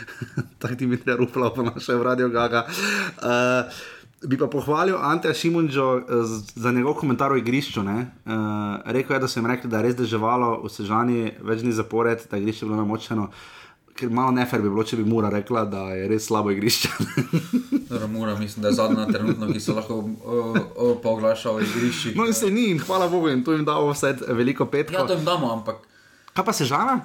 tako 0.60 0.74
ti 0.76 0.88
mi 0.90 0.98
treba 0.98 1.22
rupla 1.22 1.54
po 1.54 1.62
našem 1.62 2.02
radio 2.02 2.30
Gaga. 2.30 2.66
Uh, 3.22 3.70
Bi 4.24 4.40
pa 4.40 4.48
pohvalil 4.48 4.96
Anteja 4.96 5.36
Šimunča 5.36 6.08
za 6.56 6.72
njegov 6.72 6.96
komentar 6.96 7.28
o 7.32 7.36
igrišču. 7.36 7.84
Uh, 7.84 7.92
rekel 8.86 9.16
je, 9.16 9.20
da 9.20 9.28
so 9.28 9.40
jim 9.40 9.52
rekli, 9.52 9.68
da 9.68 9.78
je 9.78 9.84
res 9.84 9.96
deževalo 10.00 10.64
v 10.64 10.72
Sežani 10.72 11.36
več 11.44 11.60
dni 11.60 11.76
zapored, 11.76 12.24
da 12.32 12.40
je 12.40 12.48
igrišče 12.48 12.66
bilo 12.66 12.80
namočeno. 12.80 13.28
Ker 13.94 14.10
malo 14.10 14.32
nefer 14.34 14.62
bi 14.62 14.70
bilo, 14.70 14.84
če 14.84 14.98
bi 14.98 15.06
Mura 15.06 15.30
rekla, 15.30 15.66
da 15.70 15.84
je 15.94 16.08
res 16.10 16.26
slabo 16.26 16.52
igrišče. 16.52 16.90
Dobro, 17.90 18.08
Mura, 18.08 18.36
mislim, 18.40 18.64
da 18.64 18.72
je 18.72 18.80
zadnja 18.80 19.06
trenutno, 19.06 19.52
ki 19.54 19.60
se 19.60 19.74
lahko 19.74 20.00
uh, 20.02 20.58
poglaša 21.04 21.52
o 21.52 21.60
igriščih. 21.62 22.16
no 22.18 22.26
in 22.26 22.34
se 22.34 22.50
ni, 22.52 22.72
in 22.74 22.80
hvala 22.82 23.08
Bogu, 23.08 23.30
in 23.30 23.44
tu 23.46 23.54
jim 23.54 23.66
dal 23.66 23.86
vse 23.92 24.16
veliko 24.34 24.66
petko. 24.66 24.98
Ja, 24.98 25.06
to 25.08 25.14
jim 25.14 25.26
damo, 25.26 25.52
ampak. 25.54 25.86
Kaj 26.34 26.46
pa 26.46 26.56
Sežana? 26.58 27.02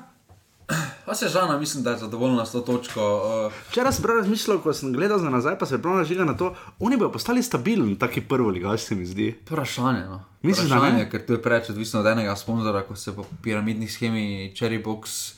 Pa 1.07 1.15
se 1.15 1.29
žana, 1.29 1.59
mislim, 1.59 1.83
da 1.85 1.91
je 1.91 1.99
zadovoljna 1.99 2.47
s 2.47 2.53
to 2.53 2.61
točko. 2.61 3.01
Uh, 3.47 3.53
Včeraj 3.71 3.93
sem 3.93 4.03
prav 4.03 4.17
razmišljal, 4.17 4.59
ko 4.61 4.73
sem 4.73 4.93
gledal 4.93 5.19
za 5.19 5.31
nazaj, 5.31 5.59
pa 5.59 5.67
se 5.67 5.75
je 5.75 5.83
prav 5.83 5.97
nažigal 5.97 6.27
na 6.27 6.37
to, 6.37 6.55
oni 6.79 6.97
bodo 6.97 7.13
postali 7.13 7.43
stabilni, 7.43 7.99
taki 7.99 8.21
prvi 8.21 8.51
ligaš 8.51 8.83
se 8.83 8.95
mi 8.95 9.07
zdi. 9.07 9.31
Vprašanje. 9.47 10.05
No. 10.05 10.21
Misliš, 10.43 10.69
da 10.69 10.77
Vprašanje? 10.77 11.09
Ker 11.11 11.27
to 11.27 11.33
je 11.33 11.43
preveč 11.43 11.71
odvisno 11.71 12.01
od 12.01 12.07
enega 12.07 12.37
sponzora, 12.37 12.83
ko 12.83 12.97
se 12.97 13.17
po 13.17 13.25
piramidni 13.43 13.89
schemi 13.89 14.53
Cherry 14.57 14.85
Box 14.85 15.38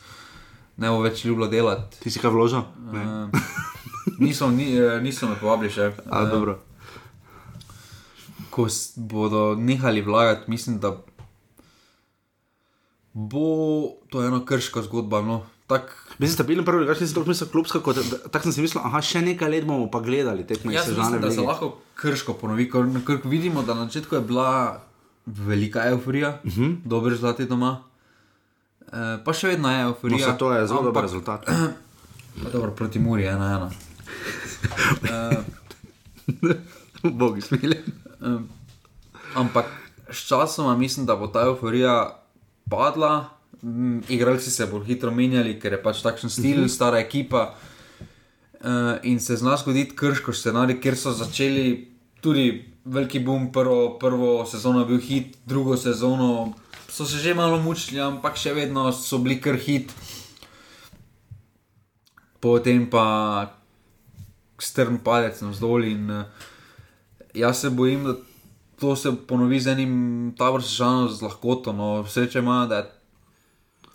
ne 0.81 0.89
bo 0.89 1.01
več 1.01 1.23
ljubilo 1.23 1.47
delati. 1.47 2.01
Ti 2.01 2.11
si 2.11 2.19
kaj 2.19 2.31
vložil? 2.31 2.65
Uh, 2.83 3.29
niso, 4.19 4.49
ni, 4.49 4.73
eh, 4.73 4.99
niso 4.99 5.29
me 5.29 5.37
povabili 5.37 5.71
še. 5.71 5.93
A, 6.07 6.23
Eh, 6.23 6.27
dobro. 6.27 6.59
Ko 8.51 8.67
bodo 8.97 9.55
nehali 9.55 10.01
vlagati, 10.01 10.49
mislim, 10.49 10.79
da 10.79 10.97
bo 13.13 13.47
to 14.09 14.23
ena 14.23 14.41
krška 14.41 14.83
zgodba. 14.83 15.21
No. 15.23 15.43
Tak, 15.67 15.87
Mislim, 16.19 16.35
stabilen 16.35 16.65
prvi 16.65 16.81
ligaš, 16.81 17.01
nisem 17.01 17.15
tako 17.15 17.29
mislil 17.29 17.49
klubsko, 17.49 17.81
kot 17.81 17.97
tako 18.27 18.43
sem 18.43 18.53
si 18.53 18.61
mislil, 18.61 18.83
aha, 18.83 18.99
še 19.01 19.23
nekaj 19.23 19.49
let 19.49 19.65
bomo 19.65 19.87
pa 19.87 20.01
gledali 20.01 20.43
tekme 20.43 20.75
Jaz 20.75 20.85
Sežane 20.85 20.99
mislim, 20.99 21.21
v 21.21 21.23
da 21.23 21.31
se 21.31 21.41
lahko 21.41 21.69
krško 21.95 22.35
ponovi, 22.35 22.67
ker 22.67 23.23
vidimo, 23.25 23.63
da 23.63 23.75
na 23.75 23.87
začetku 23.87 24.15
je 24.15 24.21
bila 24.23 24.83
velika 25.27 25.87
euforija, 25.87 26.41
uh 26.43 26.51
Mhm. 26.51 26.65
-huh. 26.65 26.77
dober 26.85 27.13
rezultat 27.13 27.49
doma. 27.49 27.85
E, 28.91 28.97
pa 29.19 29.33
še 29.33 29.49
vedno 29.49 29.71
je 29.71 29.79
No, 29.79 29.89
euforija. 29.89 30.27
se 30.27 30.39
to 30.39 30.53
je 30.53 30.67
zelo 30.67 30.83
dober 30.83 30.91
ampak- 30.97 31.03
rezultat. 31.05 31.41
Pa 32.37 32.51
dobro, 32.51 32.71
proti 32.73 32.99
Muri 32.99 33.23
je 33.23 33.31
ena 33.31 33.47
ena. 33.53 33.69
Bogi 37.05 37.41
smiljen. 37.41 37.83
Um, 38.21 38.49
ampak 39.35 39.67
s 40.09 40.19
časom 40.23 40.79
mislim, 40.79 41.07
da 41.07 41.17
bo 41.17 41.27
ta 41.27 41.41
euforija 41.43 42.17
padla, 42.71 43.29
um, 43.63 44.03
igralci 44.09 44.51
se 44.51 44.67
bodo 44.67 44.85
hitro 44.85 45.11
menjali, 45.11 45.61
ker 45.61 45.73
je 45.73 45.83
pač 45.83 46.03
takšen 46.03 46.31
stil, 46.31 46.59
Mhm. 46.59 46.69
stara 46.69 46.99
ekipa. 46.99 47.55
Uh, 48.57 48.69
in 49.03 49.21
se 49.21 49.37
zna 49.37 49.57
zgoditi 49.57 49.97
krško 49.97 50.33
scenarij, 50.33 50.81
kjer 50.81 50.97
so 50.97 51.13
začeli 51.13 51.89
tudi 52.21 52.49
veliki 52.85 53.19
boom, 53.19 53.53
prvo, 53.53 53.99
prvo 53.99 54.47
sezono 54.47 54.81
je 54.81 54.87
bil 54.87 54.99
hit, 54.99 55.37
drugo 55.47 55.77
sezono 55.77 56.53
so 57.01 57.07
se 57.07 57.19
že 57.19 57.35
malo 57.35 57.57
mučili, 57.57 57.97
ampak 57.97 58.37
še 58.37 58.53
vedno 58.53 58.93
so 58.93 59.17
bili 59.25 59.39
kar 59.41 59.57
hit. 59.57 59.89
Potem 62.45 62.85
pa 62.93 63.49
strm 64.61 64.99
padec 65.01 65.41
navzdol 65.41 65.87
in 65.89 66.13
uh, 66.13 66.29
jaz 67.33 67.65
se 67.65 67.71
bojim, 67.73 68.05
da 68.05 68.15
to 68.77 68.93
se 68.97 69.15
ponovi 69.17 69.61
z 69.61 69.73
enim 69.73 69.95
taborščanom 70.37 71.09
z 71.09 71.25
lahkoto. 71.25 71.73
No, 71.73 72.05
sreče 72.05 72.45
ima, 72.45 72.67
da 72.69 72.85
je 72.85 72.93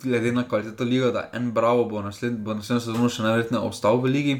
glede 0.02 0.34
na 0.34 0.42
kvaliteto 0.42 0.82
liga, 0.82 1.14
da 1.14 1.28
en 1.30 1.52
bravo 1.54 1.86
bo 1.86 2.02
naslednjo 2.02 2.42
bo 2.42 2.58
naslednjo 2.58 2.82
sezono 2.90 3.06
še 3.06 3.22
najverjetneje 3.22 3.62
ostal 3.70 4.02
v 4.02 4.14
ligi. 4.18 4.36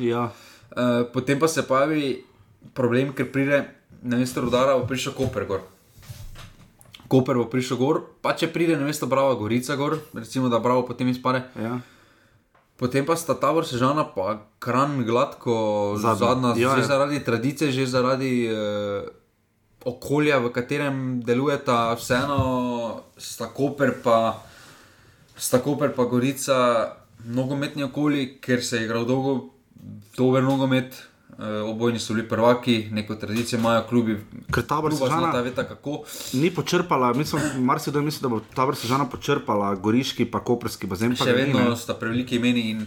Ja. 0.00 0.30
Uh, 0.72 1.04
potem 1.12 1.36
pa 1.36 1.52
se 1.52 1.68
pojavi 1.68 2.16
problem, 2.72 3.12
ker 3.12 3.28
pride 3.28 3.66
na 4.00 4.16
mesto 4.16 4.40
rodara, 4.40 4.80
bo 4.80 4.88
prišel 4.88 5.12
Koper 5.20 5.44
gor. 5.44 5.68
Koper 7.08 7.36
bo 7.36 7.44
prišel 7.46 7.76
gor, 7.76 8.00
pa 8.20 8.32
če 8.32 8.48
pride 8.48 8.74
na 8.74 8.84
mesto 8.84 9.06
Brava 9.06 9.34
Gorica 9.34 9.76
gor, 9.76 9.98
recimo 10.12 10.48
da 10.48 10.58
Bravo 10.58 10.82
potem 10.82 11.08
izpade. 11.08 11.44
Ja. 11.54 11.78
Potem 12.76 13.06
pa 13.06 13.16
sta 13.16 13.32
Tabor 13.32 13.64
Sežana, 13.64 14.04
pa 14.04 14.44
Kran 14.58 15.00
gladko, 15.00 15.96
Zadnja. 15.96 16.14
zadnja, 16.14 16.50
Ja, 16.58 16.74
že 16.76 16.84
ja. 16.84 16.88
zaradi 16.88 17.24
tradicije, 17.24 17.72
že 17.72 17.86
zaradi 17.86 18.46
eh, 18.46 19.06
okolja, 19.80 20.38
v 20.38 20.52
katerem 20.52 20.96
delujeta, 21.22 21.94
vseeno 21.94 22.40
sta 23.16 23.48
Koper 23.48 23.96
pa, 24.04 24.42
sta 25.32 25.58
Koper 25.58 25.94
pa 25.96 26.04
Gorica, 26.04 26.92
nogometni 27.24 27.86
okolji, 27.86 28.36
ker 28.42 28.60
se 28.60 28.76
je 28.76 28.84
igral 28.84 29.06
dolgo, 29.08 29.54
dober 30.18 30.42
nogomet. 30.44 30.92
Eh, 31.38 31.60
obojni 31.60 31.98
so 31.98 32.14
bili 32.14 32.28
prvaki, 32.28 32.88
neko 32.92 33.14
tradicijo 33.14 33.58
imajo 33.58 33.82
klubi. 33.88 34.24
Ker 34.52 34.64
Tabor 34.66 34.90
kluba 34.90 35.06
Sežana- 35.06 35.20
znata, 35.20 35.40
veta 35.40 35.64
kako. 35.64 36.02
Ni 36.32 36.50
počrpala, 36.50 37.12
mislim, 37.12 37.42
marsikdo 37.58 38.00
misli, 38.02 38.22
da 38.22 38.28
bo 38.28 38.40
ta 38.54 38.64
vrsta 38.64 38.88
žena 38.88 39.04
počrpala 39.04 39.74
goriški 39.74 40.24
pa 40.24 40.40
koperski 40.40 40.86
bazen. 40.86 41.16
Še 41.16 41.24
ni, 41.24 41.32
vedno 41.32 41.60
ne. 41.60 41.76
sta 41.76 41.94
preveliki 41.94 42.36
imeni. 42.36 42.70
In 42.70 42.86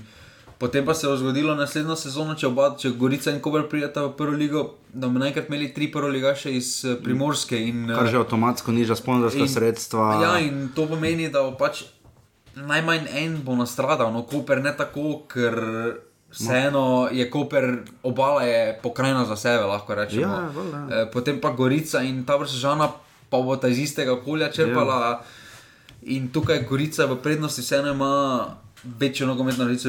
potem 0.58 0.86
pa 0.86 0.94
se 0.94 1.08
je 1.08 1.18
zgodilo 1.18 1.56
naslednjo 1.56 1.96
sezono, 1.96 2.34
če 2.36 2.48
oba, 2.48 2.74
če 2.78 2.90
Gorica 2.90 3.32
in 3.32 3.40
Kober 3.40 3.70
prideta 3.70 4.08
v 4.08 4.16
prvo 4.18 4.34
ligo, 4.34 4.76
da 4.94 5.08
bomo 5.08 5.20
naenkrat 5.20 5.46
imeli 5.48 5.70
tri 5.74 5.92
prvo 5.92 6.08
ligaše 6.08 6.50
iz 6.52 6.86
eh, 6.86 6.98
Primorske. 7.04 7.68
In, 7.68 7.86
Kar 7.88 8.08
že 8.08 8.18
avtomatsko 8.18 8.72
niža 8.72 8.96
sponzorska 8.96 9.46
sredstva. 9.48 10.24
Ja, 10.24 10.40
in 10.40 10.70
to 10.76 10.88
pomeni, 10.88 11.30
da 11.30 11.46
bo 11.46 11.54
pač 11.54 11.84
najmanj 12.56 13.14
en 13.14 13.42
bo 13.46 13.54
nastradal, 13.56 14.10
no 14.10 14.26
Koper 14.26 14.64
ne 14.64 14.74
tako, 14.74 15.22
ker. 15.30 15.54
Vseeno 16.32 16.84
je 17.12 17.26
Koper, 17.28 17.66
obala 18.04 18.44
je 18.44 18.80
pokrajina 18.80 19.26
za 19.26 19.36
sebe, 19.36 19.64
lahko 19.66 19.96
rečemo. 19.96 20.22
Ja, 20.24 20.50
valjda. 20.50 20.88
Eh, 20.92 21.10
Potem 21.10 21.40
pa 21.40 21.50
Gorica 21.52 22.02
in 22.02 22.24
ta 22.24 22.36
vrsta 22.36 22.58
žana, 22.58 22.92
pa 23.30 23.38
bo 23.40 23.56
ta 23.56 23.68
iz 23.68 23.80
istega 23.80 24.14
okolja 24.14 24.50
črpala. 24.50 24.96
Ja. 24.98 25.22
In 26.04 26.30
tukaj 26.30 26.64
Gorica 26.64 27.06
v 27.06 27.18
prednosti 27.18 27.62
vseeno 27.62 27.90
ima 27.90 28.46
večjo 28.96 29.28
nogometno 29.28 29.66
s- 29.70 29.86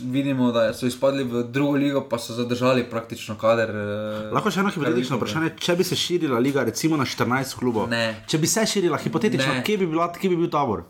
vidimo, 0.00 0.50
da 0.50 0.72
so 0.72 0.86
izpadli 0.86 1.24
v 1.24 1.42
drugo 1.44 1.72
ligo, 1.74 2.00
pa 2.02 2.18
so 2.18 2.32
zadržali 2.32 2.84
praktično 2.84 3.36
kader. 3.36 3.70
eh, 3.70 4.32
Lahko 4.32 4.50
še 4.50 4.60
eno 4.60 4.70
hipotetično 4.70 5.16
vprašanje, 5.16 5.52
če 5.56 5.76
bi 5.76 5.84
se 5.84 5.96
širila 5.96 6.38
liga 6.40 6.62
recimo 6.62 6.96
na 6.96 7.04
14 7.06 7.54
klubov. 7.54 7.88
Ne. 7.88 8.24
Če 8.26 8.38
bi 8.38 8.46
se 8.46 8.66
širila 8.66 8.98
hipotetično, 8.98 9.54
Ne. 9.54 9.62
kje 9.62 9.78
bi, 9.78 9.86
bila, 9.86 10.08
kje 10.10 10.28
bi 10.28 10.36
bil 10.36 10.50
tabor? 10.50 10.82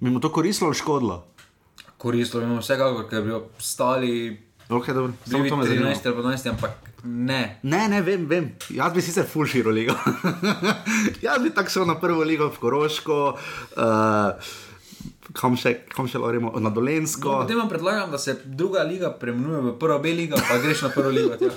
Bi 0.00 0.10
mu 0.10 0.18
to 0.18 0.30
koristilo 0.30 0.68
ali 0.68 0.76
škodilo? 0.76 1.26
Koristilo 2.00 2.42
imamo 2.42 2.62
vsekakor, 2.64 3.04
ker 3.10 3.22
bi 3.22 3.32
obstali. 3.36 4.14
Okay, 4.68 4.94
dobro, 4.94 5.12
samo 5.26 5.48
to 5.48 5.56
me 5.56 5.66
zanima. 5.66 5.90
13 5.90 6.06
ali 6.06 6.16
12, 6.16 6.48
ampak 6.48 6.70
ne. 7.04 7.58
Ne, 7.62 7.88
ne, 7.88 8.00
vem, 8.02 8.26
vem. 8.26 8.50
Jaz 8.70 8.94
bi 8.94 9.02
sicer 9.04 9.26
full 9.28 9.48
širil 9.50 9.74
ligo. 9.74 9.96
Jaz 11.26 11.42
bi 11.42 11.52
tako 11.54 11.70
šel 11.70 11.86
na 11.90 11.98
prvo 12.00 12.24
ligo 12.24 12.48
v 12.48 12.62
Koroško, 12.62 13.18
uh, 13.76 14.52
kam 15.36 15.58
še, 15.60 15.74
kam 15.92 16.08
še 16.08 16.22
lahko 16.22 16.62
na 16.62 16.72
Dolensko. 16.72 17.34
No, 17.34 17.42
potem 17.44 17.60
vam 17.60 17.68
predlagam, 17.68 18.14
da 18.14 18.20
se 18.22 18.38
druga 18.44 18.86
liga 18.88 19.12
preimenuje 19.12 19.60
v 19.68 19.74
prvo 19.82 19.98
B 20.00 20.14
ligo, 20.16 20.40
pa 20.48 20.56
greš 20.62 20.86
na 20.88 20.94
prvo 20.94 21.12
ligo. 21.12 21.36
Tja. 21.36 21.52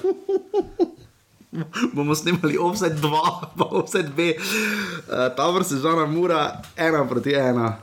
bomo 1.95 2.15
snimali 2.15 2.57
offset 2.57 2.99
2, 2.99 3.23
pa 3.57 3.71
offset 3.71 4.11
2, 4.11 4.33
uh, 4.35 5.29
tabor 5.37 5.63
se 5.63 5.79
žana 5.79 6.05
mura, 6.05 6.61
ena 6.75 7.07
proti 7.07 7.37
ena. 7.37 7.77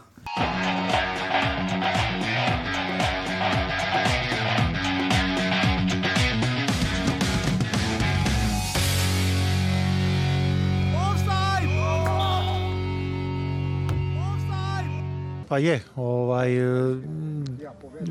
Pa 15.50 15.58
je, 15.58 15.80
ovaj, 15.96 16.56
e, 16.56 16.96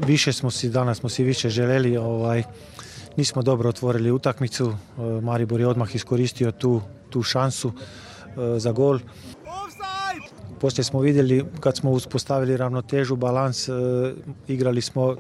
više 0.05 0.33
smo 0.33 0.51
si, 0.51 0.69
danas 0.69 0.97
smo 0.97 1.09
si 1.09 1.23
više 1.23 1.49
želeli, 1.49 1.97
ovaj, 1.97 2.43
nismo 3.17 3.41
dobro 3.41 3.69
otvorili 3.69 4.11
utakmicu. 4.11 4.73
Maribor 5.21 5.59
je 5.59 5.67
odmah 5.67 5.95
iskoristio 5.95 6.51
tu, 6.51 6.81
tu 7.09 7.23
šansu 7.23 7.71
za 8.57 8.71
gol. 8.71 8.99
Poslije 10.59 10.83
smo 10.83 10.99
vidjeli 10.99 11.45
kad 11.59 11.77
smo 11.77 11.91
uspostavili 11.91 12.57
ravnotežu, 12.57 13.15
balans, 13.15 13.69
igrali 14.47 14.81
smo, 14.81 15.15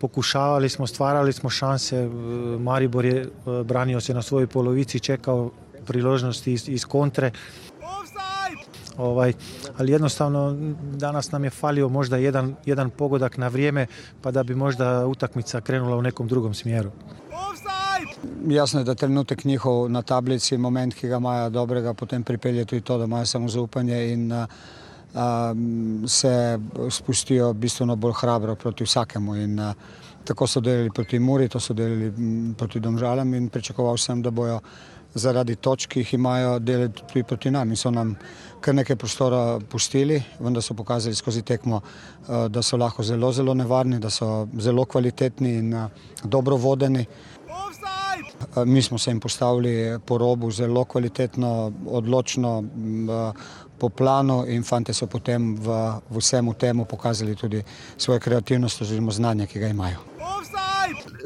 pokušavali 0.00 0.68
smo, 0.68 0.86
stvarali 0.86 1.32
smo 1.32 1.50
šanse. 1.50 2.08
Maribor 2.58 3.04
je 3.04 3.28
branio 3.64 4.00
se 4.00 4.14
na 4.14 4.22
svojoj 4.22 4.46
polovici, 4.46 5.00
čekao 5.00 5.50
priložnosti 5.86 6.52
iz, 6.52 6.68
iz 6.68 6.84
kontre. 6.84 7.30
Ovaj, 8.98 9.32
ali 9.78 9.92
jednostavno 9.92 10.56
danas 10.96 11.30
nam 11.32 11.44
je 11.44 11.50
falio 11.50 11.88
možda 11.88 12.16
jedan, 12.16 12.54
jedan 12.64 12.90
pogodak 12.90 13.36
na 13.36 13.48
vrijeme 13.48 13.86
pa 14.22 14.30
da 14.30 14.42
bi 14.42 14.54
možda 14.54 15.06
utakmica 15.06 15.60
krenula 15.60 15.96
u 15.96 16.02
nekom 16.02 16.28
drugom 16.28 16.54
smjeru. 16.54 16.90
Jasno 18.48 18.80
je, 18.80 18.84
da 18.84 18.94
trenutek 18.94 19.44
njihov 19.44 19.90
na 19.90 20.02
tablici, 20.02 20.58
moment, 20.58 20.94
ki 20.94 21.08
ga 21.08 21.16
imajo 21.16 21.50
dobrega, 21.50 21.94
potem 21.94 22.22
pripelje 22.22 22.64
tudi 22.64 22.82
to, 22.82 22.98
da 22.98 23.04
imajo 23.04 23.26
samo 23.26 23.48
zaupanje 23.48 24.12
in 24.12 24.32
a, 24.32 24.46
a, 25.14 25.54
se 26.06 26.58
spustijo 26.90 27.52
bistveno 27.52 27.96
bolj 27.96 28.12
hrabro 28.20 28.54
proti 28.54 28.84
vsakemu. 28.84 29.36
In, 29.36 29.60
a, 29.60 29.74
tako 30.24 30.46
so 30.46 30.60
delali 30.60 30.90
proti 30.90 31.18
Muri, 31.18 31.48
to 31.48 31.60
so 31.60 31.74
delali 31.74 32.06
m, 32.06 32.54
proti 32.58 32.80
Domžalam 32.80 33.34
in 33.34 33.48
pričakoval 33.48 33.96
sem, 33.96 34.22
da 34.22 34.30
bojo 34.30 34.60
zaradi 35.14 35.56
točk, 35.56 35.90
ki 35.90 36.00
jih 36.00 36.14
imajo, 36.14 36.58
delati 36.58 37.02
tudi 37.06 37.22
proti 37.22 37.50
nam. 37.50 37.70
In 37.70 37.76
so 37.76 37.90
nam 37.90 38.14
kar 38.60 38.74
nekaj 38.74 38.96
prostora 38.96 39.60
pustili, 39.70 40.22
vendar 40.40 40.62
so 40.62 40.74
pokazali 40.74 41.14
skozi 41.14 41.42
tekmo, 41.42 41.80
da 42.48 42.62
so 42.62 42.76
lahko 42.76 43.02
zelo, 43.02 43.32
zelo 43.32 43.54
nevarni, 43.54 43.98
da 44.00 44.10
so 44.10 44.48
zelo 44.58 44.84
kvalitetni 44.84 45.54
in 45.58 45.74
dobro 46.24 46.56
vodeni. 46.56 47.06
Mi 48.64 48.82
smo 48.82 48.98
se 48.98 49.10
jim 49.10 49.20
postavili 49.20 49.98
po 50.06 50.18
robu 50.18 50.50
zelo 50.50 50.84
kvalitetno, 50.84 51.72
odločno, 51.86 52.62
po 53.78 53.88
planu 53.88 54.44
in 54.48 54.62
fante 54.62 54.94
so 54.94 55.06
potem 55.06 55.54
v, 55.56 55.68
v 56.10 56.18
vsemu 56.18 56.54
temu 56.54 56.84
pokazali 56.84 57.34
tudi 57.36 57.62
svojo 57.96 58.20
kreativnost 58.20 58.82
oziroma 58.82 59.12
znanje, 59.12 59.46
ki 59.46 59.58
ga 59.58 59.68
imajo. 59.68 59.98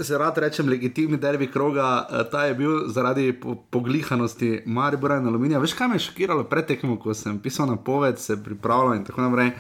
Se 0.02 0.18
rad 0.18 0.38
rečem, 0.38 0.68
legitimni 0.68 1.16
derbi 1.16 1.46
kroga, 1.46 2.06
ta 2.32 2.44
je 2.44 2.54
bil 2.54 2.88
zaradi 2.88 3.40
poglihanosti 3.70 4.62
Maribora 4.66 5.16
in 5.16 5.26
Aluminija. 5.26 5.58
Veš, 5.58 5.72
kaj 5.72 5.88
me 5.88 5.94
je 5.94 6.06
šokiralo 6.06 6.44
pred 6.44 6.66
tekmo, 6.66 6.98
ko 7.00 7.14
sem 7.14 7.38
pisal 7.42 7.66
na 7.66 7.76
poved, 7.76 8.18
se 8.18 8.36
pripravljal 8.44 8.94
in 8.96 9.04
tako 9.04 9.22
naprej. 9.22 9.50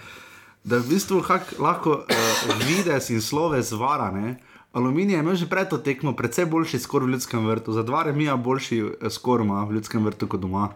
Da 0.64 0.78
v 0.78 0.88
bistvu 0.88 1.22
lahko 1.58 1.90
uh, 1.90 2.54
vides 2.66 3.10
in 3.10 3.22
slove 3.22 3.62
zvara. 3.62 4.10
Ne? 4.10 4.36
Aluminij 4.72 5.16
je 5.16 5.20
imel 5.20 5.34
že 5.34 5.48
pred 5.48 5.68
to 5.68 5.78
tekmo 5.78 6.12
precej 6.16 6.46
boljši 6.46 6.78
skor 6.78 7.04
v 7.04 7.14
ljudskem 7.14 7.46
vrtu, 7.46 7.72
za 7.72 7.82
dva 7.82 8.02
remija 8.02 8.36
boljši 8.36 8.84
skor 9.10 9.40
ima 9.40 9.64
v 9.64 9.78
ljudskem 9.78 10.04
vrtu 10.04 10.28
kot 10.28 10.40
doma. 10.40 10.68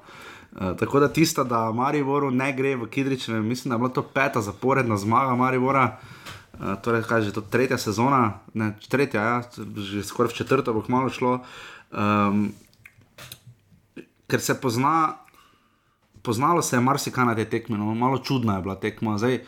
Uh, 0.53 0.77
tako 0.79 1.01
da 1.01 1.09
tista, 1.09 1.45
da 1.45 1.73
Mariboru 1.73 2.31
ne 2.31 2.53
gre 2.53 2.77
v 2.77 2.89
Kidričeve, 2.89 3.41
mislim, 3.41 3.71
da 3.71 3.75
je 3.75 3.79
bila 3.79 3.89
to 3.89 4.03
peta 4.03 4.41
zaporedna 4.41 4.97
zmaga 4.97 5.35
Maribora. 5.35 5.85
Uh, 5.85 6.22
torej, 6.83 7.03
kaj 7.09 7.21
je 7.21 7.25
že 7.31 7.37
to 7.39 7.41
tretja 7.41 7.79
sezona, 7.79 8.41
ne 8.55 8.73
tretja, 8.89 9.23
ja, 9.23 9.37
že 9.77 10.05
skoraj 10.05 10.33
v 10.33 10.39
četrto 10.43 10.75
bo 10.77 10.83
kmalo 10.85 11.11
šlo. 11.11 11.41
Um, 11.93 12.53
ker 14.29 14.41
se 14.41 14.57
pozna, 14.61 15.17
poznalo 16.23 16.63
se 16.63 16.77
je 16.77 16.81
marsikaj 16.81 17.25
na 17.25 17.35
te 17.35 17.45
tekme, 17.45 17.79
no, 17.79 17.95
malo 17.95 18.19
čudna 18.19 18.57
je 18.57 18.63
bila 18.63 18.77
tekma. 18.77 19.19
Zdaj, 19.19 19.45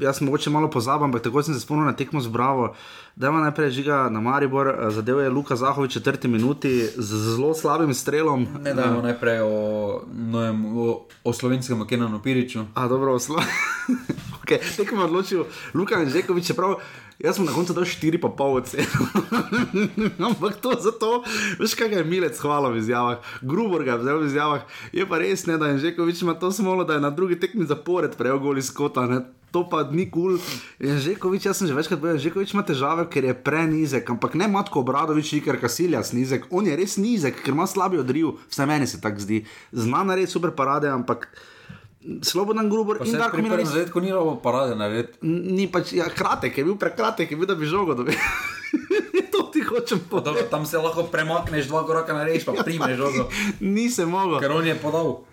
jaz 0.00 0.20
mogoče 0.20 0.50
malo 0.50 0.70
pozabil, 0.70 1.04
ampak 1.04 1.22
tako 1.22 1.42
sem 1.42 1.54
se 1.54 1.60
spomnil 1.60 1.86
na 1.86 1.92
tekmo 1.92 2.20
z 2.20 2.28
Bravo. 2.28 2.74
Da 3.16 3.28
ima 3.28 3.40
najprej 3.40 3.70
žiga 3.70 4.08
na 4.10 4.20
Maribor, 4.20 4.76
zadev 4.90 5.20
je 5.20 5.30
Luka 5.30 5.56
Zahovič 5.56 5.90
v 5.90 5.94
četrti 5.94 6.28
minuti 6.28 6.86
z 6.96 7.34
zelo 7.34 7.54
slabim 7.54 7.94
strelom. 7.94 8.46
Ne, 8.62 8.74
da 8.74 8.84
imamo 8.84 9.02
najprej 9.02 9.40
o, 9.40 10.02
nojem, 10.12 10.78
o, 10.78 11.06
o 11.24 11.32
slovenskem 11.32 11.86
Kenanu 11.86 12.22
Piriču. 12.22 12.64
A 12.74 12.88
dobro, 12.88 13.14
o 13.14 13.18
slovenskem. 13.18 13.54
okay, 14.42 14.76
tekmo 14.76 15.00
je 15.00 15.04
odločil 15.04 15.44
Luka 15.74 15.94
Anžekovič, 15.94 16.46
čeprav. 16.46 16.74
Jaz 17.22 17.36
sem 17.36 17.46
na 17.46 17.52
koncu 17.54 17.74
dal 17.74 17.86
4,5 17.86 18.26
ocen. 18.58 18.86
Ampak 20.28 20.58
to 20.58 20.74
zato, 20.82 21.22
veš, 21.60 21.76
kaj 21.78 21.94
je 21.94 22.02
Milec 22.02 22.38
hvala 22.42 22.74
v 22.74 22.82
izjavah, 22.82 23.22
Grubor 23.38 23.86
ga 23.86 23.94
je 23.94 24.18
v 24.18 24.26
izjavah. 24.26 24.66
Je 24.90 25.06
pa 25.06 25.22
res 25.22 25.46
ne, 25.46 25.54
da 25.54 25.70
je 25.70 25.78
Žekovič 25.86 26.26
ima 26.26 26.34
to 26.34 26.50
smolo, 26.50 26.82
da 26.82 26.98
je 26.98 27.06
na 27.06 27.14
drugi 27.14 27.38
tekmi 27.38 27.66
zapored 27.70 28.18
prejel 28.18 28.42
gol 28.42 28.58
iz 28.58 28.72
kota. 28.74 29.06
Ne? 29.06 29.22
To 29.54 29.62
pa 29.70 29.86
ni 29.86 30.10
kul. 30.10 30.42
Cool. 30.82 31.38
Jaz 31.38 31.62
sem 31.62 31.70
že 31.70 31.78
večkrat 31.78 32.02
povedal, 32.02 32.18
Žekovič 32.18 32.50
ima 32.58 32.66
težave, 32.66 33.06
ker 33.06 33.30
je 33.30 33.38
prenizek, 33.38 34.10
ampak 34.10 34.34
ne 34.34 34.50
Matko 34.50 34.82
Obradovič, 34.82 35.38
ker 35.46 35.62
Kasilja 35.62 36.02
snizek. 36.02 36.50
On 36.50 36.66
je 36.66 36.74
res 36.74 36.98
nizek, 36.98 37.38
ker 37.46 37.54
ima 37.54 37.70
slabi 37.70 38.02
odriv, 38.02 38.42
vse 38.50 38.66
meni 38.66 38.90
se 38.90 38.98
tako 38.98 39.22
zdi. 39.22 39.46
Zna 39.70 40.02
narediti 40.02 40.34
super 40.34 40.50
parade, 40.50 40.90
ampak. 40.90 41.30
Slobodan 42.22 42.68
Grubor 42.68 43.00
in 43.00 43.16
tako 43.16 43.40
naprej. 43.40 43.64
Na 43.64 43.70
začetku 43.70 44.00
ni 44.00 44.12
bilo 44.12 44.36
parade 44.36 44.76
narediti. 44.76 45.24
Ni 45.24 45.64
pač, 45.72 45.96
ja, 45.96 46.04
kratek 46.12 46.52
je 46.52 46.64
bil, 46.64 46.76
prekratek 46.76 47.30
je 47.32 47.36
bil, 47.36 47.48
da 47.48 47.56
bi 47.56 47.64
žogo 47.64 47.96
dobil. 47.96 48.12
to 49.32 49.48
ti 49.48 49.64
hočem 49.64 50.04
povedati. 50.10 50.44
Tam 50.50 50.68
se 50.68 50.78
lahko 50.78 51.08
premakneš 51.08 51.72
dva 51.72 51.80
koraka 51.88 52.12
na 52.12 52.28
reč, 52.28 52.44
pa 52.44 52.52
primeš 52.66 53.00
žogo. 53.00 53.32
Nisem 53.64 54.08
mogel. 54.12 54.36
Ker 54.44 54.52
on 54.52 54.68
je 54.68 54.76
podal. 54.76 55.24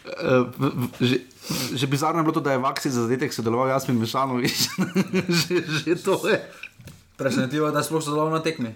Uh, 0.00 0.48
že, 0.96 1.28
že 1.76 1.84
bizarno 1.84 2.22
je 2.22 2.24
bilo 2.24 2.32
to, 2.32 2.40
da 2.40 2.56
je 2.56 2.62
v 2.62 2.70
akciji 2.70 2.94
za 2.94 3.04
zadetek 3.04 3.34
sodeloval 3.34 3.68
Jasmin 3.68 3.98
Mešanovič. 3.98 4.58
že, 5.44 5.54
že 5.66 5.92
to 5.98 6.14
je. 6.30 6.38
Presenetljivo 7.20 7.68
je, 7.68 7.72
da 7.76 7.82
sploh 7.84 8.00
sodeloval 8.04 8.32
na 8.32 8.40
tekmi. 8.42 8.72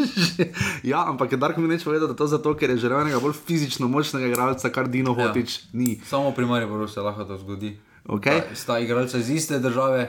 ja, 0.92 1.04
ampak 1.12 1.32
je 1.32 1.38
Darko 1.38 1.60
mi 1.60 1.68
neč 1.68 1.84
povedal, 1.84 2.08
da 2.08 2.16
to 2.16 2.26
zato, 2.26 2.54
ker 2.56 2.72
je 2.72 2.80
želel 2.80 3.04
enega 3.04 3.20
bolj 3.20 3.36
fizično 3.36 3.88
močnega 3.88 4.30
igralca, 4.32 4.72
kar 4.72 4.88
Dino 4.88 5.12
ja. 5.12 5.28
Hotič 5.28 5.58
ni. 5.76 5.98
Samo 6.08 6.32
pri 6.32 6.48
Mariboru 6.48 6.88
se 6.88 7.04
lahko 7.04 7.28
to 7.28 7.36
zgodi. 7.38 7.74
Okay. 8.08 8.40
Ta, 8.40 8.56
sta 8.56 8.78
igralca 8.80 9.20
iz 9.20 9.28
iste 9.30 9.58
države, 9.60 10.08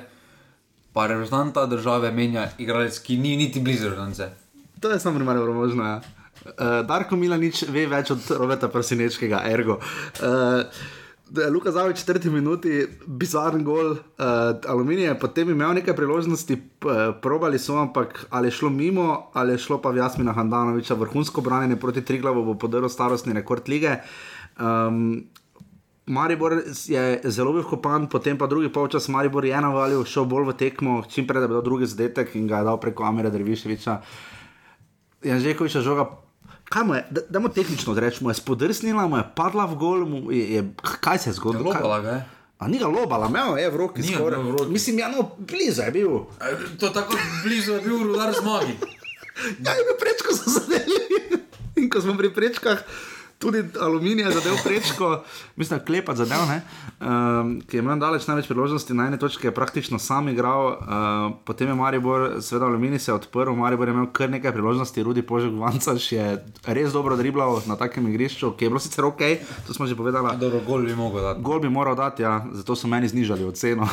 pa 0.94 1.08
reprezentanta 1.12 1.66
države 1.68 2.12
menja 2.16 2.48
igralec, 2.58 3.00
ki 3.04 3.18
ni 3.18 3.36
niti 3.38 3.60
blizu 3.60 3.92
reprezentance. 3.92 4.32
To 4.80 4.92
je 4.92 5.00
samo 5.00 5.20
pri 5.20 5.26
Mariboru 5.26 5.54
možno, 5.54 5.84
ja. 5.84 6.02
Uh, 6.42 6.82
Darko 6.88 7.20
Milanič 7.20 7.68
ve 7.70 7.84
več 7.86 8.10
od 8.16 8.32
Robeta 8.40 8.72
Prsinečkega, 8.72 9.44
ergo. 9.46 9.78
Uh, 10.24 10.64
Luka 11.32 11.72
Zavič, 11.72 12.00
četrti 12.00 12.30
minuti, 12.30 12.88
bizaren 13.08 13.64
gol, 13.64 13.92
uh, 13.92 13.98
aluminij, 14.68 15.14
potem 15.20 15.48
je 15.48 15.56
imel 15.56 15.74
nekaj 15.74 15.96
priložnosti, 15.96 16.58
probali 17.22 17.60
so, 17.60 17.78
ampak 17.80 18.26
ali 18.30 18.48
je 18.48 18.52
šlo 18.52 18.70
mimo, 18.70 19.30
ali 19.34 19.54
je 19.54 19.58
šlo 19.58 19.78
pa 19.82 19.90
v 19.90 19.98
Jasmina 19.98 20.34
Handanoviča, 20.34 20.94
vrhunsko 20.94 21.42
branjenje 21.42 21.80
proti 21.80 22.02
Triglavu, 22.02 22.44
bo 22.44 22.56
podaril 22.60 22.90
starostni 22.90 23.34
rekord 23.34 23.70
lige. 23.70 23.96
Um, 24.60 25.24
Maribor 26.06 26.58
je 26.88 27.22
zelo 27.24 27.54
bil 27.54 27.64
kopan, 27.64 28.10
potem 28.10 28.38
pa 28.38 28.48
drugi 28.48 28.70
polčas 28.74 29.08
Maribor 29.08 29.46
je 29.46 29.62
navalil, 29.62 30.04
šel 30.06 30.26
bolj 30.26 30.50
v 30.52 30.58
tekmo, 30.58 31.04
čim 31.08 31.28
prej 31.28 31.42
da 31.42 31.48
bi 31.48 31.56
dal 31.56 31.64
drugi 31.64 31.88
zadetek 31.88 32.36
in 32.36 32.48
ga 32.48 32.60
je 32.60 32.68
dal 32.68 32.80
preko 32.82 33.08
Amira 33.08 33.30
Derviševiča. 33.30 34.02
Janžekoviča 35.24 35.82
žoga 35.82 36.10
kaj 36.72 36.84
mu 36.88 36.96
je, 36.96 37.06
da, 37.12 37.22
da 37.30 37.40
mu 37.44 37.50
tehnično 37.52 37.94
rečemo, 38.00 38.32
je 38.32 38.40
spodrsnila, 38.40 39.08
mu 39.08 39.20
je 39.20 39.26
padla 39.36 39.66
v 39.68 39.76
gol, 39.76 40.06
mu 40.08 40.32
je, 40.32 40.44
je, 40.56 40.62
kaj 41.04 41.18
se 41.18 41.30
je 41.30 41.34
zgodilo? 41.34 41.74
Lobala 41.74 42.00
ga 42.00 42.10
je. 42.10 42.22
A 42.62 42.68
ni 42.70 42.78
ga 42.78 42.88
lobala, 42.88 43.28
imel 43.28 43.58
je 43.58 43.70
v 43.74 43.78
roki 43.78 44.04
skoraj. 44.06 44.40
Mislim, 44.70 45.00
ja, 45.02 45.10
no, 45.10 45.32
blizu 45.38 45.82
je 45.82 45.92
bil. 45.92 46.20
To 46.80 46.90
tako 46.94 47.18
blizu 47.44 47.74
je 47.74 47.82
bil 47.82 48.04
rudar 48.04 48.34
zmagi. 48.38 48.78
ja, 49.66 49.74
in 49.74 49.96
prečko 50.00 50.36
so 50.38 50.54
zadeli. 50.54 51.02
in 51.76 51.90
ko 51.90 52.02
smo 52.02 52.14
pri 52.18 52.30
prečkah, 52.30 52.84
tudi 53.42 53.64
aluminij 53.82 54.26
je 54.26 54.32
zadev 54.32 54.56
prečko, 54.64 55.24
mislim, 55.56 55.82
klepat 55.86 56.22
zadev, 56.22 56.46
ne, 56.50 56.62
um, 57.00 57.58
ki 57.68 57.78
je 57.78 57.84
imel 57.84 58.00
daleč 58.00 58.28
največ 58.30 58.48
priložnosti, 58.52 58.94
na 58.94 59.10
eni 59.10 59.20
točki 59.20 59.50
je 59.50 59.54
praktično 59.56 60.00
sam 60.00 60.30
igral, 60.30 60.68
uh, 60.68 61.34
potem 61.46 61.74
je 61.74 61.76
Maribor, 61.76 62.28
seveda 62.42 62.70
aluminij 62.70 63.00
se 63.00 63.12
je 63.12 63.16
odprl, 63.16 63.56
Maribor 63.58 63.90
je 63.90 63.98
imel 63.98 64.10
kar 64.14 64.30
nekaj 64.30 64.54
priložnosti, 64.54 65.04
Rudi 65.04 65.26
Požek 65.26 65.58
Vancaš 65.58 66.12
je 66.12 66.28
res 66.66 66.94
dobro 66.94 67.18
driblal 67.18 67.62
na 67.66 67.76
takem 67.76 68.08
igrišču, 68.08 68.54
ki 68.58 68.66
je 68.66 68.74
bilo 68.74 68.80
sicer 68.80 69.06
ok, 69.06 69.22
to 69.68 69.74
smo 69.74 69.90
že 69.90 69.98
povedali. 69.98 70.38
Dobro, 70.40 70.62
gol 70.68 70.86
bi 70.86 70.96
mogel 70.96 71.22
dati. 71.22 71.42
Gol 71.42 71.60
bi 71.60 71.70
moral 71.70 71.96
dati, 71.96 72.24
ja, 72.24 72.46
zato 72.54 72.76
so 72.76 72.88
meni 72.88 73.08
znižali 73.08 73.44
oceno. 73.44 73.90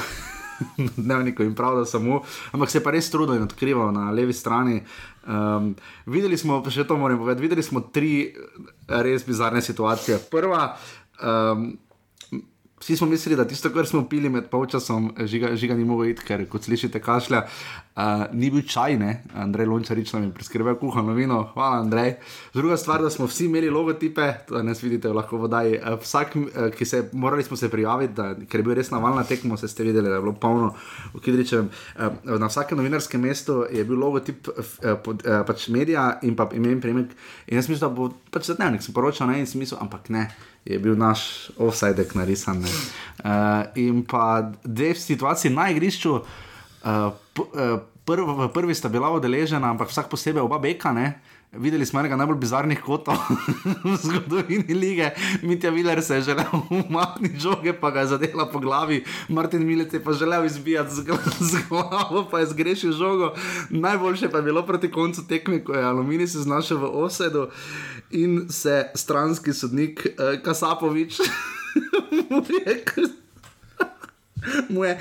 Dnevniku 0.97 1.43
in 1.43 1.55
prav, 1.55 1.77
da 1.79 1.85
samo, 1.85 2.23
ampak 2.53 2.71
se 2.71 2.83
pa 2.85 2.93
res 2.95 3.11
trudil 3.11 3.39
in 3.39 3.47
odkrival 3.47 3.93
na 3.95 4.11
levi 4.11 4.33
strani. 4.33 4.81
Um, 5.29 5.75
videli 6.07 6.39
smo, 6.39 6.63
še 6.71 6.87
to 6.89 6.97
moram 6.97 7.21
povedati, 7.21 7.45
videli 7.45 7.63
smo 7.63 7.85
tri 7.93 8.31
res 8.89 9.27
bizarne 9.29 9.63
situacije. 9.63 10.19
Prva, 10.33 10.73
um, 11.23 11.71
Vsi 12.81 12.97
smo 12.97 13.07
mislili, 13.07 13.37
da 13.37 13.47
tisto, 13.49 13.71
kar 13.75 13.87
smo 13.87 14.05
pili 14.09 14.29
med 14.29 14.47
polčasom, 14.51 15.11
žiga, 15.27 15.57
žiga 15.57 15.75
ni 15.75 15.85
mogel 15.85 16.13
iti, 16.13 16.23
ker 16.27 16.45
kot 16.49 16.63
slišite, 16.63 17.01
kašlja, 17.03 17.43
uh, 17.97 18.25
ni 18.33 18.51
bil 18.55 18.63
čaj, 18.63 18.97
ne? 18.99 19.23
Andrej 19.35 19.67
Lončarič 19.67 20.13
nam 20.15 20.29
je 20.29 20.33
priskrbel 20.35 20.77
kuhano 20.79 21.15
vino, 21.17 21.41
hvala 21.55 21.81
Andrej. 21.83 22.15
Druga 22.55 22.77
stvar, 22.77 23.03
da 23.03 23.11
smo 23.11 23.27
vsi 23.27 23.49
imeli 23.49 23.71
logotipe, 23.71 24.29
danes 24.51 24.83
vidite 24.83 25.13
lahko 25.13 25.41
vodaj. 25.43 25.75
Uh, 25.75 25.99
vsak, 26.03 26.37
uh, 26.37 26.69
ki 26.77 26.87
se 26.87 27.03
morali 27.13 27.43
smo 27.43 27.57
se 27.57 27.69
prijaviti, 27.69 28.15
da, 28.15 28.31
ker 28.49 28.61
je 28.61 28.69
bil 28.69 28.79
res 28.79 28.93
navalna 28.95 29.25
tekmo, 29.27 29.57
se 29.57 29.69
ste 29.69 29.85
videli, 29.85 30.09
da 30.09 30.21
je 30.21 30.23
bilo 30.23 30.37
polno 30.39 30.75
v 31.15 31.23
Kidričevem. 31.25 31.71
Uh, 31.99 32.39
na 32.39 32.47
vsakem 32.47 32.79
novinarskem 32.79 33.21
mestu 33.21 33.65
je 33.73 33.85
bil 33.85 33.99
logotip 33.99 34.49
uh, 34.49 34.95
pod, 35.05 35.27
uh, 35.27 35.43
pač 35.47 35.67
medija 35.75 36.13
in 36.23 36.39
pa 36.39 36.47
ime 36.55 36.71
in 36.73 36.81
primek. 36.81 37.11
In 37.49 37.59
jaz 37.59 37.69
mislim, 37.69 37.89
da 37.89 37.95
bo 37.95 38.13
pač 38.31 38.53
za 38.53 38.55
dnevnik 38.55 38.87
sem 38.87 38.95
poročal 38.95 39.27
na 39.27 39.39
en 39.39 39.47
smisel, 39.47 39.83
ampak 39.83 40.09
ne 40.15 40.29
je 40.65 40.79
bil 40.79 40.97
naš 40.97 41.51
offside 41.57 42.07
narisan. 42.15 42.63
Uh, 42.63 43.67
in 43.75 44.05
pa 44.07 44.53
dve 44.65 44.95
situaciji 44.95 45.53
na 45.55 45.71
igrišču, 45.71 46.13
uh, 46.15 47.13
prv, 48.05 48.25
v 48.25 48.49
prvi 48.53 48.75
sta 48.75 48.89
bila 48.89 49.11
udeležena, 49.13 49.71
ampak 49.71 49.89
vsak 49.93 50.09
posebej 50.09 50.43
oba 50.43 50.59
beka. 50.59 50.93
Ne? 50.93 51.21
Videli 51.53 51.87
smo 51.87 52.01
enega 52.01 52.17
najbolj 52.17 52.37
bizarnih 52.37 52.81
kotov 52.85 53.17
v 53.85 53.95
zgodovini 54.03 54.75
lige. 54.75 55.11
Mitja 55.43 55.71
Viler 55.71 56.03
se 56.03 56.15
je 56.15 56.23
želel 56.23 56.47
umakniti 56.71 57.41
žoge, 57.41 57.73
pa 57.73 57.91
ga 57.91 58.01
je 58.01 58.07
zadela 58.07 58.51
po 58.53 58.59
glavi, 58.59 59.05
Martin 59.29 59.67
Milec 59.67 59.93
je 59.93 60.05
pa 60.05 60.13
želel 60.13 60.45
izbijati 60.45 60.95
z, 60.95 61.05
z 61.41 61.59
glavo, 61.69 62.29
pa 62.31 62.39
je 62.39 62.47
zgrešil 62.47 62.93
žogo. 62.93 63.33
Najboljše 63.71 64.29
pa 64.29 64.37
je 64.37 64.43
bilo 64.43 64.67
proti 64.67 64.91
koncu 64.91 65.27
tekme, 65.29 65.65
ko 65.65 65.73
je 65.73 65.85
Aluminij 65.85 66.27
se 66.27 66.39
znašel 66.39 66.79
v 66.79 66.91
osedu 66.93 67.49
in 68.11 68.49
se 68.51 68.91
stranski 68.95 69.53
sodnik 69.53 70.07
uh, 70.07 70.43
Kasapovič. 70.43 71.19
Mu 74.69 74.85
je 74.85 74.95
uh, 74.95 75.01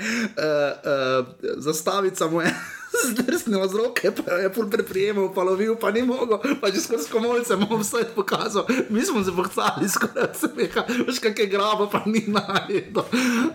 uh, 1.20 1.26
zastavica, 1.56 2.26
mu 2.26 2.40
je 2.40 2.54
zdrsnil 3.12 3.68
z 3.68 3.74
roke, 3.74 4.10
pa 4.10 4.40
je 4.42 4.50
pol 4.50 4.66
preprijemal, 4.70 5.30
pa 5.34 5.42
lovil, 5.46 5.76
pa 5.76 5.90
ni 5.90 6.02
mogel, 6.02 6.38
pa 6.60 6.70
že 6.70 6.82
skozi 6.82 7.10
komolce 7.10 7.56
mu 7.56 7.78
vse 7.78 8.04
pokazal. 8.14 8.66
Mi 8.90 9.02
smo 9.04 9.24
se 9.24 9.32
pohcali, 9.32 9.88
skoraj 9.88 10.34
se 10.34 10.50
meha, 10.56 10.84
veš 11.06 11.20
kakšne 11.22 11.46
grabo, 11.46 11.88
pa 11.90 12.02
ni 12.06 12.24
najdel. 12.26 13.04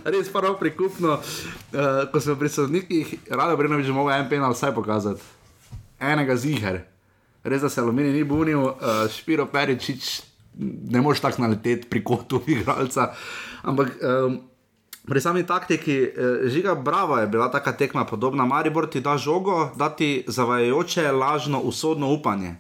Res 0.06 0.32
prvo 0.32 0.56
prikupno, 0.60 1.20
uh, 1.20 2.06
ko 2.12 2.18
smo 2.20 2.36
pri 2.40 2.50
sodnikih, 2.50 3.08
rado 3.30 3.58
bi 3.58 3.84
že 3.84 3.94
mogel 3.96 4.18
en 4.18 4.30
penal 4.30 4.54
vsaj 4.54 4.74
pokazati. 4.76 5.22
Enega 6.00 6.36
ziger. 6.36 6.84
Res, 7.44 7.62
da 7.62 7.70
se 7.70 7.82
aluminij 7.82 8.14
ni 8.16 8.24
bunil, 8.24 8.72
uh, 8.72 9.08
Špiro 9.12 9.46
Peričič, 9.52 10.22
ne 10.92 11.02
moreš 11.02 11.20
tako 11.20 11.44
naleteti 11.44 11.90
pri 11.90 12.04
kotu 12.04 12.40
igralca. 12.48 13.12
Ampak 13.64 14.00
um, 14.00 14.53
pri 15.08 15.22
sami 15.22 15.46
taktiki, 15.46 15.98
uh, 16.02 16.50
žiga 16.50 16.76
Brava 16.76 17.22
je 17.22 17.28
bila 17.28 17.52
taka 17.52 17.74
tekma 17.74 18.06
podobna. 18.06 18.46
Maribor 18.46 18.90
ti 18.90 19.02
da 19.02 19.18
žogo, 19.18 19.72
da 19.76 19.90
ti 19.90 20.26
zavajajoče, 20.28 21.12
lažno, 21.12 21.60
usodno 21.60 22.12
upanje. 22.14 22.56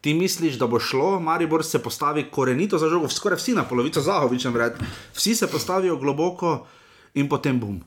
Ti 0.00 0.14
misliš, 0.14 0.58
da 0.58 0.66
bo 0.66 0.78
šlo, 0.78 1.20
Maribor 1.20 1.64
se 1.64 1.82
postavi 1.82 2.28
korenito 2.30 2.78
za 2.78 2.88
žogo, 2.88 3.08
skoraj 3.08 3.36
vsi 3.36 3.54
na 3.54 3.64
polovico 3.64 4.00
zahovičem 4.00 4.52
vred, 4.52 4.72
vsi 5.14 5.34
se 5.34 5.46
postavijo 5.46 5.96
globoko 5.96 6.66
in 7.14 7.28
potem 7.28 7.60
bum. 7.60 7.80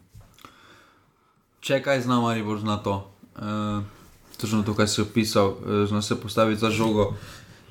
Če 1.60 1.80
kaj 1.84 2.02
zna 2.02 2.20
Maribor 2.20 2.64
na 2.64 2.78
to. 2.84 3.00
Uh 3.36 4.00
točno 4.42 4.64
to, 4.64 4.74
kar 4.76 4.88
si 4.88 5.02
opisal, 5.02 5.52
eh, 5.52 5.86
zna 5.86 6.02
se 6.02 6.22
postaviti 6.22 6.60
za 6.60 6.70
žogo. 6.70 7.14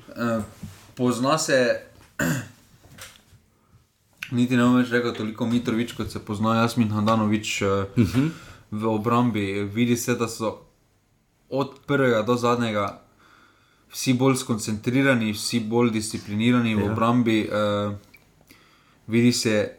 Eh, 0.09 0.41
pozna 0.95 1.37
se, 1.37 1.81
niti 4.31 4.57
ne 4.57 4.63
vem 4.63 4.79
več 4.81 4.91
reči, 4.91 5.13
toliko 5.17 5.45
Mitrovič, 5.45 5.93
kot 5.97 6.11
se 6.11 6.19
pozna 6.19 6.55
Jasmin 6.61 6.91
Handanovič 6.91 7.61
uh 7.61 7.67
eh, 7.67 7.85
-huh. 7.95 8.03
Mhm. 8.03 8.27
v 8.71 8.87
obrambi. 8.87 9.63
Vidi 9.63 9.97
se, 9.97 10.15
da 10.15 10.27
so 10.27 10.69
od 11.49 11.79
prvega 11.87 12.21
do 12.21 12.35
zadnjega 12.35 13.01
vsi 13.91 14.13
bolj 14.13 14.35
skoncentrirani, 14.35 15.33
vsi 15.33 15.59
bolj 15.59 15.91
disciplinirani 15.91 16.71
ja. 16.71 16.77
v 16.77 16.91
obrambi. 16.91 17.49
Uh, 17.49 17.95
vidi 19.07 19.31
se, 19.31 19.71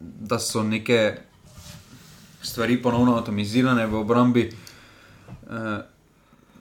da 0.00 0.38
so 0.38 0.62
neke 0.62 1.16
stvari 2.42 2.82
ponovno 2.82 3.16
avtomatizirane 3.16 3.86
v 3.86 3.94
obrambi 3.94 4.48
uh, 4.48 5.78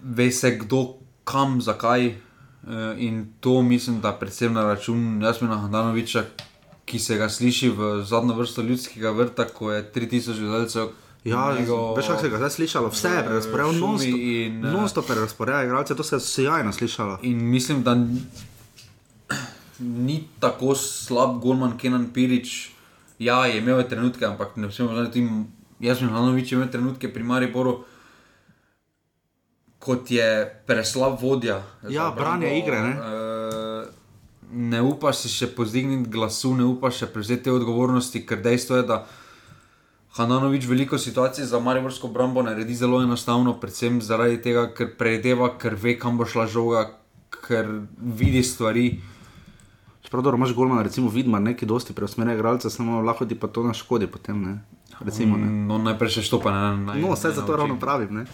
ve 0.04 0.32
se 0.32 0.58
kdo, 0.58 0.98
kam, 1.24 1.62
zakaj. 1.62 2.08
Uh, 2.08 2.74
in 2.98 3.34
to 3.40 3.62
mislim, 3.62 4.02
da 4.02 4.12
predvsem 4.12 4.54
na 4.54 4.64
račun 4.64 5.22
Jasmina 5.22 5.58
Hdanoviča, 5.58 6.24
ki 6.86 7.00
se 7.00 7.18
ga 7.18 7.30
sliši 7.30 7.70
v 7.70 8.04
zadnjo 8.06 8.36
vrsto 8.36 8.62
ljudskega 8.62 9.12
vrta, 9.12 9.48
ko 9.48 9.72
je 9.72 9.84
3000 9.96 10.40
gledalcev. 10.40 10.88
Ja, 11.24 11.56
njego, 11.60 11.94
veš, 11.96 12.08
kako 12.08 12.22
se 12.22 12.30
ga 12.30 12.38
zdaj 12.38 12.50
slišalo, 12.50 12.90
vse 12.92 13.10
je 13.10 13.24
prerasporejeno, 13.24 13.98
non 14.74 14.90
stop 14.90 15.06
je 15.06 15.16
prerasporejeno, 15.16 15.64
igralce, 15.64 15.96
to 15.96 16.04
se 16.04 16.16
je 16.16 16.20
sjajno 16.20 16.74
slišalo. 16.74 17.20
In 17.22 17.50
mislim, 17.50 17.84
da 17.84 17.96
ni 19.80 20.24
tako 20.40 20.76
slab 20.76 21.40
Gorman 21.40 21.78
Kenan 21.78 22.10
Pirič. 22.14 22.70
Ja, 23.20 23.46
je 23.46 23.58
imel 23.58 23.84
trenutke, 23.90 24.26
ampak 24.26 24.56
ne 24.56 24.72
smemo 24.72 24.92
znati, 24.92 25.28
jaz 25.80 25.98
sem 26.00 26.10
Hanovič 26.10 26.52
imel 26.52 26.68
trenutke 26.68 27.14
pri 27.14 27.24
Mariboru 27.24 27.84
kot 29.84 30.12
je 30.12 30.28
preslab 30.68 31.20
vodja. 31.22 31.60
Ja, 31.90 32.12
branje 32.16 32.58
igre. 32.60 32.80
Ne? 32.82 32.94
Uh, 32.96 33.33
ne 34.54 34.82
upaš 34.82 35.26
se 35.26 35.30
še 35.30 35.49
pozdigniti 35.56 36.10
glasu, 36.10 36.54
ne 36.56 36.66
upaš 36.66 37.04
se 37.04 37.10
prevzeti 37.14 37.49
odgovornosti, 37.49 38.26
ker 38.26 38.41
dejstvo 38.41 38.80
je, 38.80 38.88
da 38.88 39.04
Hananovič 40.14 40.68
veliko 40.70 40.97
situacij 40.97 41.45
za 41.49 41.60
Mariborsko 41.60 42.08
brambo 42.08 42.43
naredi 42.45 42.76
zelo 42.76 43.01
enostavno, 43.01 43.56
predvsem 43.60 44.01
zaradi 44.01 44.38
tega, 44.41 44.68
ker 44.78 44.91
predeva, 44.97 45.56
ker 45.58 45.74
ve, 45.74 45.95
kam 45.97 46.18
bo 46.18 46.28
šla 46.30 46.45
žoga, 46.47 46.84
ker 47.34 47.70
vidi 47.97 48.43
stvari. 48.45 48.91
Pravno 50.14 50.36
imaš 50.36 50.53
golman, 50.53 50.84
recimo, 50.86 51.09
vidma, 51.09 51.39
neki 51.39 51.66
dosti 51.66 51.93
preusmerjene 51.93 52.36
igralce, 52.38 52.70
samo 52.70 53.01
lahko 53.01 53.26
ti 53.26 53.36
pa 53.36 53.47
to 53.47 53.64
naškodi 53.64 54.07
potem. 54.07 54.43
Ne? 54.43 54.61
Recimo, 55.01 55.38
no, 55.41 55.80
najprej 55.82 56.20
še 56.20 56.24
štopa. 56.28 56.51
Ne, 56.53 56.99
no, 57.01 57.16
vse 57.16 57.32
za 57.34 57.41
to 57.41 57.55
ravno 57.57 57.80
pravim. 57.82 58.14
Ne. 58.20 58.26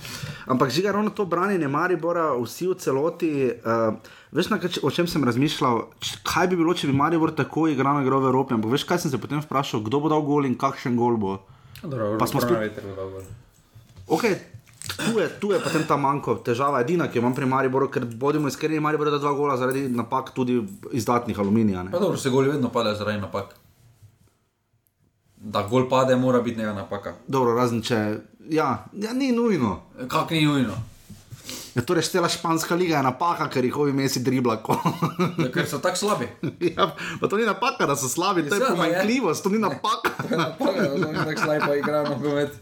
Ampak 0.52 0.74
žiga 0.76 0.92
ravno 0.92 1.14
to 1.16 1.24
branjenje 1.24 1.72
Maribora, 1.72 2.34
vsi 2.36 2.68
v 2.68 2.76
celoti. 2.84 3.32
Uh, 3.48 3.96
veš, 4.36 4.52
na, 4.52 4.60
o 4.60 4.92
čem 4.92 5.08
sem 5.08 5.24
razmišljal? 5.24 5.86
Kaj 6.28 6.52
bi 6.52 6.60
bilo, 6.60 6.76
če 6.76 6.92
bi 6.92 7.00
Maribor 7.00 7.32
tako 7.32 7.70
igral 7.72 7.96
na 7.96 8.04
grobe 8.04 8.28
Evrope? 8.28 8.60
Ampak 8.60 8.76
veš, 8.76 8.84
kaj 8.84 9.06
sem 9.06 9.16
se 9.16 9.22
potem 9.22 9.40
vprašal, 9.40 9.80
kdo 9.88 10.04
bo 10.04 10.12
dal 10.12 10.28
gol 10.28 10.52
in 10.52 10.60
kakšen 10.60 11.00
gol 11.00 11.16
bo? 11.16 11.40
Dobro, 11.80 12.18
pa 12.20 12.28
smo 12.28 12.44
spet. 12.44 12.84
Okay. 14.10 14.49
Tu 14.96 15.20
je, 15.20 15.30
tu 15.40 15.52
je 15.52 15.60
potem 15.64 15.84
ta 15.88 15.98
manjko, 15.98 16.36
težava 16.46 16.82
edina, 16.82 17.08
ki 17.08 17.20
jo 17.20 17.24
imam 17.24 17.36
pri 17.36 17.46
Mariboru, 17.46 17.88
ker 17.94 18.06
bodimo 18.06 18.48
iskreni, 18.48 18.80
Maribor 18.80 19.12
da 19.12 19.22
dva 19.22 19.34
gola 19.38 19.58
zaradi 19.58 19.88
napak 19.90 20.34
tudi 20.36 20.62
izdatnih 20.92 21.40
aluminija. 21.40 21.84
Dobro, 21.92 22.18
se 22.18 22.30
goli 22.30 22.50
vedno 22.50 22.72
padajo 22.74 22.96
zaradi 22.96 23.22
napak 23.22 23.56
da 25.40 25.68
gol 25.70 25.90
pade, 25.90 26.16
mora 26.16 26.42
biti 26.42 26.58
nekaj 26.58 26.76
napaka. 26.76 27.14
Dobro, 27.28 27.56
razen 27.56 27.82
če. 27.82 28.18
Ja, 28.50 28.86
ja 28.94 29.14
ni 29.14 29.32
nujno. 29.32 29.82
Kako 30.08 30.34
ni 30.34 30.46
nujno? 30.46 30.76
Ja, 31.76 31.84
torej, 31.86 32.04
štela 32.10 32.28
španska 32.30 32.76
liga 32.76 32.98
je 32.98 33.04
napaka, 33.06 33.48
ker 33.50 33.66
jih 33.66 33.78
ovi 33.78 33.94
mesi 33.94 34.20
dribla. 34.26 34.58
ja, 35.38 35.52
ker 35.54 35.68
so 35.70 35.80
tako 35.80 35.98
slabi. 35.98 36.28
ja, 36.76 36.90
to 37.22 37.38
ni 37.38 37.46
napaka, 37.46 37.86
da 37.86 37.96
so 37.96 38.10
slabi, 38.10 38.50
to 38.50 38.56
je 38.56 38.62
pomanjkljivost, 38.68 39.44
to 39.44 39.50
ni 39.50 39.60
napaka. 39.60 40.12
to 40.28 40.34
je 40.34 40.38
napaka, 40.38 40.82
da 40.82 40.98
so 40.98 41.14
tako 41.14 41.42
slabi, 41.46 41.60
pa 41.68 41.76
igramo 41.76 42.10
nogomet. 42.10 42.60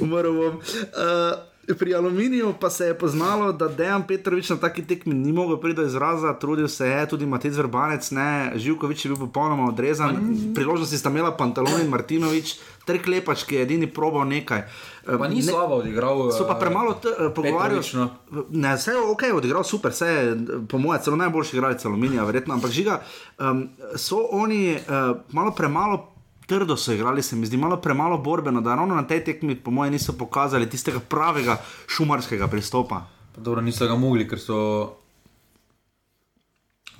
Umrl 0.00 0.32
bom. 0.32 0.56
Uh, 0.56 1.56
Pri 1.78 1.94
aluminiju 1.94 2.54
pa 2.60 2.70
se 2.70 2.86
je 2.86 2.98
poznalo, 2.98 3.52
da 3.52 3.68
Dejan 3.68 4.06
Petrovič 4.06 4.50
na 4.50 4.56
taki 4.56 4.86
tekmi 4.86 5.14
ni 5.14 5.32
mogel 5.32 5.56
priti 5.56 5.76
do 5.76 5.86
izraza, 5.86 6.38
trudil 6.38 6.68
se 6.68 6.88
je 6.88 7.08
tudi 7.08 7.26
Matej 7.26 7.50
Vrbanec, 7.50 8.10
ne, 8.10 8.52
Živkovič 8.54 9.04
je 9.04 9.08
bil 9.08 9.18
popolnoma 9.18 9.68
odrezan, 9.68 10.36
priložnosti 10.54 10.98
sta 10.98 11.10
imela 11.10 11.36
Pantalon 11.36 11.80
in 11.80 11.90
Martinovič, 11.90 12.54
ter 12.86 13.02
klepač, 13.02 13.42
ki 13.42 13.58
je 13.58 13.62
edini 13.62 13.90
probal 13.90 14.28
nekaj. 14.30 14.62
Pa 15.06 15.28
ni 15.28 15.42
ne, 15.42 15.42
slabo 15.42 15.82
odigral. 15.82 16.30
So 16.30 16.46
pa 16.46 16.54
premalo 16.54 16.94
uh, 17.02 17.34
pogovarjali. 17.34 17.82
No. 17.98 18.10
Ne, 18.50 18.76
vse 18.76 18.94
je 18.94 19.02
ok, 19.02 19.22
odigral 19.34 19.66
super, 19.66 19.90
vse 19.90 20.06
je 20.06 20.36
po 20.70 20.78
mojem 20.78 21.02
celo 21.02 21.16
najboljši 21.16 21.56
igralec 21.56 21.84
aluminija, 21.84 22.24
verjetno, 22.24 22.54
ampak 22.54 22.70
žiga, 22.70 23.00
um, 23.38 23.66
so 23.98 24.22
oni 24.30 24.78
uh, 24.78 25.18
malo 25.34 25.50
premalo 25.50 26.15
trdo 26.46 26.76
so 26.76 26.92
igrali, 26.92 27.22
se 27.22 27.36
mi 27.36 27.46
zdi 27.46 27.56
malo 27.56 27.76
premalo 27.76 28.18
borbeno, 28.18 28.60
da 28.60 28.74
ravno 28.74 28.94
na 28.94 29.06
tej 29.06 29.24
tekmi, 29.24 29.54
po 29.54 29.70
mojem, 29.70 29.92
niso 29.92 30.12
pokazali 30.12 30.70
tistega 30.70 31.00
pravega 31.00 31.56
šumarskega 31.86 32.46
pristopa. 32.48 33.06
Pa 33.34 33.40
dobro, 33.40 33.60
niso 33.60 33.86
ga 33.86 33.96
mogli, 33.96 34.28
ker 34.28 34.40
so. 34.40 34.58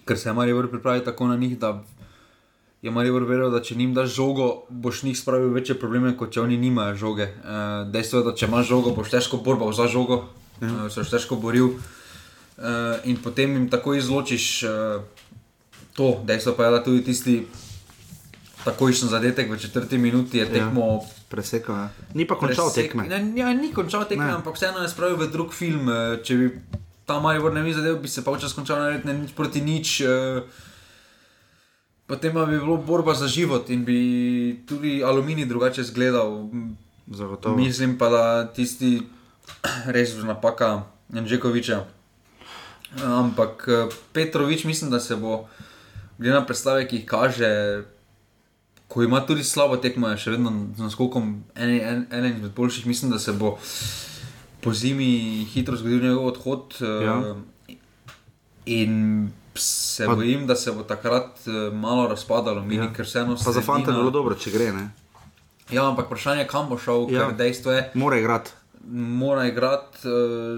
Ker 0.06 0.18
se 0.18 0.28
je 0.28 0.32
Marijo 0.32 0.68
pripravil 0.70 1.04
tako 1.04 1.26
na 1.26 1.36
njih, 1.36 1.58
da 1.58 1.82
je 2.82 2.90
Marijo 2.90 3.18
verjel, 3.18 3.50
da 3.50 3.62
če 3.62 3.74
jim 3.74 3.94
daš 3.94 4.14
žogo, 4.14 4.66
boš 4.68 5.02
njih 5.02 5.18
spravil 5.18 5.50
večje 5.54 5.78
probleme, 5.78 6.16
kot 6.16 6.30
če 6.30 6.40
oni 6.40 6.56
nimajo 6.56 6.94
žoge. 6.94 7.22
E, 7.22 7.34
dejstvo 7.90 8.20
je, 8.20 8.24
da 8.24 8.34
če 8.34 8.46
imaš 8.46 8.68
žogo, 8.68 8.94
boš 8.94 9.10
težko 9.10 9.40
borbal 9.42 9.72
za 9.72 9.88
žogo, 9.90 10.24
ja. 10.60 10.86
e, 10.86 10.90
se 10.90 11.00
boš 11.00 11.10
težko 11.10 11.38
boril. 11.42 11.72
E, 11.74 12.74
in 13.10 13.18
potem 13.22 13.56
jim 13.56 13.68
tako 13.70 13.96
izločiš 13.98 14.62
e, 14.62 14.74
to, 15.98 16.12
dejstvo 16.24 16.54
pa 16.54 16.68
je, 16.68 16.76
da 16.76 16.82
tudi 16.84 17.04
tisti 17.04 17.40
takojšen 18.66 19.08
zadetek 19.08 19.46
v 19.46 19.56
četrti 19.56 19.94
minuti 19.96 20.38
je 20.38 20.46
tekmo 20.48 20.98
ja. 20.98 21.06
presekal. 21.28 21.76
Ja. 21.76 21.88
Ni 22.12 22.24
pa 22.24 22.34
končal 22.34 22.66
presek- 22.66 22.90
tekme. 22.90 23.06
Ne, 23.06 23.32
ja, 23.34 23.52
ni 23.52 23.70
končal 23.70 24.04
tekme, 24.04 24.26
Ne. 24.26 24.32
ampak 24.34 24.54
vseeno 24.54 24.78
je 24.78 24.88
spravil 24.88 25.16
v 25.16 25.28
drug 25.28 25.52
film. 25.52 25.86
eh, 25.86 26.18
Če 26.18 26.34
bi 26.34 26.46
ta 27.04 27.20
Maribor 27.20 27.50
ne 27.50 27.62
bi 27.62 27.70
zadeval, 27.70 27.98
bi 27.98 28.08
se 28.08 28.20
pa 28.20 28.32
včasih 28.32 28.56
končal 28.56 28.76
na 28.76 28.98
ne, 28.98 29.14
nič 29.16 29.32
proti 29.32 29.60
nič. 29.60 30.00
eh, 30.02 30.42
Potem 32.04 32.30
pa 32.30 32.44
bi 32.44 32.54
bilo 32.54 32.76
borba 32.78 33.14
za 33.14 33.26
život 33.26 33.66
in 33.66 33.82
bi 33.82 33.98
tudi 34.62 35.00
aluminij 35.00 35.44
drugače 35.44 35.80
izgledal. 35.80 36.46
Zagotovo. 37.08 37.56
Mislim 37.56 37.98
pa, 37.98 38.08
da 38.08 38.22
tisti 38.46 39.02
res 39.88 40.14
napaka 40.16 40.82
Anžekoviča. 41.08 41.82
Ampak 42.96 43.66
eh, 43.68 43.86
Petrovič, 44.12 44.64
mislim, 44.64 44.90
da 44.90 45.00
se 45.00 45.16
bo, 45.16 45.46
glede 46.16 46.34
na 46.34 46.42
predstave, 46.42 46.86
ki 46.86 46.96
jih 46.96 47.06
kaže, 47.06 47.50
ko 48.88 49.02
ima 49.02 49.20
tudi 49.20 49.44
slabo 49.44 49.76
tekmo, 49.78 50.08
je 50.08 50.16
še 50.18 50.30
vedno 50.30 50.48
z 50.72 50.80
naskokom 50.80 51.24
ene- 51.56 51.82
en- 51.82 52.06
eden 52.10 52.32
izmed 52.32 52.52
boljših. 52.52 52.86
Mislim, 52.86 53.10
da 53.10 53.18
se 53.18 53.32
bo 53.34 53.58
po 54.60 54.72
zimi 54.72 55.10
hitro 55.46 55.76
zgodil 55.76 56.00
njegov 56.00 56.26
odhod. 56.26 56.62
eh, 56.80 57.04
Ja. 57.04 57.34
In 58.66 58.94
se 59.54 60.06
Pa- 60.06 60.14
bojim, 60.14 60.46
da 60.46 60.56
se 60.56 60.72
bo 60.72 60.82
takrat 60.84 61.38
eh, 61.46 61.50
malo 61.72 62.08
razpadalo, 62.08 62.62
mini, 62.62 62.76
ja. 62.78 62.92
ker 62.92 63.04
vseeno 63.04 63.36
Pa 63.36 63.52
za 63.52 63.60
fante 63.62 63.90
je 63.90 63.94
bilo 63.94 64.10
dobro, 64.10 64.34
če 64.34 64.50
gre. 64.50 64.72
Ne? 64.72 64.90
Ja, 65.70 65.84
ampak 65.84 66.06
vprašanje 66.06 66.40
je, 66.40 66.48
kam 66.48 66.68
bo 66.68 66.78
šel, 66.78 67.06
ja. 67.08 67.20
ker 67.20 67.36
dejstvo 67.36 67.72
je, 67.72 67.90
Mora 67.94 68.18
igrati. 68.18 68.50
Mora 68.88 69.46
igrati 69.46 69.98
uh, 70.00 70.12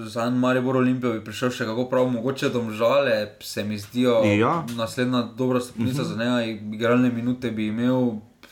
za 0.05 0.23
en 0.23 0.35
Maribor 0.35 0.77
Olimpijo, 0.77 1.13
bi 1.13 1.23
prišel 1.23 1.51
še 1.51 1.65
kako 1.65 1.85
prav, 1.85 2.07
mogoče 2.09 2.49
domžale, 2.49 3.15
se 3.43 3.65
mi 3.65 3.79
zdijo 3.79 4.21
Ja. 4.25 4.65
naslednja 4.71 5.23
dobra 5.35 5.61
stopnica 5.61 6.03
Mhm. 6.03 6.09
za 6.09 6.17
njega, 6.17 6.43
igralne 6.69 7.11
minute 7.11 7.51
bi 7.51 7.67
imel. 7.67 8.11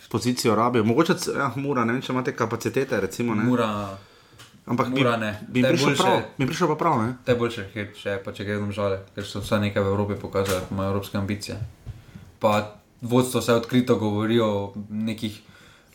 Pozicijo 0.08 0.54
rabijo, 0.54 0.84
mogoče 0.84 1.12
ja, 1.36 1.50
mora, 1.56 1.84
ne 1.84 1.92
vem, 1.92 2.02
če 2.02 2.12
imate 2.12 2.32
kapacitete. 2.34 3.00
Recimo, 3.00 3.34
ne. 3.34 3.44
Mura, 3.44 3.88
Ampak 4.66 4.88
bi, 4.88 4.98
mura 4.98 5.16
ne. 5.16 5.40
bi 5.48 5.62
Te 5.62 5.68
prišel 5.68 5.88
boljše- 5.88 6.02
prav. 6.02 6.20
Bi 6.38 6.46
prišel 6.46 6.68
pa 6.68 6.74
prav, 6.76 6.98
ne? 6.98 7.14
Te 7.24 7.34
boljše, 7.34 7.64
ker 7.72 7.86
če 7.94 8.20
pa 8.24 8.32
če 8.32 8.44
gre 8.44 8.56
domžale, 8.56 9.00
ker 9.14 9.24
so 9.24 9.40
vsaj 9.40 9.60
nekaj 9.60 9.82
v 9.82 9.86
Evropi 9.86 10.14
pokazali, 10.16 10.60
da 10.60 10.66
imajo 10.70 10.90
evropske 10.90 11.18
ambicije. 11.18 11.56
Pa 12.40 12.72
vodstvo 13.02 13.40
vse 13.40 13.52
odkrito 13.54 13.96
govori 13.96 14.40
o 14.40 14.50
nekih 14.90 15.40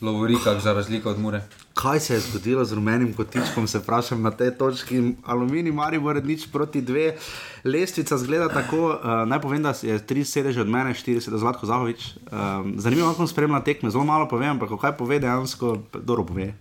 lovorikah 0.02 0.60
za 0.60 0.74
razliko 0.74 1.10
od 1.10 1.20
Mure. 1.20 1.42
Kaj 1.74 2.00
se 2.00 2.14
je 2.14 2.20
zgodilo 2.20 2.66
z 2.66 2.74
rumenim 2.74 3.14
kotičkom, 3.14 3.68
se 3.68 3.80
vprašam 3.80 4.22
na 4.22 4.32
tej 4.32 4.52
točki. 4.58 5.14
Aluminij, 5.24 5.72
Maribor, 5.72 6.20
nič 6.26 6.50
proti 6.52 6.82
dve. 6.82 7.16
Lestvica 7.64 8.18
zgleda 8.18 8.50
tako, 8.50 8.90
uh, 8.92 9.24
naj 9.26 9.42
povem, 9.42 9.64
da 9.64 9.74
je 9.82 10.00
tri 10.06 10.26
sedeže 10.26 10.62
od 10.62 10.70
mene, 10.70 10.94
štiri 10.94 11.22
sedeže 11.22 11.40
Zlatko 11.40 11.66
Zahovič. 11.66 12.12
Um, 12.28 12.76
zanimivo, 12.78 13.14
kako 13.16 13.28
spremlja 13.28 13.64
tekme, 13.64 13.92
zelo 13.92 14.04
malo 14.04 14.28
povem, 14.28 14.50
ampak 14.50 14.76
kaj 14.82 14.98
pove 15.00 15.20
dejansko, 15.20 15.78
dobro 16.04 16.28
pove. 16.28 16.54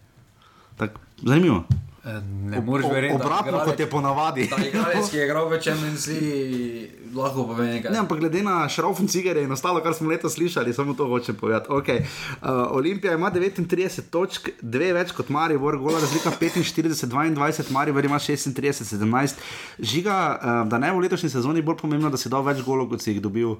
Tak, 0.76 0.94
zanimivo. 1.26 1.64
Eh, 2.04 2.20
Ne 2.24 2.60
moreš 2.60 2.86
verjeti. 2.88 3.14
Obratno, 3.14 3.52
igralec- 3.52 3.64
kot 3.64 3.80
je 3.80 3.86
ponavadi. 3.86 4.40
Igralec, 4.40 5.10
ki 5.10 5.16
je 5.16 5.24
igral 5.26 5.48
v 5.48 5.60
Champions 5.60 6.06
League, 6.06 6.88
lahko 7.14 7.44
pove 7.44 7.66
nekaj. 7.66 7.92
Ne, 7.92 7.98
ampak 7.98 8.18
glede 8.18 8.42
na 8.42 8.68
Šraufen 8.68 9.08
Cigare 9.08 9.42
in 9.42 9.52
ostalo, 9.52 9.82
kar 9.82 9.92
smo 9.94 10.08
letos 10.08 10.34
slišali, 10.34 10.72
samo 10.72 10.94
to 10.94 11.04
hočem 11.04 11.36
povedati. 11.36 11.68
Okay. 11.68 12.00
Uh, 12.00 12.48
Olimpija 12.70 13.14
ima 13.14 13.30
39 13.30 14.00
točk, 14.10 14.48
dve 14.62 14.92
več 14.92 15.12
kot 15.12 15.28
Maribor, 15.28 15.76
gola 15.76 16.00
razlika 16.00 16.30
45-22, 16.30 17.70
Maribor 17.70 18.04
ima 18.04 18.16
36-17. 18.16 19.34
Žiga, 19.78 20.16
uh, 20.64 20.68
da 20.68 20.78
ne 20.78 20.92
bo 20.92 20.98
v 20.98 21.00
letošnji 21.00 21.28
sezoni 21.30 21.62
bolj 21.62 21.76
pomembno, 21.76 22.08
da 22.10 22.16
si 22.16 22.28
dal 22.28 22.42
več 22.42 22.64
golov, 22.64 22.88
kot 22.88 23.02
si 23.02 23.12
jih 23.12 23.20
dobil. 23.20 23.58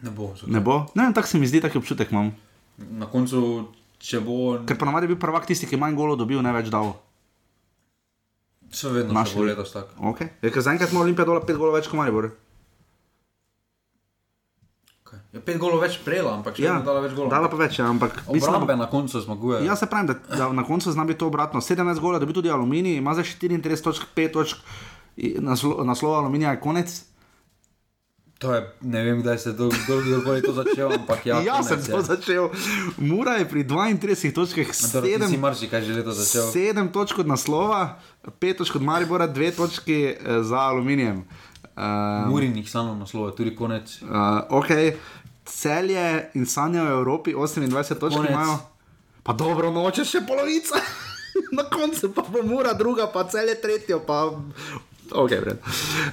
Ne 0.00 0.10
bo. 0.10 0.32
zakaj? 0.32 0.52
Ne 0.52 0.60
bo? 0.60 0.86
Ne 0.94 1.12
tako 1.14 1.28
se 1.28 1.38
mi 1.38 1.46
zdi, 1.46 1.60
tako 1.60 1.78
občutek 1.78 2.12
imam. 2.12 2.32
Na 2.78 3.06
koncu, 3.06 3.68
če 3.98 4.20
bo. 4.20 4.56
Ker 4.64 4.78
pa 4.78 4.86
navadi 4.86 5.04
je 5.04 5.12
bil 5.12 5.20
prvak 5.20 5.44
tisti, 5.44 5.66
ki 5.66 5.74
je 5.74 5.80
manj 5.80 5.98
golov 5.98 6.16
dobil, 6.16 6.40
ne 6.40 6.52
več 6.54 6.70
dal. 6.70 6.94
Še 8.70 8.88
vedno 8.90 9.12
Naš 9.12 9.28
Naš 9.28 9.34
bo 9.34 9.42
lig. 9.42 9.50
letos 9.50 9.72
tako. 9.72 9.94
Okay. 10.10 10.28
Je, 10.42 10.50
ker 10.50 10.60
zaenkrat 10.60 10.90
ima 10.90 11.00
Olimpija 11.00 11.24
dola 11.24 11.40
5 11.40 11.56
golov 11.56 11.74
več 11.74 11.86
kot 11.86 11.96
Maribor. 11.96 12.30
Je 15.28 15.40
pet 15.40 15.56
golov 15.56 15.80
več 15.80 15.98
prejela, 16.00 16.34
ampak 16.34 16.56
še 16.56 16.62
Ja, 16.62 16.78
dala 16.80 17.00
več 17.00 17.12
golov. 17.12 17.28
dala 17.30 17.48
pa 17.48 17.56
več, 17.56 17.78
ja, 17.78 17.86
ampak 17.86 18.24
Obrambe 18.26 18.74
na 18.74 18.86
koncu 18.86 19.16
zmagujejo. 19.18 19.60
Ja, 19.62 19.74
se 19.74 19.86
pravi, 19.86 20.06
da, 20.06 20.16
da 20.30 20.48
na 20.50 20.64
koncu 20.64 20.88
zna 20.88 21.04
biti 21.04 21.18
to 21.18 21.26
obratno. 21.26 21.60
17 21.60 21.96
gola, 21.98 22.18
da 22.18 22.24
bi 22.24 22.32
tudi 22.32 22.48
aluminij, 22.48 22.96
ima 22.96 23.14
za 23.14 23.22
34 23.22 23.60
točk, 23.82 24.04
5 24.14 24.32
točk, 24.32 24.56
i- 25.18 25.36
naslo, 25.38 25.80
naslov 25.82 26.14
aluminija 26.14 26.50
je 26.50 26.60
konec. 26.60 26.92
To 28.38 28.54
je, 28.54 28.60
ne 28.86 29.02
vem, 29.02 29.18
kdaj 29.22 29.38
se 29.38 29.56
to, 29.56 29.66
kdo 29.66 29.98
kdorkoli 29.98 30.42
to 30.42 30.52
začel, 30.54 30.92
ampak 30.94 31.26
ja. 31.26 31.42
Ja, 31.48 31.58
sem 31.62 31.82
to 31.82 31.98
je. 31.98 32.02
začel. 32.06 32.50
Mura 32.96 33.42
je 33.42 33.48
pri 33.50 33.64
32 33.66 34.30
točkah, 34.30 34.66
ti 34.66 34.78
si 34.78 34.86
7, 34.94 35.38
marsikaj 35.38 35.82
že 35.82 35.98
leto 35.98 36.14
začel. 36.14 36.46
7 36.54 36.92
točk 36.94 37.18
od 37.18 37.26
naslova, 37.26 37.98
5 38.38 38.62
točk 38.62 38.78
od 38.78 38.82
Maribora, 38.86 39.26
2 39.26 39.56
točki 39.58 40.14
eh, 40.14 40.42
za 40.46 40.70
aluminijem. 40.70 41.26
Uh, 41.78 42.30
Murinih 42.30 42.70
samo 42.70 42.94
naslova, 42.94 43.30
tudi 43.34 43.56
konec. 43.56 44.02
Uh, 44.02 44.08
ok, 44.50 44.70
celje 45.44 46.30
in 46.34 46.46
sanja 46.46 46.82
v 46.84 46.90
Evropi, 46.90 47.34
28 47.34 47.98
točk 47.98 48.16
Konec. 48.16 48.30
imajo. 48.30 48.58
Pa 49.22 49.32
dobro, 49.32 49.70
noče 49.70 50.04
še 50.04 50.22
polovica. 50.26 50.78
Na 51.58 51.66
koncu 51.70 52.10
pa 52.14 52.22
bo 52.22 52.42
mura, 52.42 52.72
druga 52.74 53.06
pa 53.10 53.24
celje 53.26 53.58
tretjo. 53.60 54.00
Pa... 54.06 54.30
Ok, 55.12 55.30
vred. 55.40 55.58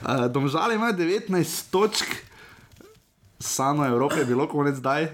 Uh, 0.02 0.28
domžale 0.32 0.76
imajo 0.76 0.94
19 0.94 1.72
točk, 1.72 2.06
sanja 3.40 3.90
v 3.90 3.94
Evropi 3.94 4.20
je 4.24 4.26
bilo 4.26 4.48
konec 4.48 4.76
zdaj. 4.80 5.12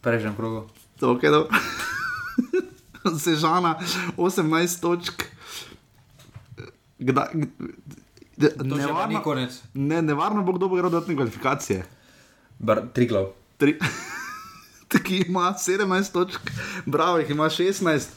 Prejšnjem 0.00 0.36
krogu. 0.36 0.68
Ok, 1.00 1.22
dobro. 1.22 1.48
Sežana, 3.24 3.78
18 4.16 4.80
točk. 4.80 5.24
Kdaj, 6.98 7.28
pa 8.96 9.06
ni 9.08 9.22
konec. 9.24 9.62
Ne, 9.74 10.02
nevarno 10.02 10.42
bo 10.42 10.52
kdo 10.52 10.68
bo 10.68 10.76
igral 10.76 10.90
dodatne 10.90 11.16
kvalifikacije. 11.16 11.84
Bar, 12.58 12.82
tri 12.92 13.06
glav. 13.06 13.32
Tri. 13.56 13.78
Ki 15.06 15.24
ima 15.28 15.54
17 15.58 16.12
točk, 16.12 16.40
bravo, 16.86 17.18
jih 17.18 17.30
ima 17.30 17.44
16. 17.44 18.08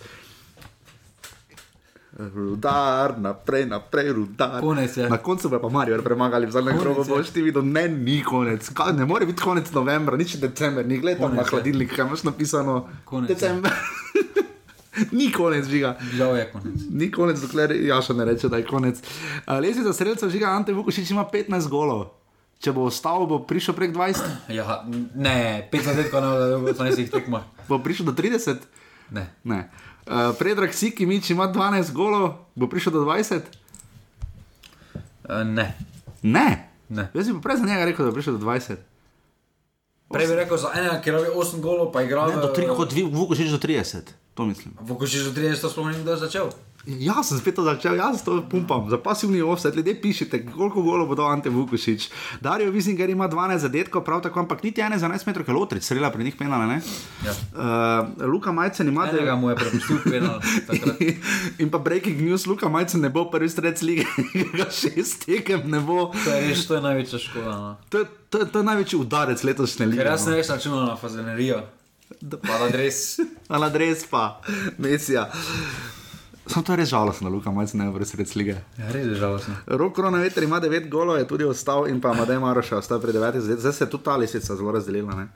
Rudar, 2.19 3.15
naprej, 3.17 3.65
naprej, 3.65 4.11
rudar. 4.11 4.59
Konec 4.59 4.91
je. 4.93 5.07
Na 5.07 5.17
koncu 5.17 5.49
bo 5.49 5.55
pa 5.57 5.69
Marijo 5.69 6.01
premagali 6.01 6.43
v 6.43 6.51
zadnjem 6.51 6.75
krogu, 6.75 7.01
je. 7.01 7.07
boš 7.07 7.29
ti 7.29 7.41
videl, 7.41 7.63
ne, 7.63 7.87
ni 7.89 8.19
konec. 8.21 8.69
Kaj, 8.69 8.91
ne 8.93 9.05
more 9.05 9.23
biti 9.23 9.39
konec 9.39 9.71
novembra, 9.71 10.17
nič 10.17 10.35
decembra, 10.35 10.83
ni 10.83 10.97
gledaj 10.97 11.15
tam 11.17 11.29
Konec 11.29 11.37
na 11.37 11.43
je. 11.43 11.49
hladilnik, 11.49 11.89
kaj 11.89 12.05
imaš 12.05 12.23
napisano. 12.23 12.75
Konec 13.05 13.29
je. 13.29 13.35
december. 13.35 13.71
ni 15.11 15.31
konec, 15.31 15.63
žiga. 15.65 15.95
Žal 16.11 16.35
je 16.35 16.45
konec. 16.51 16.75
Ni 16.91 17.07
konec, 17.09 17.39
dokler 17.39 17.71
Jaša 17.77 18.13
ne 18.13 18.25
reče, 18.25 18.49
da 18.49 18.57
je 18.57 18.65
konec. 18.65 18.99
Uh, 18.99 19.55
Lesica 19.57 19.93
sredstva 19.93 20.27
žiga 20.27 20.47
Ante 20.49 20.73
Vukošič 20.73 21.11
ima 21.11 21.23
15 21.23 21.69
golov. 21.69 22.11
Če 22.59 22.73
bo 22.73 22.83
ostal, 22.83 23.23
bo 23.23 23.39
prišel 23.39 23.71
prek 23.71 23.95
20, 23.95 24.51
Ja, 24.51 24.83
ne, 25.15 25.37
pet 25.71 25.79
zadetkov 25.81 26.19
na 26.19 26.31
18 26.67 27.07
tekmah. 27.07 27.47
bo 27.63 27.79
prišel 27.79 28.03
do 28.05 28.11
30. 28.11 28.59
Ne. 29.09 29.31
Ne. 29.41 29.71
Uh, 30.09 30.33
Predrag 30.39 30.73
Sikimič 30.73 31.29
ima 31.29 31.45
12 31.53 31.93
golov, 31.93 32.49
bo 32.57 32.65
prišel 32.65 32.97
do 32.97 33.05
20? 33.05 33.45
Uh, 35.29 35.45
ne. 35.45 35.77
Ne. 36.25 36.65
ne. 36.89 37.13
Jaz 37.13 37.29
bi 37.29 37.37
pa 37.37 37.41
prej 37.45 37.61
za 37.61 37.65
njega 37.69 37.85
rekel, 37.85 38.05
da 38.05 38.09
bo 38.09 38.17
prišel 38.17 38.41
do 38.41 38.45
20. 38.45 38.81
Prej 40.09 40.27
bi 40.27 40.33
rekel 40.33 40.57
za 40.57 40.73
enega, 40.73 40.97
ki 41.05 41.13
rabi 41.13 41.29
8 41.29 41.61
golov, 41.61 41.93
pa 41.93 42.01
igra 42.01 42.25
Ne, 42.25 42.41
do 42.41 42.49
3, 42.57 42.73
kot 42.73 42.89
vi, 42.89 43.05
Vukošič 43.05 43.53
do 43.53 43.61
30, 43.61 44.09
to 44.33 44.49
mislim. 44.49 44.73
Vukošič 44.81 45.29
do 45.29 45.31
30, 45.37 45.61
to 45.61 45.69
sploh 45.69 45.93
ni 45.93 46.01
kdo 46.01 46.17
začel. 46.17 46.49
Ja, 46.87 47.19
sem 47.21 47.37
spet 47.37 47.53
to 47.53 47.63
začel, 47.63 47.95
jaz 47.95 48.23
to 48.23 48.39
pumpam, 48.41 48.87
za 48.89 48.97
pasivni 48.97 49.41
offset, 49.41 49.75
ljudje 49.75 50.01
pišite, 50.01 50.45
koliko 50.47 50.81
golov 50.81 51.07
bo 51.07 51.15
dal 51.15 51.27
Ante 51.27 51.49
Vukošič. 51.49 52.07
Darijo 52.41 52.71
Vizinger 52.71 53.09
ima 53.09 53.27
12 53.27 53.57
zadetkov, 53.59 54.01
prav 54.01 54.21
tako, 54.21 54.39
ampak 54.39 54.63
niti 54.63 54.81
ene 54.81 54.97
za 54.97 55.05
11 55.05 55.27
metrov, 55.27 55.45
ki 55.45 55.51
je 55.51 55.55
lotric, 55.55 55.83
strela 55.83 56.09
pri 56.09 56.23
njih 56.23 56.35
penala, 56.35 56.65
ne? 56.65 56.81
Ja. 57.21 57.33
Uh, 57.51 58.25
Luka 58.25 58.51
Majcen 58.51 58.87
ima 58.87 59.05
Enega 59.05 59.35
mu 59.35 59.49
je 59.49 59.55
prepustil 59.55 59.99
penal. 60.03 60.39
takrat. 60.67 60.95
In 61.61 61.69
pa 61.69 61.77
breaking 61.79 62.21
news, 62.21 62.45
Luka 62.45 62.69
Majcen 62.69 63.01
ne 63.01 63.09
bo 63.09 63.25
prvi 63.27 63.49
strec 63.49 63.81
lige, 63.81 64.05
ga 64.57 64.65
šest 64.65 65.25
tekem 65.25 65.67
ne 65.67 65.79
bo. 65.79 66.11
To 66.15 66.29
je 66.31 66.55
to 66.63 66.75
je 66.75 66.81
največja 66.81 67.19
škoda. 67.19 67.51
No. 67.51 67.75
To, 67.89 67.97
je- 67.97 68.09
to, 68.29 68.39
je- 68.39 68.47
to 68.47 68.59
je 68.59 68.65
največji 68.65 68.97
udarec 68.97 69.43
letošnje 69.43 69.85
lige. 69.85 69.97
Ker 69.97 70.07
jaz 70.07 70.21
no. 70.21 70.25
sem 70.25 70.33
res 70.33 70.49
računal 70.49 70.85
na 70.85 70.95
fazenerijo. 70.95 71.61
Pa 72.41 72.55
na 72.57 72.67
dres. 72.69 73.19
Na 73.49 73.61
adres 73.67 74.05
pa, 74.05 74.41
Mesija. 74.77 75.27
Samo 76.49 76.65
to 76.65 76.73
je 76.73 76.77
res 76.81 76.89
žalostno, 76.89 77.29
Luka 77.29 77.51
Majcen 77.53 77.77
ne 77.77 77.91
bo 77.93 77.99
res 78.01 78.35
lige. 78.35 78.55
Ja, 78.77 78.89
res 78.89 79.05
je 79.05 79.15
žalostno. 79.21 79.53
Rok 79.67 79.93
Kronometer 79.95 80.43
ima 80.43 80.57
9 80.61 80.89
golov, 80.89 81.19
je 81.21 81.27
tudi 81.29 81.45
ostal 81.45 81.85
in 81.87 82.01
pa 82.01 82.13
Madej 82.17 82.39
Maroša 82.41 82.79
ostal 82.81 82.97
pri 83.01 83.13
9. 83.13 83.37
Zdaj, 83.37 83.57
zdaj 83.61 83.73
se 83.73 83.83
je 83.83 83.89
tudi 83.89 84.03
ta 84.03 84.15
lisica 84.17 84.55
zelo 84.55 84.71
razdelila. 84.71 85.13
ne. 85.15 85.27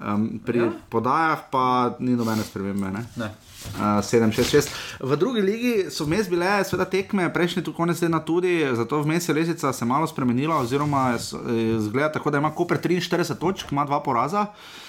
Um, 0.00 0.40
pri 0.40 0.58
ja. 0.58 0.70
podajah 0.88 1.42
pa 1.52 1.96
ni 2.00 2.16
nobene 2.16 2.42
spremembe. 2.42 2.90
Ne? 2.90 3.04
Ne. 3.16 3.28
Uh, 3.76 4.00
7, 4.00 4.32
6, 4.32 4.56
6. 4.56 4.70
V 5.04 5.16
drugi 5.16 5.42
ligi 5.44 5.74
so 5.90 6.08
vmes 6.08 6.30
bile 6.32 6.64
sveda 6.64 6.84
tekme, 6.84 7.28
prejšnji 7.32 7.62
tu 7.64 7.72
konec 7.72 8.00
tedna 8.00 8.24
tudi, 8.24 8.64
zato 8.72 9.02
vmes 9.04 9.28
je 9.28 9.34
lesica 9.34 9.72
se 9.72 9.84
malo 9.84 10.06
spremenila, 10.06 10.58
oziroma 10.64 11.10
je 11.12 11.78
zgleda 11.80 12.12
tako, 12.12 12.30
da 12.30 12.40
ima 12.40 12.54
Koper 12.54 12.80
43 12.80 13.36
točk, 13.38 13.72
ima 13.72 13.84
dva 13.84 14.00
poraza. 14.00 14.40
Uh, 14.40 14.83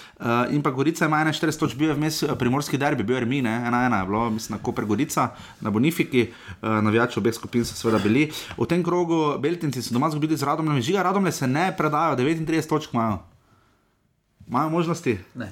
in 0.51 0.61
pa 0.61 0.71
Gorica 0.71 1.05
ima 1.05 1.17
41 1.17 1.59
točk, 1.59 1.77
bil 1.77 1.89
je 1.89 1.95
vmes 1.95 2.23
eh, 2.23 2.35
primorski 2.39 2.77
derbi, 2.77 3.03
bil 3.03 3.15
je 3.15 3.21
Ermin, 3.21 3.47
ena 3.47 3.85
ena 3.85 3.99
je 3.99 4.05
bilo, 4.05 4.29
mislim, 4.29 4.57
na 4.57 4.63
Koper 4.63 4.85
Gorica, 4.85 5.27
na 5.61 5.69
Bonifiki, 5.69 6.29
uh, 6.61 6.69
navijači 6.69 7.19
obeh 7.19 7.35
skupin 7.35 7.65
so 7.65 7.75
seveda 7.75 7.99
bili. 8.03 8.31
V 8.57 8.65
tem 8.65 8.83
krogu 8.83 9.37
Beltinci 9.39 9.81
so 9.81 9.93
doma 9.93 10.09
zgubili 10.09 10.37
z 10.37 10.43
Radomljem, 10.43 10.81
žiga 10.81 11.03
Radomlje 11.03 11.31
se 11.31 11.47
ne 11.47 11.73
predajo, 11.77 12.15
39 12.15 12.69
točk 12.69 12.93
imajo. 12.93 13.19
Imajo 14.47 14.69
možnosti? 14.69 15.17
Ne. 15.35 15.51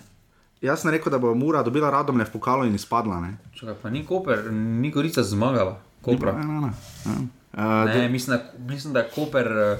Jaz 0.61 0.81
sem 0.81 0.91
rekel, 0.91 1.11
da 1.11 1.19
bo 1.19 1.35
Mura 1.35 1.63
dobila 1.63 1.89
Radomlje 1.89 2.25
v 2.25 2.31
pokalo 2.31 2.65
in 2.65 2.75
izpadla. 2.75 3.19
Ne? 3.19 3.37
Čakaj, 3.53 3.75
pa 3.81 3.89
ni 3.89 4.05
Koper, 4.05 4.47
ni 4.53 4.91
Gorica 4.91 5.23
zmagala. 5.23 5.79
Kopra. 6.01 6.31
Ne, 6.31 6.45
ne, 6.47 6.61
ne. 6.61 6.71
ne. 7.05 7.27
Uh, 7.53 7.85
ne 7.85 8.09
mislim, 8.09 8.37
da, 8.37 8.65
mislim, 8.73 8.93
da 8.93 9.03
Koper 9.09 9.47
uh, 9.51 9.79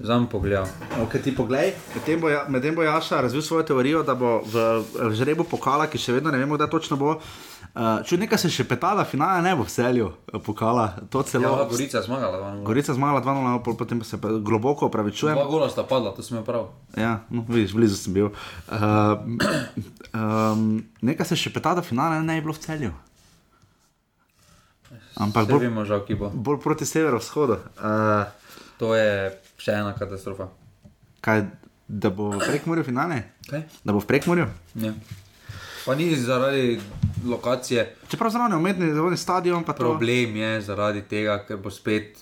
zam 0.00 0.26
pogledal. 0.26 0.66
Okay, 1.04 1.20
ti 1.22 1.36
poglej, 1.36 1.74
medtem 1.94 2.20
bo, 2.20 2.28
ja, 2.28 2.44
med 2.48 2.64
bo 2.74 2.82
Jaša 2.82 3.20
razvil 3.20 3.42
svojo 3.42 3.62
teorijo, 3.62 4.02
da 4.02 4.14
bo 4.14 4.40
v, 4.40 4.82
v 4.96 5.12
žrebu 5.14 5.44
pokala, 5.44 5.86
ki 5.86 6.00
še 6.00 6.16
vedno 6.16 6.32
ne 6.32 6.40
vemo, 6.40 6.56
kdaj 6.56 6.70
točno 6.72 6.96
bo. 6.96 7.20
Uh, 7.70 8.00
Če 8.02 8.16
nekaj 8.18 8.40
se 8.42 8.48
še 8.50 8.64
petala, 8.66 9.04
finale 9.06 9.44
ne 9.44 9.52
bo 9.54 9.62
v 9.62 9.70
celju 9.70 10.08
pokala. 10.42 10.88
Celo, 11.06 11.52
ja, 11.52 11.66
Gorica 11.70 12.00
je 12.00 12.04
zmagala. 12.08 12.56
Gorica 12.66 12.90
je 12.90 12.96
zmagala 12.96 13.22
2-0, 13.22 13.76
potem 13.78 14.00
pa 14.02 14.08
se 14.08 14.18
pa 14.18 14.32
globoko 14.42 14.88
opravičujem. 14.88 15.38
Dva 15.38 15.46
gola 15.46 15.68
sta 15.70 15.84
padla, 15.86 16.10
to 16.16 16.24
sem 16.24 16.34
imel 16.34 16.48
prav. 16.48 16.72
Ja, 16.98 17.20
no, 17.30 17.44
vidiš, 17.46 17.76
blizu 17.76 18.00
sem 18.00 18.16
bil. 18.16 18.32
Uh, 20.10 20.16
um, 20.16 20.80
nekaj 21.06 21.28
se 21.28 21.36
še 21.38 21.52
petala, 21.54 21.84
finale 21.86 22.18
ne 22.26 22.38
je 22.38 22.42
bilo 22.42 22.54
v 22.56 22.62
celju. 22.64 22.90
Ampak 25.20 25.46
bolj, 25.50 25.68
vemo, 25.68 25.84
žal, 25.86 26.02
bolj 26.34 26.58
proti 26.64 26.88
severovzhodu. 26.88 27.60
Uh, 27.78 28.24
to 28.80 28.94
je 28.96 29.30
še 29.60 29.76
ena 29.76 29.92
katastrofa. 29.96 30.48
Kaj, 31.24 31.44
da 31.88 32.10
bo 32.14 32.30
v 32.32 32.40
prekmorju 32.40 32.86
finale? 32.86 33.22
Kaj? 33.48 33.66
Da 33.84 33.92
bo 33.92 34.00
v 34.00 34.08
prekmorju? 34.08 34.46
Ja. 34.80 34.94
Pa 35.84 35.96
ni 35.96 36.10
zaradi 36.16 36.80
lokacije. 37.26 37.84
Čeprav 38.08 38.32
zraven 38.32 38.56
umetni 38.56 39.16
stadion. 39.16 39.64
Problem 39.64 40.32
to... 40.34 40.40
je 40.40 40.60
zaradi 40.64 41.02
tega, 41.08 41.38
ker 41.48 41.60
bo 41.60 41.72
spet 41.72 42.18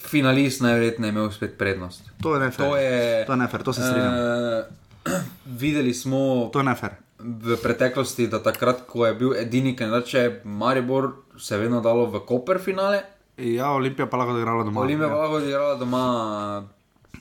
finalist 0.00 0.62
najverjetneje 0.64 1.12
imel 1.12 1.30
spet 1.32 1.58
prednost. 1.58 2.08
To 2.22 2.34
je 2.34 2.40
nefer. 2.40 2.64
To 2.64 2.76
je, 2.76 3.26
to 3.26 3.32
je 3.32 3.36
nefer, 3.36 3.62
to 3.62 3.72
se 3.72 3.82
strinjam. 3.82 4.14
Uh, 4.14 5.20
videli 5.62 5.94
smo. 5.94 6.50
Je 6.54 6.90
v 7.20 7.56
preteklosti, 7.62 8.28
da 8.32 8.40
takrat, 8.42 8.86
ko 8.88 9.04
je 9.06 9.14
bil 9.14 9.34
edini 9.36 9.74
kandidat, 9.76 10.06
če 10.08 10.18
je 10.18 10.30
Maribor 10.44 11.12
se 11.38 11.58
vedno 11.60 11.80
dalo 11.84 12.06
v 12.08 12.22
Koper 12.26 12.60
finale. 12.64 13.02
Ja, 13.36 13.70
Olimpija 13.70 14.06
pa 14.06 14.16
lahko 14.16 14.38
igrala 14.38 14.64
doma. 14.64 14.80
Olimpija 14.80 15.08
ja. 15.08 15.14
pa 15.14 15.20
lahko 15.20 15.38
igrala 15.38 15.74
doma. 15.74 16.64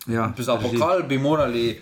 Ja, 0.07 0.31
za 0.37 0.57
pokal 0.57 1.03
bi 1.07 1.17
morali. 1.17 1.81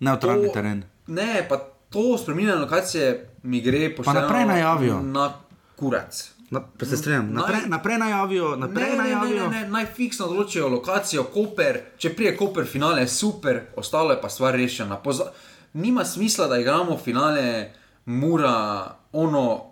Neutralni 0.00 0.46
to, 0.46 0.52
teren. 0.52 0.84
Ne, 1.06 1.46
pa 1.48 1.58
to 1.90 2.18
spremenjene 2.18 2.54
lokacije 2.54 3.30
mi 3.42 3.60
gre 3.60 3.96
pošteno. 3.96 4.14
Pa 4.14 4.20
naprej 4.20 4.46
najavijo. 4.46 5.00
Na 5.02 5.32
kurac. 5.76 6.32
Na, 6.50 6.60
se 6.82 6.96
strinjam, 6.96 7.32
naprej, 7.32 7.60
naprej 7.66 7.98
najavijo, 7.98 8.56
naprej 8.56 8.90
ne, 8.90 8.96
najavijo. 8.96 9.48
Ne, 9.48 9.56
ne, 9.56 9.62
ne, 9.62 9.68
naj 9.68 9.86
fiksno 9.86 10.26
določijo 10.26 10.68
lokacijo, 10.68 11.24
Koper, 11.24 11.78
če 11.98 12.10
prije 12.16 12.36
Koper 12.36 12.66
finale, 12.66 13.06
super, 13.08 13.60
ostalo 13.76 14.12
je 14.12 14.20
pa 14.20 14.28
stvar 14.28 14.54
rešena. 14.54 14.96
Poza 14.96 15.30
nima 15.72 16.04
smisla, 16.04 16.46
da 16.46 16.58
igramo 16.58 16.98
finale, 16.98 17.72
mura, 18.04 18.84
ono, 19.12 19.71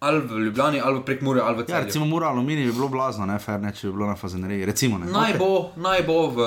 ali 0.00 0.20
v 0.20 0.38
Ljubljani, 0.38 0.80
ali 0.84 1.02
prek 1.04 1.22
Mure, 1.22 1.40
ali 1.40 1.62
v 1.62 1.66
Celju. 1.66 1.78
Ja, 1.78 1.84
recimo, 1.84 2.04
mura 2.06 2.28
aluminij 2.28 2.66
bi 2.66 2.72
bilo 2.72 2.88
blazno, 2.88 3.26
ne, 3.26 3.38
fer, 3.38 3.60
ne, 3.60 3.72
če 3.74 3.88
bi 3.88 3.92
bilo 3.92 4.06
na 4.06 4.16
fazeneriji. 4.16 4.66
Recimo, 4.66 4.98
ne. 4.98 5.10
Naj 5.10 5.34
bo, 5.38 5.48
okay. 5.58 5.82
naj 5.82 6.04
bo 6.06 6.20
v, 6.30 6.46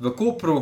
v 0.00 0.16
Kopru. 0.16 0.56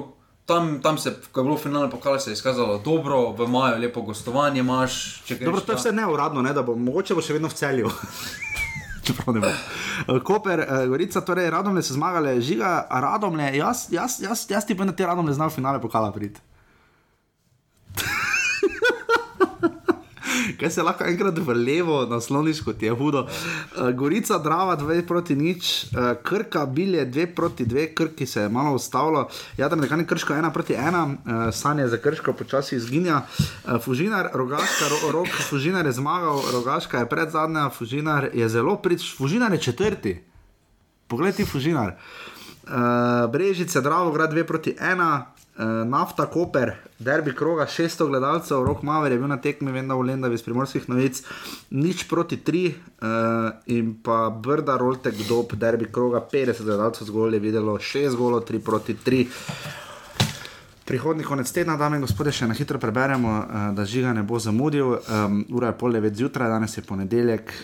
Tam, 0.45 0.83
tam 0.85 0.99
se, 0.99 1.15
ko 1.33 1.41
je 1.41 1.45
bilo 1.45 1.57
finale 1.57 1.89
pokala, 1.91 2.19
se 2.21 2.31
je 2.31 2.35
izkazalo 2.37 2.77
dobro, 2.85 3.31
v 3.33 3.47
maju 3.49 3.79
lepo 3.81 4.03
gostovanje 4.03 4.61
imaš. 4.61 5.23
Dobro, 5.41 5.61
to 5.61 5.73
je 5.73 5.77
vse 5.77 5.93
neuradno, 5.93 6.43
ne, 6.43 6.53
da 6.53 6.63
bo 6.63 6.75
mogoče 6.77 7.15
bo 7.17 7.23
še 7.25 7.39
vedno 7.39 7.49
v 7.49 7.57
celju. 7.57 7.93
Čeprav 9.07 9.37
ne 9.37 9.41
bo. 9.41 10.19
Koper, 10.21 10.67
Gorica, 10.89 11.23
torej 11.25 11.49
Radomlje 11.51 11.87
so 11.87 11.97
zmagale, 11.97 12.37
žiga, 12.45 12.83
Radomlje, 12.91 13.55
jaz, 13.57 13.87
jaz, 13.93 14.19
jaz, 14.21 14.45
jaz 14.51 14.69
ti 14.69 14.77
pa 14.77 14.85
na 14.85 14.93
te 14.93 15.07
Radomlje 15.07 15.39
znal 15.39 15.53
finale 15.55 15.81
pokala 15.81 16.13
priti. 16.13 16.45
Kaj 20.65 20.71
se 20.71 20.83
lahko 20.83 21.05
enkrat 21.05 21.37
v 21.39 21.53
levo 21.53 21.97
nasloniš, 22.09 22.63
kot 22.65 22.83
je 22.83 22.89
hudo. 22.97 23.27
Uh, 23.27 23.91
Gorica, 23.93 24.39
Drava, 24.41 24.79
2 24.81 25.03
proti 25.05 25.35
nič, 25.37 25.93
uh, 25.93 26.15
Krka, 26.25 26.63
Bilje, 26.67 27.05
2 27.05 27.27
proti 27.37 27.67
2, 27.69 27.91
Krki 27.93 28.25
se 28.27 28.41
je 28.41 28.49
malo 28.49 28.73
ustavilo, 28.73 29.27
Jadran, 29.59 29.85
nekaj 29.85 29.99
ne 29.99 30.07
krško, 30.07 30.33
1 30.33 30.53
proti 30.57 30.73
1, 30.73 31.05
uh, 31.05 31.53
sanje 31.53 31.85
za 31.89 31.99
krško 32.01 32.33
počasi 32.33 32.77
izginja. 32.77 33.21
Uh, 33.29 33.77
Fužinar, 33.77 34.31
rogaška, 34.33 34.89
ro, 34.89 35.13
rok, 35.13 35.29
Fužinar 35.51 35.85
je 35.87 35.93
zmagal, 35.93 36.41
rogaška 36.53 37.05
je 37.05 37.11
pred 37.13 37.29
zadnja, 37.29 37.69
Fužinar 37.69 38.31
je 38.33 38.49
zelo 38.49 38.79
prič, 38.81 39.05
Fužinar 39.19 39.53
je 39.53 39.61
četrti. 39.69 40.17
Poglej 41.13 41.33
ti, 41.33 41.45
Fužinar. 41.45 41.99
Uh, 42.65 43.29
Brežice, 43.29 43.85
Dravo, 43.85 44.17
grad 44.17 44.33
2 44.33 44.49
proti 44.49 44.73
1. 44.81 45.34
Uh, 45.55 45.85
nafta, 45.87 46.27
Koper, 46.27 46.73
derbi 46.99 47.31
kroga, 47.35 47.67
600 47.67 48.09
gledalcev, 48.09 48.65
rok 48.67 48.81
Maver 48.83 49.13
je 49.13 49.19
bil 49.19 49.29
na 49.31 49.37
tekmi, 49.39 49.71
vem, 49.71 49.87
da 49.87 49.95
v 49.95 50.09
Lendavi 50.09 50.35
iz 50.35 50.43
primorskih 50.43 50.89
novic, 50.91 51.21
nič 51.71 52.09
proti 52.11 52.41
3 52.43 52.63
uh, 52.67 52.75
in 53.71 53.93
pa 54.03 54.33
Brda, 54.35 54.75
Roltek, 54.83 55.15
Dob, 55.29 55.55
derbi 55.55 55.87
kroga, 55.87 56.25
50 56.33 56.67
gledalcev 56.67 57.07
zgolj 57.07 57.39
je 57.39 57.41
videlo, 57.45 57.77
6 57.79 58.19
golo, 58.19 58.41
3 58.43 58.61
proti 58.67 58.97
3. 58.99 59.23
Prihodni 60.91 61.23
konec 61.23 61.53
tedna, 61.55 61.79
dame 61.79 62.03
in 62.03 62.03
gospode, 62.03 62.35
še 62.35 62.51
na 62.51 62.59
hitro 62.59 62.83
preberemo, 62.83 63.39
uh, 63.39 63.71
da 63.79 63.87
žiga 63.87 64.11
ne 64.11 64.27
bo 64.27 64.43
zamudil. 64.43 64.97
Um, 65.07 65.45
ura 65.55 65.71
je 65.71 65.79
pol 65.79 65.95
9 65.95 66.19
zjutraj, 66.19 66.51
danes 66.51 66.75
je 66.75 66.83
ponedeljek, 66.83 67.55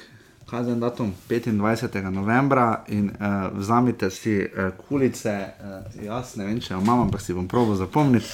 kazen 0.51 0.81
datum 0.81 1.15
25. 1.29 2.11
novembra 2.11 2.85
in 2.89 3.11
uh, 3.11 3.59
vzamite 3.59 4.11
si 4.11 4.41
uh, 4.43 4.71
kulice, 4.89 5.47
uh, 5.61 6.05
jaz 6.05 6.35
ne 6.37 6.45
vem, 6.45 6.61
če 6.61 6.75
jo 6.75 6.81
imam, 6.83 7.05
ampak 7.07 7.23
si 7.23 7.35
bom 7.35 7.47
probo 7.49 7.77
zapomniti. 7.79 8.27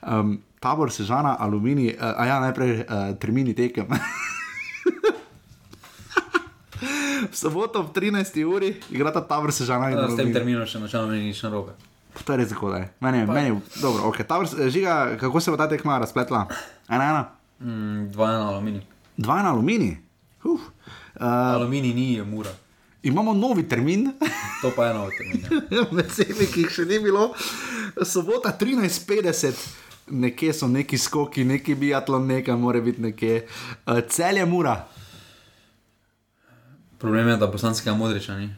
Um, 0.00 0.38
tabor 0.64 0.92
sežana, 0.92 1.36
aluminij, 1.40 1.92
uh, 1.92 2.14
a 2.16 2.26
ja, 2.26 2.40
najprej 2.40 2.72
uh, 2.80 2.84
termini 3.20 3.54
tekem. 3.54 3.86
V 7.28 7.34
soboto 7.36 7.82
ob 7.82 7.92
13. 7.92 8.44
uri 8.46 8.72
igra 8.94 9.12
ta 9.12 9.20
tabor 9.20 9.52
sežana. 9.52 9.90
Ja, 9.92 10.08
s 10.08 10.16
tem 10.16 10.32
terminom 10.32 10.64
še 10.64 10.80
načelno 10.80 11.12
ni 11.12 11.28
nič 11.28 11.42
narobe. 11.44 11.76
To 12.24 12.32
je 12.32 12.38
res 12.40 12.48
tako, 12.54 12.72
da 12.72 12.78
je. 12.80 12.88
Meni, 13.04 13.26
meni, 13.28 13.60
dobro, 13.82 14.08
ok. 14.08 14.22
Tabor, 14.24 14.48
žiga, 14.72 15.18
kako 15.20 15.42
se 15.42 15.52
bo 15.52 15.58
ta 15.60 15.68
tekma 15.68 15.98
razpletla? 16.00 16.46
Ena, 16.88 17.04
ena? 17.04 17.22
Mm, 17.60 18.08
dva, 18.14 18.32
ena 18.38 18.48
aluminij. 18.54 18.82
Dva, 19.18 19.42
ena 19.42 19.52
aluminij? 19.52 19.98
Uf. 20.46 20.62
Uh, 20.62 20.77
Aluminij 21.18 21.94
ni, 21.94 22.12
je 22.14 22.24
mura. 22.24 22.50
Imamo 23.02 23.32
novi 23.34 23.68
termin. 23.68 24.12
to 24.62 24.70
pa 24.76 24.86
je 24.86 24.94
novi 24.94 25.12
termin. 25.18 25.64
Ja. 25.70 25.84
Med 25.96 26.10
vsemi, 26.10 26.46
ki 26.46 26.66
jih 26.66 26.72
še 26.72 26.86
ni 26.88 26.98
bilo, 27.02 27.32
sobota 28.02 28.54
13:50. 28.58 29.66
Nekje 30.08 30.54
so 30.56 30.66
neki 30.72 30.96
skoki, 30.98 31.44
neki 31.44 31.74
biatlon, 31.76 32.26
nekaj 32.26 32.56
mora 32.56 32.80
biti 32.80 33.02
nekje. 33.04 33.42
Uh, 33.84 34.00
cel 34.08 34.40
je 34.40 34.46
mura. 34.48 34.78
Problem 36.98 37.28
je, 37.28 37.36
da 37.36 37.46
bosanskega 37.46 37.94
modriča 37.96 38.38
ni. 38.38 38.48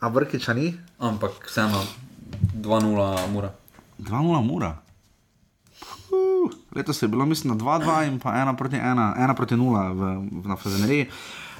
A 0.00 0.08
vrkiča 0.08 0.52
ni? 0.54 0.74
Ampak 0.98 1.46
vseeno 1.46 1.80
2-0 2.58 3.28
mura. 3.32 3.52
2-0 3.98 4.42
mura. 4.44 4.74
Uh, 6.10 6.50
letos 6.76 7.02
je 7.02 7.08
bilo, 7.08 7.26
mislim, 7.26 7.58
2-2 7.58 8.08
in 8.08 8.18
pa 8.20 8.30
1 8.30 8.56
proti 8.56 8.76
1, 8.76 9.14
1 9.16 9.36
proti 9.36 9.54
0 9.54 9.94
v, 9.94 10.02
v, 10.42 10.48
na 10.48 10.56
Fazeneriji. 10.56 11.06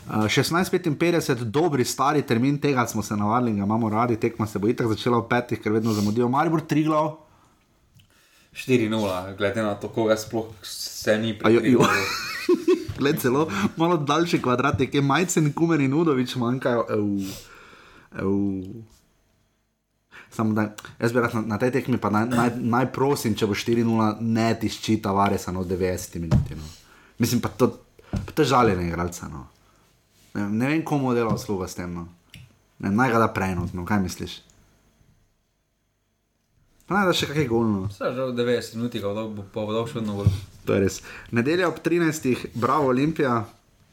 16:55, 0.09 1.45
dobri 1.45 1.85
stari 1.85 2.23
termin, 2.23 2.59
tega 2.61 2.87
smo 2.87 3.03
se 3.03 3.17
navadili, 3.17 3.57
ga 3.57 3.65
imamo 3.65 3.89
radi, 3.89 4.17
tekma 4.17 4.47
se 4.47 4.59
bo 4.59 4.69
itak 4.69 4.89
začela 4.89 5.19
v 5.19 5.29
petih, 5.29 5.61
ker 5.61 5.73
vedno 5.73 5.93
zamudijo. 5.93 6.29
Maribor 6.29 6.61
3 6.61 6.85
glav. 6.85 7.17
4-0, 8.53 9.37
glede 9.37 9.63
na 9.63 9.75
to, 9.75 9.89
koga 9.89 10.17
sploh 10.17 10.47
se 10.63 11.19
ni 11.19 11.39
prijavil. 11.39 11.81
Glede 12.99 13.19
zelo 13.19 13.49
malo 13.77 13.97
daljši 13.97 14.43
kvadrat, 14.43 14.77
ki 14.77 14.99
je 14.99 15.03
majcen, 15.03 15.53
kumer 15.53 15.81
in 15.81 15.95
udovič 15.95 16.35
manjkajo. 16.37 16.87
Ev, 16.91 17.05
ev. 18.19 18.33
Samo 20.31 20.55
da, 20.55 20.75
jaz 20.99 21.13
bi 21.13 21.21
rad 21.21 21.35
na, 21.35 21.41
na 21.55 21.59
tej 21.59 21.71
tekmi, 21.79 21.99
pa 21.99 22.11
naj, 22.11 22.27
naj, 22.27 22.51
naj 22.59 22.91
prosim, 22.93 23.35
če 23.35 23.47
bo 23.47 23.55
4-0, 23.55 24.11
ne 24.21 24.51
tišči 24.61 24.99
tavaresa 25.03 25.55
na 25.55 25.63
90 25.67 26.19
minuti. 26.19 26.59
No. 26.59 26.67
Mislim 27.19 27.41
pa 27.41 27.49
to, 27.49 27.71
pa 28.11 28.35
to 28.35 28.45
žaljenje 28.45 28.87
igralca. 28.89 29.29
No. 29.29 29.47
Ne, 30.35 30.49
ne 30.49 30.71
vem, 30.71 30.85
komu 30.87 31.15
dela 31.15 31.35
usluga 31.35 31.69
s 31.69 31.75
tem. 31.79 31.95
No. 31.95 32.07
Naj 32.79 33.13
ga 33.13 33.19
da 33.19 33.29
prejnotno, 33.35 33.85
kaj 33.85 34.01
misliš? 34.05 34.41
Pa 36.87 36.99
naj 36.99 37.11
da 37.11 37.15
še 37.15 37.29
kaj 37.31 37.47
golno. 37.51 37.85
Vse 37.91 38.13
že 38.17 38.31
v 38.31 38.35
90 38.39 38.79
minutah, 38.79 39.03
pa 39.55 39.67
bo 39.67 39.75
dal 39.75 39.87
še 39.91 40.01
vedno 40.01 40.17
gol. 40.19 40.31
To 40.67 40.75
je 40.75 40.81
res. 40.87 41.01
Nedelja 41.31 41.69
ob 41.71 41.79
13. 41.83 42.51
bravo 42.55 42.91
Olimpija, 42.91 43.45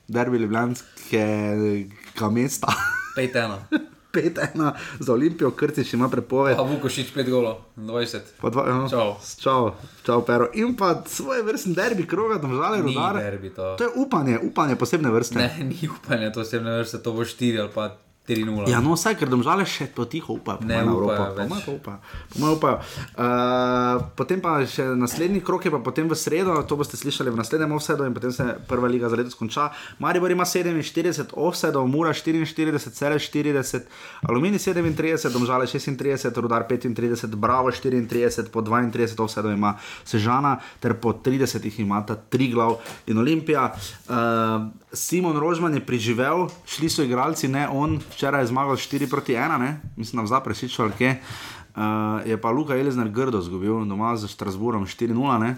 derbi 0.08 0.42
Ljubljanskega 0.42 2.32
mesta. 2.34 2.74
5-1. 3.18 3.97
5-1 4.14 4.72
za 5.00 5.14
Olimpijo, 5.14 5.52
Krtiš 5.52 5.94
ima 5.94 6.10
prepoved. 6.10 6.60
A 6.60 6.62
Vukošič 6.62 7.14
5 7.14 7.30
golo, 7.30 7.66
20. 7.76 8.20
Pa 8.42 8.50
dva, 8.50 8.68
ja. 8.68 8.90
Čau. 8.90 9.16
čau, 9.40 9.72
čau, 10.06 10.26
pero. 10.26 10.50
In 10.54 10.76
pa 10.76 11.04
svoje 11.06 11.44
vrstne 11.44 11.74
derbi 11.74 12.08
kroga, 12.08 12.42
tam 12.42 12.56
žale 12.56 12.82
rodare. 12.82 13.50
to. 13.56 13.76
To 13.78 13.84
je 13.84 13.90
upanje, 13.96 14.40
upanje 14.40 14.76
posebne 14.76 15.12
vrste. 15.12 15.40
Ne, 15.40 15.64
ni 15.64 15.90
upanja, 15.90 16.32
to 16.32 16.46
se 16.46 16.62
ne 16.62 16.78
vrste, 16.78 16.98
to 16.98 17.14
bo 17.14 17.22
4 17.22 17.60
ali 17.60 17.70
pa 17.76 17.98
3-0. 18.28 18.68
Ja, 18.68 18.82
no, 18.84 18.98
vsaj, 18.98 19.16
ker 19.16 19.30
domžale 19.32 19.64
še 19.64 19.88
to 19.96 20.04
tiho 20.04 20.36
upajo. 20.36 20.66
Ne 20.68 20.82
na 20.84 20.92
upajo 20.92 21.00
Evropo. 21.00 21.24
Po 21.24 21.38
več. 21.38 21.50
mojem 21.50 21.64
pa 21.64 21.72
upajo. 21.72 22.00
Po 22.34 22.42
mojem 22.44 22.58
upajo. 22.58 22.78
Uh, 23.16 24.02
potem 24.20 24.42
pa 24.44 24.54
še 24.68 24.88
naslednji 25.00 25.40
krok 25.48 25.68
je 25.68 25.72
pa 25.72 25.80
potem 25.80 26.10
v 26.12 26.18
sredo, 26.20 26.58
to 26.68 26.76
boste 26.76 27.00
slišali 27.00 27.32
v 27.32 27.40
naslednjem 27.40 27.76
offsetu 27.78 28.04
in 28.04 28.16
potem 28.18 28.34
se 28.36 28.46
prva 28.68 28.92
liga 28.92 29.08
za 29.08 29.16
letos 29.20 29.38
konča. 29.40 29.70
Maribor 30.04 30.34
ima 30.36 30.44
47 30.44 31.32
offsetov, 31.40 31.88
Mura 31.88 32.12
44, 32.12 32.92
Cele 32.92 33.22
40, 33.24 33.88
Alumini 34.28 34.60
37, 34.60 35.32
Domžale 35.32 35.70
36, 35.72 36.36
Rudar 36.44 36.68
35, 36.68 37.32
Bravo 37.40 37.72
34, 37.72 38.52
po 38.52 38.60
32 38.60 39.24
offsetov 39.24 39.56
ima 39.56 39.78
Sežana, 40.04 40.58
ter 40.84 41.00
po 41.00 41.16
30 41.16 41.64
jih 41.64 41.80
imata 41.88 42.20
Triglav 42.20 42.82
in 43.08 43.24
Olimpija. 43.24 43.72
Uh, 44.12 44.68
Simon 44.94 45.38
Rožman 45.38 45.74
je 45.74 45.86
priživel, 45.86 46.48
šli 46.66 46.90
so 46.90 47.04
igralci, 47.04 47.48
ne 47.48 47.68
on, 47.68 48.00
včeraj 48.18 48.42
je 48.42 48.50
zmagal 48.50 48.76
4 48.76 49.10
proti 49.10 49.38
1, 49.38 49.60
ne? 49.62 49.78
mislim, 49.96 50.18
da 50.18 50.26
v 50.26 50.34
Zapresiču 50.34 50.82
ali 50.82 50.98
kje. 50.98 51.22
Uh, 51.78 51.84
je 52.26 52.34
pa 52.42 52.50
Luka 52.50 52.74
Elizner 52.74 53.10
grdo 53.10 53.38
zgubil 53.42 53.86
doma 53.86 54.18
z 54.18 54.26
Strasburom 54.26 54.90
4-0. 54.90 55.14
ne. 55.38 55.52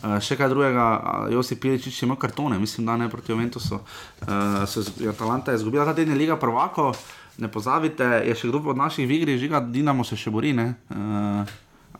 Uh, 0.00 0.16
še 0.24 0.32
kaj 0.40 0.48
drugega, 0.48 0.86
uh, 0.96 1.28
Josip 1.28 1.60
Piličič 1.60 1.92
je 2.00 2.08
imel 2.08 2.16
kartone, 2.16 2.56
mislim, 2.58 2.88
da 2.88 2.96
ne 2.96 3.10
proti 3.12 3.36
Juventusu. 3.36 3.76
Uh, 3.76 4.64
so 4.64 4.80
Atalanta 5.04 5.52
je 5.52 5.60
izgubila 5.60 5.84
ta 5.84 5.92
teden 5.92 6.16
je 6.16 6.24
Liga 6.24 6.40
prvako, 6.40 6.94
ne 7.36 7.52
pozabite, 7.52 8.24
je 8.24 8.32
še 8.32 8.48
kdo 8.48 8.64
od 8.72 8.80
naših 8.80 9.04
v 9.04 9.20
igri, 9.20 9.36
žiga 9.36 9.60
Dinamo 9.60 10.00
se 10.04 10.16
še 10.16 10.32
bori, 10.32 10.56
ne. 10.56 10.72
Uh, 10.88 11.44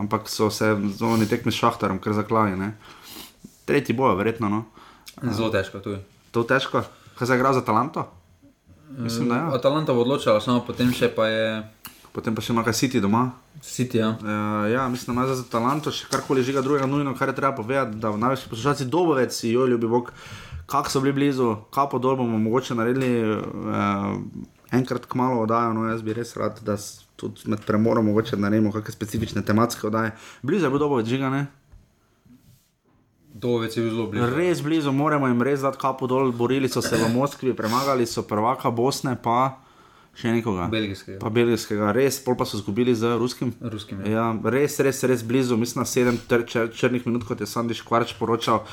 ampak 0.01 0.33
so 0.33 0.49
se 0.49 0.73
zovni 0.97 1.29
tekmi 1.29 1.53
s 1.53 1.61
Šahtarom, 1.61 2.01
kar 2.01 2.17
zaklali. 2.17 2.57
Ne. 2.57 2.73
Tretji 3.69 3.93
bojo, 3.93 4.17
verjetno. 4.17 4.49
No. 4.49 4.65
Zelo 5.21 5.53
težko 5.53 5.85
tu. 5.85 6.01
To 6.33 6.49
težko. 6.49 6.81
Kaj 7.21 7.29
se 7.29 7.37
igra 7.37 7.53
za 7.53 7.61
Atalanto? 7.61 8.09
Mislim, 8.91 9.29
da 9.29 9.35
ja. 9.35 9.55
Atalanta 9.55 9.93
bo 9.93 10.01
odločala, 10.01 10.41
samo 10.41 10.63
potem 10.67 10.93
še 10.95 11.09
pa 11.15 11.27
je. 11.27 11.47
Potem 12.13 12.35
pa 12.35 12.41
še 12.41 12.55
ima 12.55 12.65
City 12.73 13.01
doma. 13.03 13.27
City, 13.61 13.99
ja. 14.01 14.15
Uh, 14.17 14.65
ja, 14.73 14.89
mislim, 14.89 15.17
da 15.17 15.23
ima 15.23 15.35
za 15.35 15.45
Talanto 15.51 15.93
še 15.93 16.07
karkoli 16.09 16.45
žiga 16.47 16.63
drugega 16.65 16.87
nujno, 16.89 17.13
kar 17.19 17.29
je 17.29 17.37
treba 17.37 17.53
povedati, 17.57 17.99
da 18.01 18.13
v 18.15 18.21
največji 18.23 18.49
poslušalci 18.53 18.87
dobovec, 18.89 19.37
jo 19.45 19.67
ljubi 19.69 19.91
Bog, 19.91 20.13
kako 20.67 20.91
so 20.91 21.03
bili 21.05 21.13
blizu, 21.13 21.51
kapo 21.75 22.01
dol 22.01 22.17
bomo 22.17 22.39
mogoče 22.41 22.79
naredili 22.79 23.11
uh, 23.21 24.17
enkrat 24.73 25.05
k 25.07 25.21
malu 25.21 25.43
oddajo, 25.45 25.75
no 25.77 25.85
jaz 25.91 26.01
bi 26.03 26.17
res 26.17 26.33
rad, 26.41 26.63
da 26.65 26.79
tudi 27.21 27.53
med 27.53 27.69
premorom 27.69 28.09
mogoče 28.09 28.41
naredimo 28.41 28.73
kakšne 28.73 28.97
specifične 28.97 29.45
tematske 29.45 29.87
oddaje. 29.91 30.17
Blizu 30.43 30.67
je 30.67 30.73
bil 30.73 30.83
dobovec 30.87 31.11
žiga, 31.11 31.31
ne? 31.33 31.47
Dovec 33.47 33.77
je 33.77 33.85
bil 33.85 33.93
zelo 33.95 34.09
blizu. 34.11 34.33
Res 34.35 34.65
blizu, 34.65 34.93
moramo 34.93 35.31
jim 35.31 35.43
res 35.47 35.63
dati 35.63 35.79
kapo 35.79 36.11
dol, 36.11 36.33
borili 36.35 36.69
so 36.69 36.83
se 36.83 36.99
v 36.99 37.07
Moskvi, 37.15 37.55
premagali 37.55 38.07
so 38.07 38.27
prvaka 38.27 38.75
Bosne, 38.75 39.15
pa 39.15 39.63
še 40.17 40.33
nekoga. 40.33 40.67
Belgijskega. 40.73 41.19
Pa 41.21 41.31
belgijskega, 41.33 41.91
res, 41.97 42.19
pol 42.25 42.39
pa 42.41 42.47
so 42.49 42.57
izgubili 42.59 42.95
z 42.97 43.17
ruskim. 43.21 43.53
Ruskim, 43.61 44.01
ja. 44.09 44.31
Res, 44.49 44.79
res, 44.85 45.03
res 45.05 45.25
blizu, 45.27 45.59
mislim 45.61 45.85
na 45.85 45.89
sedem 45.89 46.19
ter, 46.29 46.47
čr, 46.49 46.71
črnih 46.73 47.05
minut, 47.09 47.27
kot 47.29 47.41
je 47.41 47.49
Sandiš 47.49 47.85
Kvarč 47.87 48.17
poročal. 48.19 48.65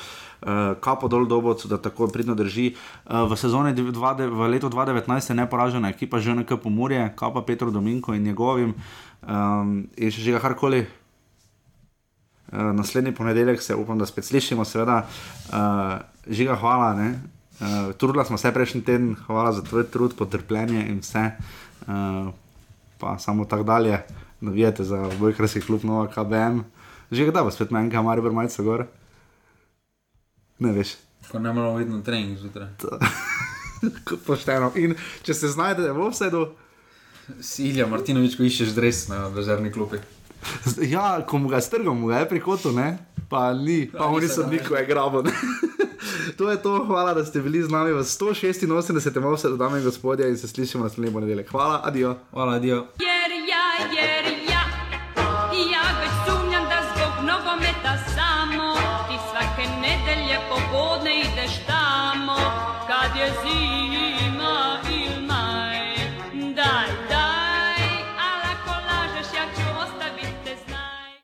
Uh, 0.44 0.74
kapo 0.84 1.08
dol 1.08 1.24
dobovcu, 1.32 1.70
da 1.72 1.78
tako 1.80 2.10
pridno 2.12 2.36
drži. 2.36 2.74
Uh, 3.08 3.24
v 3.32 3.38
sezoni 3.40 3.72
dva 3.76 4.12
v 4.20 4.50
letu 4.52 4.68
2019 4.72 5.32
je 5.32 5.38
neporažena 5.40 5.92
ekipa 5.94 6.20
ŽNK 6.20 6.60
Pomorje, 6.60 7.06
kapa 7.16 7.46
Petro 7.48 7.72
Dominko 7.72 8.16
in 8.16 8.28
njegovim. 8.28 8.76
Um, 9.24 9.88
in 9.96 10.12
še 10.12 10.20
že 10.20 10.44
karkoli. 10.44 10.84
Uh, 12.54 12.76
naslednji 12.78 13.16
ponedeljek 13.16 13.62
se 13.62 13.76
upam, 13.76 13.98
da 14.00 14.06
spet 14.06 14.26
slišimo, 14.26 14.66
seveda, 14.66 15.08
uh, 15.50 15.54
žiga 16.30 16.56
hvala. 16.56 16.94
ne. 16.94 17.20
Uh, 17.60 17.94
trudila 17.98 18.26
smo 18.26 18.38
se 18.38 18.52
prejšnji 18.54 18.84
teden, 18.84 19.16
hvala 19.26 19.54
za 19.54 19.62
tvoj 19.62 19.88
trud, 19.90 20.14
potrpljenje 20.18 20.86
in 20.90 21.00
vse. 21.00 21.32
Uh, 21.88 22.34
pa 23.00 23.18
samo 23.20 23.46
tako 23.46 23.64
dalje, 23.64 24.00
navijate 24.42 24.84
za 24.84 25.10
Bojkarski 25.20 25.62
klub 25.62 25.84
Nova 25.84 26.08
KBM. 26.08 26.60
Že 27.12 27.26
kdaj 27.30 27.44
bo 27.44 27.52
spet 27.52 27.72
manjka, 27.72 28.02
Maribor 28.02 28.32
malce 28.32 28.64
gor? 28.64 28.86
Ne 30.60 30.72
veš. 30.72 30.96
Ko 31.32 31.40
ne 31.40 31.54
moramo 31.54 31.78
videti 31.78 31.96
na 31.98 32.04
trening 32.04 32.38
zjutraj. 32.38 32.68
Pošteno. 34.28 34.72
In 34.76 34.96
če 35.24 35.34
se 35.34 35.48
znajdete 35.48 35.92
v 35.92 36.06
offsetu, 36.06 36.48
Silja 37.42 37.88
Martinovič, 37.88 38.36
ko 38.36 38.44
iščeš 38.44 38.74
dres 38.76 39.08
na 39.08 39.28
rezervni 39.36 39.72
klopi. 39.72 40.02
ja, 40.96 41.22
ko 41.28 41.38
mu 41.38 41.50
ga 41.50 41.62
strgam, 41.62 42.00
mu 42.00 42.08
ga 42.08 42.24
je 42.24 42.30
prikoto, 42.30 42.72
ne? 42.72 42.98
Pa 43.30 43.54
ni, 43.54 43.90
pa 43.92 44.06
oni 44.06 44.28
so 44.28 44.48
niko 44.48 44.76
je 44.76 44.86
grabo. 44.86 45.22
ne. 45.22 45.32
To 46.38 46.50
je 46.52 46.58
to, 46.58 46.84
hvala, 46.86 47.14
da 47.14 47.26
ste 47.26 47.42
bili 47.42 47.64
z 47.64 47.70
nami 47.70 47.94
v 47.94 48.04
186. 48.04 49.24
offsetu, 49.24 49.58
dame 49.58 49.78
in 49.78 49.84
gospodje, 49.84 50.30
in 50.30 50.38
se 50.38 50.48
slišimo 50.48 50.84
naslednji 50.84 51.14
ponedeljek. 51.14 51.50
Hvala, 51.50 51.82
adijo. 51.84 52.16
Hvala, 52.32 52.54
adijo. 52.54 52.76
Jer 52.76 53.32
ja, 53.50 53.66
jer 53.88 54.26
ja 54.26 54.33